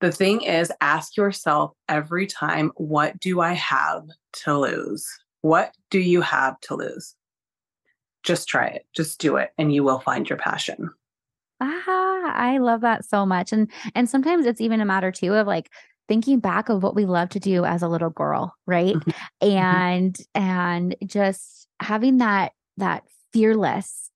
the 0.00 0.12
thing 0.12 0.42
is, 0.42 0.70
ask 0.80 1.16
yourself 1.16 1.72
every 1.88 2.28
time, 2.28 2.70
what 2.76 3.18
do 3.18 3.40
I 3.40 3.54
have 3.54 4.06
to 4.44 4.56
lose? 4.56 5.04
What 5.40 5.74
do 5.90 5.98
you 5.98 6.20
have 6.20 6.60
to 6.60 6.76
lose? 6.76 7.16
Just 8.22 8.46
try 8.46 8.68
it, 8.68 8.86
just 8.94 9.18
do 9.18 9.34
it, 9.34 9.50
and 9.58 9.74
you 9.74 9.82
will 9.82 9.98
find 9.98 10.30
your 10.30 10.38
passion. 10.38 10.90
Ah, 11.60 12.32
I 12.34 12.58
love 12.58 12.82
that 12.82 13.04
so 13.04 13.24
much. 13.24 13.52
And 13.52 13.70
and 13.94 14.08
sometimes 14.08 14.46
it's 14.46 14.60
even 14.60 14.80
a 14.80 14.84
matter 14.84 15.10
too 15.10 15.34
of 15.34 15.46
like 15.46 15.70
thinking 16.08 16.38
back 16.38 16.68
of 16.68 16.82
what 16.82 16.94
we 16.94 17.04
love 17.04 17.28
to 17.30 17.40
do 17.40 17.64
as 17.64 17.82
a 17.82 17.88
little 17.88 18.10
girl, 18.10 18.54
right? 18.66 18.94
Mm-hmm. 18.94 19.10
mm-hmm. 19.10 19.48
And 19.48 20.16
and 20.34 20.96
just 21.06 21.68
having 21.80 22.18
that 22.18 22.52
that 22.76 23.04
fearless 23.32 24.10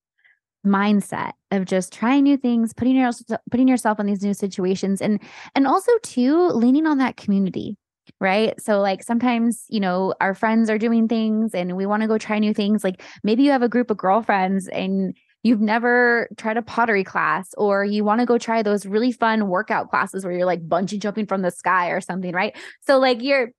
mindset 0.66 1.32
of 1.50 1.64
just 1.64 1.92
trying 1.92 2.24
new 2.24 2.36
things, 2.36 2.72
putting 2.74 2.96
yourself 2.96 3.40
putting 3.50 3.68
yourself 3.68 3.98
in 3.98 4.06
these 4.06 4.22
new 4.22 4.34
situations 4.34 5.00
and 5.00 5.20
and 5.54 5.66
also 5.66 5.92
too 6.02 6.48
leaning 6.48 6.86
on 6.86 6.98
that 6.98 7.16
community. 7.16 7.76
Right. 8.20 8.60
So, 8.60 8.80
like, 8.80 9.02
sometimes, 9.04 9.64
you 9.68 9.78
know, 9.78 10.14
our 10.20 10.34
friends 10.34 10.68
are 10.68 10.78
doing 10.78 11.06
things 11.06 11.54
and 11.54 11.76
we 11.76 11.86
want 11.86 12.02
to 12.02 12.08
go 12.08 12.18
try 12.18 12.38
new 12.38 12.52
things. 12.52 12.82
Like, 12.82 13.02
maybe 13.22 13.44
you 13.44 13.52
have 13.52 13.62
a 13.62 13.68
group 13.68 13.90
of 13.90 13.96
girlfriends 13.98 14.68
and 14.68 15.16
you've 15.42 15.60
never 15.60 16.28
tried 16.36 16.56
a 16.56 16.62
pottery 16.62 17.04
class 17.04 17.54
or 17.56 17.84
you 17.84 18.04
want 18.04 18.20
to 18.20 18.26
go 18.26 18.38
try 18.38 18.62
those 18.62 18.86
really 18.86 19.12
fun 19.12 19.48
workout 19.48 19.90
classes 19.90 20.24
where 20.24 20.32
you're 20.32 20.46
like 20.46 20.66
bungee 20.68 20.98
jumping 20.98 21.26
from 21.26 21.42
the 21.42 21.50
sky 21.50 21.90
or 21.90 22.00
something, 22.00 22.32
right? 22.32 22.56
So 22.82 22.98
like 22.98 23.22
you're 23.22 23.50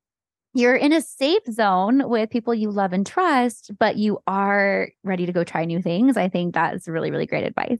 you're 0.53 0.75
in 0.75 0.91
a 0.91 1.01
safe 1.01 1.43
zone 1.49 2.09
with 2.09 2.29
people 2.29 2.53
you 2.53 2.71
love 2.71 2.91
and 2.91 3.07
trust, 3.07 3.71
but 3.79 3.95
you 3.95 4.19
are 4.27 4.89
ready 5.03 5.25
to 5.25 5.31
go 5.31 5.45
try 5.45 5.63
new 5.63 5.81
things. 5.81 6.17
I 6.17 6.27
think 6.27 6.53
that's 6.53 6.87
really 6.87 7.11
really 7.11 7.25
great 7.25 7.45
advice. 7.45 7.79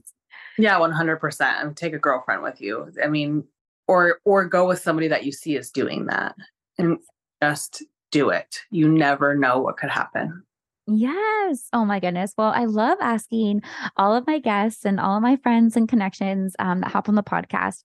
Yeah, 0.58 0.78
100%. 0.78 1.76
take 1.76 1.94
a 1.94 1.98
girlfriend 1.98 2.42
with 2.42 2.60
you. 2.60 2.90
I 3.02 3.08
mean, 3.08 3.44
or 3.88 4.18
or 4.24 4.46
go 4.46 4.66
with 4.66 4.80
somebody 4.80 5.08
that 5.08 5.24
you 5.24 5.32
see 5.32 5.56
is 5.56 5.70
doing 5.70 6.06
that 6.06 6.34
and 6.78 6.98
just 7.42 7.84
do 8.10 8.30
it. 8.30 8.60
You 8.70 8.88
never 8.88 9.34
know 9.34 9.58
what 9.58 9.76
could 9.76 9.90
happen. 9.90 10.44
Yes. 10.86 11.68
Oh 11.72 11.84
my 11.84 12.00
goodness. 12.00 12.32
Well, 12.36 12.52
I 12.54 12.64
love 12.64 12.98
asking 13.00 13.62
all 13.96 14.14
of 14.14 14.26
my 14.26 14.38
guests 14.38 14.84
and 14.84 14.98
all 14.98 15.16
of 15.16 15.22
my 15.22 15.36
friends 15.36 15.76
and 15.76 15.88
connections 15.88 16.54
um, 16.58 16.80
that 16.80 16.90
hop 16.90 17.08
on 17.08 17.14
the 17.14 17.22
podcast. 17.22 17.82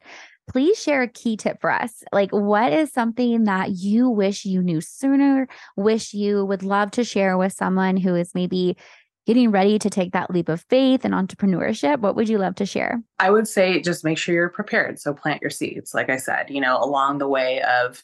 Please 0.49 0.81
share 0.81 1.01
a 1.01 1.07
key 1.07 1.35
tip 1.37 1.59
for 1.59 1.69
us. 1.69 2.03
Like, 2.13 2.31
what 2.31 2.71
is 2.71 2.91
something 2.91 3.43
that 3.43 3.71
you 3.71 4.09
wish 4.09 4.45
you 4.45 4.63
knew 4.63 4.79
sooner, 4.79 5.47
wish 5.75 6.13
you 6.13 6.45
would 6.45 6.63
love 6.63 6.91
to 6.91 7.03
share 7.03 7.37
with 7.37 7.51
someone 7.51 7.97
who 7.97 8.15
is 8.15 8.33
maybe 8.33 8.77
getting 9.25 9.51
ready 9.51 9.77
to 9.77 9.89
take 9.89 10.13
that 10.13 10.31
leap 10.31 10.47
of 10.47 10.65
faith 10.69 11.03
and 11.03 11.13
entrepreneurship? 11.13 11.99
What 11.99 12.15
would 12.15 12.29
you 12.29 12.37
love 12.37 12.55
to 12.55 12.65
share? 12.65 13.03
I 13.19 13.29
would 13.29 13.47
say 13.47 13.81
just 13.81 14.05
make 14.05 14.17
sure 14.17 14.33
you're 14.33 14.49
prepared. 14.49 14.99
So 14.99 15.13
plant 15.13 15.41
your 15.41 15.51
seeds. 15.51 15.93
Like 15.93 16.09
I 16.09 16.17
said, 16.17 16.49
you 16.49 16.61
know, 16.61 16.81
along 16.81 17.17
the 17.17 17.27
way 17.27 17.61
of 17.61 18.01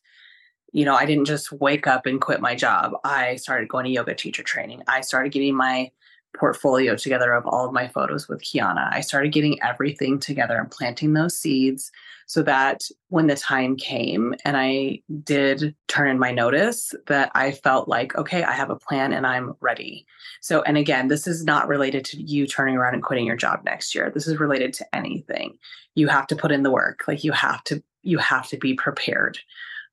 you 0.73 0.85
know, 0.85 0.95
I 0.95 1.05
didn't 1.05 1.25
just 1.25 1.51
wake 1.51 1.87
up 1.87 2.05
and 2.05 2.19
quit 2.19 2.41
my 2.41 2.55
job. 2.55 2.93
I 3.03 3.37
started 3.37 3.69
going 3.69 3.85
to 3.85 3.91
yoga 3.91 4.15
teacher 4.15 4.43
training. 4.43 4.81
I 4.87 5.01
started 5.01 5.31
getting 5.31 5.55
my 5.55 5.91
portfolio 6.35 6.95
together 6.95 7.31
of 7.33 7.45
all 7.45 7.67
of 7.67 7.73
my 7.73 7.87
photos 7.87 8.27
with 8.27 8.41
Quianna. 8.41 8.91
I 8.91 9.01
started 9.01 9.31
getting 9.31 9.61
everything 9.61 10.19
together 10.19 10.57
and 10.57 10.69
planting 10.69 11.13
those 11.13 11.37
seeds 11.37 11.91
so 12.25 12.41
that 12.41 12.81
when 13.09 13.27
the 13.27 13.35
time 13.35 13.75
came 13.75 14.33
and 14.43 14.57
I 14.57 15.01
did 15.23 15.75
turn 15.87 16.09
in 16.09 16.17
my 16.17 16.31
notice 16.31 16.95
that 17.05 17.31
I 17.35 17.51
felt 17.51 17.87
like 17.87 18.15
okay, 18.15 18.43
I 18.43 18.53
have 18.53 18.71
a 18.71 18.75
plan 18.75 19.13
and 19.13 19.27
I'm 19.27 19.53
ready. 19.59 20.07
So 20.41 20.63
and 20.63 20.77
again, 20.77 21.07
this 21.07 21.27
is 21.27 21.43
not 21.43 21.67
related 21.67 22.03
to 22.05 22.21
you 22.21 22.47
turning 22.47 22.77
around 22.77 22.95
and 22.95 23.03
quitting 23.03 23.27
your 23.27 23.35
job 23.35 23.61
next 23.63 23.93
year. 23.93 24.09
This 24.09 24.27
is 24.27 24.39
related 24.39 24.73
to 24.73 24.95
anything. 24.95 25.59
You 25.93 26.07
have 26.07 26.25
to 26.27 26.35
put 26.35 26.51
in 26.51 26.63
the 26.63 26.71
work. 26.71 27.03
Like 27.07 27.23
you 27.23 27.31
have 27.33 27.63
to 27.65 27.83
you 28.01 28.17
have 28.17 28.47
to 28.49 28.57
be 28.57 28.73
prepared. 28.73 29.37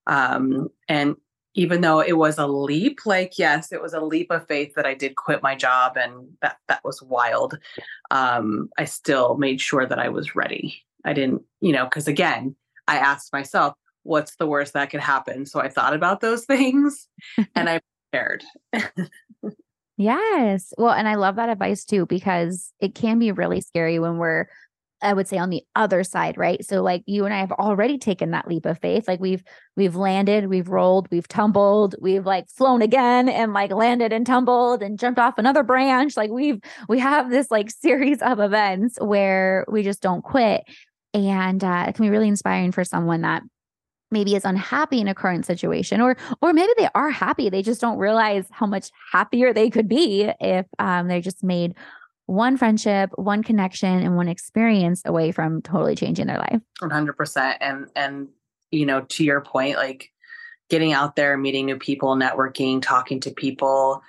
Um, 0.07 0.69
and 0.89 1.17
even 1.55 1.81
though 1.81 2.01
it 2.01 2.17
was 2.17 2.39
a 2.39 2.47
leap, 2.47 3.01
like, 3.05 3.39
yes, 3.39 3.73
it 3.73 3.83
was 3.83 3.93
a 3.93 4.01
leap 4.01 4.31
of 4.31 4.47
faith 4.47 4.75
that 4.77 4.87
I 4.87 4.95
did 4.95 5.17
quit 5.17 5.43
my 5.43 5.55
job 5.55 5.97
and 5.97 6.29
that, 6.43 6.59
that 6.69 6.85
was 6.85 7.03
wild. 7.03 7.59
Um, 8.11 8.69
I 8.79 8.85
still 8.85 9.37
made 9.37 9.61
sure 9.61 9.87
that 9.87 9.99
I 9.99 10.09
was 10.09 10.37
ready. 10.37 10.85
I 11.05 11.13
didn't, 11.13 11.43
you 11.61 11.73
know, 11.73 11.85
because 11.85 12.07
again, 12.07 12.55
I 12.87 12.99
asked 12.99 13.33
myself, 13.33 13.75
what's 14.05 14.37
the 14.37 14.47
worst 14.47 14.75
that 14.75 14.91
could 14.91 15.01
happen? 15.01 15.45
So 15.45 15.61
I 15.61 15.69
thought 15.69 15.95
about 15.95 16.21
those 16.21 16.45
things 16.47 17.09
and 17.55 17.69
I 17.69 17.81
prepared. 18.11 18.45
yes. 19.97 20.73
Well, 20.79 20.93
and 20.93 21.09
I 21.09 21.17
love 21.17 21.37
that 21.37 21.49
advice 21.49 21.85
too, 21.85 22.07
because 22.07 22.73
it 22.81 22.95
can 22.95 23.19
be 23.19 23.33
really 23.33 23.61
scary 23.61 23.99
when 23.99 24.19
we're 24.19 24.47
I 25.03 25.13
would 25.13 25.29
say 25.29 25.39
on 25.39 25.51
the 25.51 25.63
other 25.75 26.05
side, 26.05 26.37
right? 26.37 26.65
So 26.65 26.83
like 26.83 27.03
you 27.07 27.25
and 27.25 27.35
I 27.35 27.39
have 27.39 27.53
already 27.53 27.99
taken 27.99 28.31
that 28.31 28.49
leap 28.49 28.67
of 28.67 28.79
faith. 28.79 29.09
Like 29.09 29.21
we've 29.21 29.43
we've 29.77 29.97
landed, 29.97 30.49
we've 30.49 30.69
rolled, 30.69 31.09
we've 31.11 31.29
tumbled, 31.29 31.95
we've 32.01 32.27
like 32.27 32.49
flown 32.49 32.83
again 32.83 33.29
and 33.29 33.53
like 33.53 33.73
landed 33.73 34.13
and 34.13 34.27
tumbled 34.27 34.83
and 34.83 34.99
jumped 34.99 35.19
off 35.19 35.39
another 35.39 35.63
branch. 35.63 36.17
Like 36.17 36.31
we've 36.31 36.61
we 36.89 36.99
have 36.99 37.31
this 37.31 37.51
like 37.51 37.71
series 37.71 38.23
of 38.23 38.41
events 38.41 38.99
where 39.01 39.65
we 39.69 39.83
just 39.83 40.03
don't 40.03 40.23
quit. 40.23 40.63
And 41.13 41.63
uh, 41.65 41.87
it 41.89 41.95
can 41.95 42.05
be 42.05 42.11
really 42.11 42.29
inspiring 42.29 42.73
for 42.73 42.85
someone 42.85 43.23
that 43.23 43.43
maybe 44.11 44.35
is 44.35 44.45
unhappy 44.45 45.01
in 45.01 45.09
a 45.09 45.15
current 45.15 45.47
situation 45.47 46.01
or 46.01 46.17
or 46.43 46.53
maybe 46.53 46.73
they 46.79 46.89
are 46.95 47.11
happy 47.11 47.49
they 47.49 47.63
just 47.63 47.81
don't 47.81 47.99
realize 47.99 48.45
how 48.51 48.67
much 48.67 48.91
happier 49.13 49.53
they 49.53 49.71
could 49.71 49.89
be 49.89 50.31
if 50.41 50.67
um, 50.79 51.09
they 51.09 51.21
just 51.21 51.45
made 51.45 51.75
one 52.31 52.57
friendship, 52.57 53.11
one 53.17 53.43
connection, 53.43 54.03
and 54.03 54.17
one 54.17 54.29
experience 54.29 55.03
away 55.05 55.33
from 55.33 55.61
totally 55.63 55.97
changing 55.97 56.29
their 56.29 56.39
life. 56.39 56.61
100%. 56.81 57.57
And, 57.61 57.89
and, 57.97 58.29
you 58.71 58.87
know, 58.87 59.01
to 59.01 59.25
your 59.25 59.41
point, 59.41 59.77
like 59.77 60.13
getting 60.69 60.93
out 60.93 61.17
there, 61.17 61.37
meeting 61.37 61.67
new 61.67 61.77
people, 61.77 62.15
networking, 62.15 62.81
talking 62.81 63.19
to 63.21 63.33
people, 63.33 64.03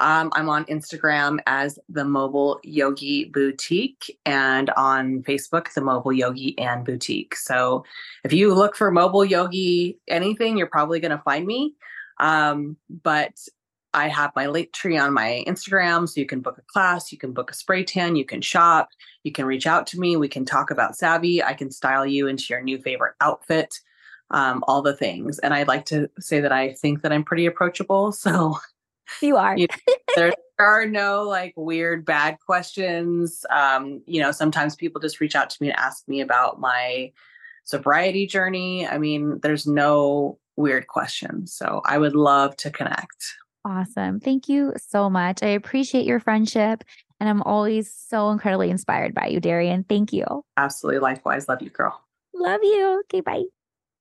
Um, 0.00 0.32
I'm 0.32 0.48
on 0.48 0.64
Instagram 0.64 1.38
as 1.46 1.78
the 1.88 2.04
Mobile 2.04 2.58
Yogi 2.64 3.26
Boutique 3.26 4.18
and 4.26 4.70
on 4.70 5.22
Facebook, 5.22 5.72
the 5.74 5.80
Mobile 5.80 6.12
Yogi 6.12 6.58
and 6.58 6.84
Boutique. 6.84 7.36
So 7.36 7.84
if 8.24 8.32
you 8.32 8.52
look 8.52 8.74
for 8.74 8.90
Mobile 8.90 9.24
Yogi 9.24 9.96
anything, 10.08 10.58
you're 10.58 10.66
probably 10.66 10.98
going 10.98 11.16
to 11.16 11.22
find 11.22 11.46
me. 11.46 11.76
Um, 12.18 12.76
but 12.90 13.38
I 13.96 14.08
have 14.08 14.30
my 14.36 14.44
Linktree 14.44 15.02
on 15.02 15.14
my 15.14 15.42
Instagram, 15.48 16.06
so 16.06 16.20
you 16.20 16.26
can 16.26 16.40
book 16.40 16.58
a 16.58 16.62
class, 16.72 17.10
you 17.10 17.18
can 17.18 17.32
book 17.32 17.50
a 17.50 17.54
spray 17.54 17.82
tan, 17.82 18.14
you 18.14 18.26
can 18.26 18.42
shop, 18.42 18.90
you 19.24 19.32
can 19.32 19.46
reach 19.46 19.66
out 19.66 19.86
to 19.88 19.98
me, 19.98 20.16
we 20.16 20.28
can 20.28 20.44
talk 20.44 20.70
about 20.70 20.96
Savvy, 20.96 21.42
I 21.42 21.54
can 21.54 21.70
style 21.70 22.04
you 22.04 22.28
into 22.28 22.44
your 22.50 22.62
new 22.62 22.78
favorite 22.78 23.14
outfit, 23.22 23.80
um, 24.30 24.62
all 24.68 24.82
the 24.82 24.94
things. 24.94 25.38
And 25.38 25.54
I'd 25.54 25.66
like 25.66 25.86
to 25.86 26.10
say 26.20 26.40
that 26.40 26.52
I 26.52 26.74
think 26.74 27.02
that 27.02 27.12
I'm 27.12 27.24
pretty 27.24 27.46
approachable. 27.46 28.12
So 28.12 28.58
you 29.22 29.36
are. 29.36 29.56
you 29.56 29.66
know, 30.16 30.30
there 30.58 30.66
are 30.66 30.86
no 30.86 31.22
like 31.22 31.54
weird 31.56 32.04
bad 32.04 32.38
questions. 32.44 33.46
Um, 33.50 34.02
you 34.06 34.20
know, 34.20 34.32
sometimes 34.32 34.76
people 34.76 35.00
just 35.00 35.20
reach 35.20 35.34
out 35.34 35.48
to 35.50 35.56
me 35.60 35.70
and 35.70 35.78
ask 35.78 36.06
me 36.06 36.20
about 36.20 36.60
my 36.60 37.12
sobriety 37.64 38.26
journey. 38.26 38.86
I 38.86 38.98
mean, 38.98 39.40
there's 39.42 39.66
no 39.66 40.38
weird 40.56 40.86
questions. 40.86 41.52
So 41.52 41.82
I 41.84 41.98
would 41.98 42.14
love 42.14 42.56
to 42.56 42.70
connect. 42.70 43.36
Awesome. 43.66 44.20
Thank 44.20 44.48
you 44.48 44.74
so 44.76 45.10
much. 45.10 45.42
I 45.42 45.48
appreciate 45.48 46.06
your 46.06 46.20
friendship 46.20 46.84
and 47.18 47.28
I'm 47.28 47.42
always 47.42 47.92
so 47.92 48.30
incredibly 48.30 48.70
inspired 48.70 49.12
by 49.12 49.26
you, 49.26 49.40
Darien. 49.40 49.82
Thank 49.82 50.12
you. 50.12 50.24
Absolutely. 50.56 51.00
Likewise. 51.00 51.48
Love 51.48 51.62
you, 51.62 51.70
girl. 51.70 52.00
Love 52.32 52.60
you. 52.62 53.02
Okay, 53.06 53.22
bye. 53.22 53.42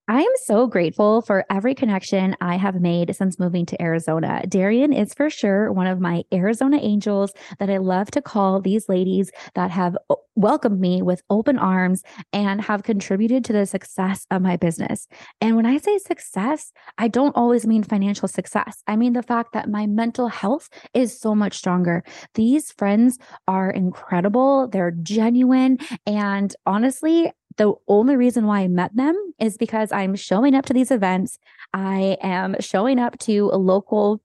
I 0.08 0.22
am 0.22 0.32
so 0.44 0.68
grateful 0.68 1.24
for 1.24 1.46
every 1.50 1.74
connection 1.74 2.36
I 2.40 2.58
have 2.58 2.80
made 2.80 3.16
since 3.16 3.40
moving 3.40 3.66
to 3.66 3.82
Arizona. 3.82 4.46
Darien 4.48 4.94
is 4.94 5.16
for 5.16 5.32
sure 5.32 5.72
one 5.72 5.88
of 5.88 6.00
my 6.00 6.24
Arizona 6.32 6.78
angels 6.80 7.34
that 7.58 7.72
I 7.72 7.78
love 7.78 8.12
to 8.12 8.22
call 8.22 8.62
these 8.62 8.88
ladies 8.88 9.32
that 9.56 9.72
have 9.72 9.98
welcomed 10.36 10.80
me 10.80 11.02
with 11.02 11.24
open 11.32 11.58
arms 11.58 12.04
and 12.32 12.62
have 12.62 12.84
contributed 12.84 13.44
to 13.46 13.54
the 13.54 13.66
success 13.66 14.28
of 14.30 14.44
my 14.44 14.58
business. 14.58 15.08
And 15.42 15.56
when 15.56 15.66
I 15.66 15.78
say 15.78 15.98
success, 15.98 16.72
I 17.00 17.08
don't 17.08 17.36
always 17.36 17.66
mean 17.66 17.82
financial 17.82 18.28
success. 18.28 18.84
I 18.86 18.98
mean 18.98 19.14
the 19.14 19.24
fact 19.24 19.54
that 19.54 19.70
my 19.70 19.88
mental 19.88 20.28
health 20.28 20.70
is 20.94 21.20
so 21.20 21.34
much 21.34 21.58
stronger. 21.58 22.04
These 22.36 22.72
friends 22.74 23.18
are 23.48 23.72
incredible, 23.72 24.68
they're 24.68 24.92
genuine, 24.92 25.80
and 26.06 26.56
honestly, 26.68 27.32
the 27.58 27.74
only 27.88 28.16
reason 28.16 28.46
why 28.46 28.62
I 28.62 28.68
met 28.68 28.96
them 28.96 29.16
is 29.40 29.58
because 29.58 29.92
I'm 29.92 30.16
showing 30.16 30.56
up 30.56 30.66
to 30.66 30.74
these 30.74 30.92
events. 30.92 31.40
I 31.74 32.18
am 32.22 32.56
showing 32.60 33.00
up 33.00 33.18
to 33.20 33.46
local 33.52 34.22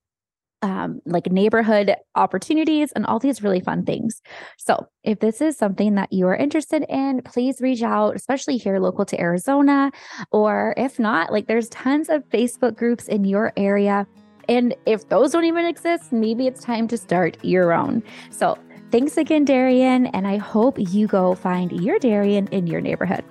um, 0.63 1.01
like 1.07 1.31
neighborhood 1.31 1.95
opportunities 2.15 2.93
and 2.93 3.07
all 3.07 3.19
these 3.19 3.43
really 3.43 3.61
fun 3.61 3.85
things. 3.85 4.21
So, 4.59 4.87
if 5.03 5.21
this 5.21 5.41
is 5.41 5.57
something 5.57 5.95
that 5.95 6.13
you 6.13 6.27
are 6.27 6.37
interested 6.37 6.85
in, 6.89 7.23
please 7.23 7.61
reach 7.61 7.83
out, 7.83 8.15
especially 8.15 8.59
here 8.59 8.79
local 8.79 9.07
to 9.07 9.21
Arizona. 9.21 9.91
Or 10.33 10.75
if 10.77 10.99
not, 10.99 11.33
like 11.33 11.47
there's 11.47 11.69
tons 11.71 12.09
of 12.11 12.29
Facebook 12.29 12.77
groups 12.77 13.09
in 13.09 13.25
your 13.25 13.53
area. 13.57 14.07
And 14.49 14.75
if 14.85 15.09
those 15.09 15.33
don't 15.33 15.45
even 15.45 15.65
exist, 15.65 16.13
maybe 16.13 16.47
it's 16.47 16.63
time 16.63 16.89
to 16.89 16.97
start 16.99 17.43
your 17.43 17.73
own. 17.73 18.03
So, 18.31 18.59
Thanks 18.91 19.17
again, 19.17 19.45
Darien, 19.45 20.07
and 20.07 20.27
I 20.27 20.37
hope 20.37 20.75
you 20.77 21.07
go 21.07 21.35
find 21.35 21.71
your 21.71 21.99
Darien 21.99 22.49
in 22.49 22.67
your 22.67 22.81
neighborhood. 22.81 23.25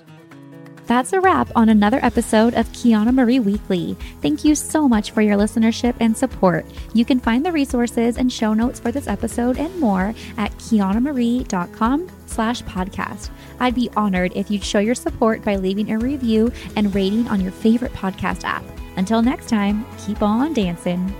That's 0.90 1.14
a 1.14 1.20
wrap 1.20 1.52
on 1.56 1.70
another 1.70 2.00
episode 2.02 2.56
of 2.56 2.68
Quianna 2.70 3.14
Marie 3.14 3.40
Weekly. 3.40 3.96
Thank 4.24 4.44
you 4.44 4.56
so 4.56 4.90
much 4.90 5.12
for 5.12 5.22
your 5.22 5.38
listenership 5.38 5.94
and 6.00 6.18
support. 6.18 6.66
You 6.96 7.06
can 7.06 7.20
find 7.20 7.46
the 7.46 7.52
resources 7.52 8.18
and 8.18 8.34
show 8.34 8.56
notes 8.56 8.80
for 8.80 8.92
this 8.92 9.08
episode 9.08 9.60
and 9.60 9.80
more 9.80 10.16
at 10.38 10.52
quiannamarie.com 10.54 12.10
slash 12.26 12.64
podcast. 12.64 13.30
I'd 13.60 13.76
be 13.76 13.92
honored 13.96 14.32
if 14.36 14.50
you'd 14.50 14.64
show 14.64 14.80
your 14.80 14.96
support 14.96 15.44
by 15.44 15.58
leaving 15.58 15.92
a 15.92 16.00
review 16.00 16.52
and 16.76 16.96
rating 16.96 17.28
on 17.28 17.40
your 17.40 17.52
favorite 17.52 17.94
podcast 17.94 18.44
app. 18.44 18.64
Until 18.98 19.22
next 19.22 19.48
time, 19.48 19.86
keep 20.00 20.24
on 20.24 20.54
dancing. 20.54 21.14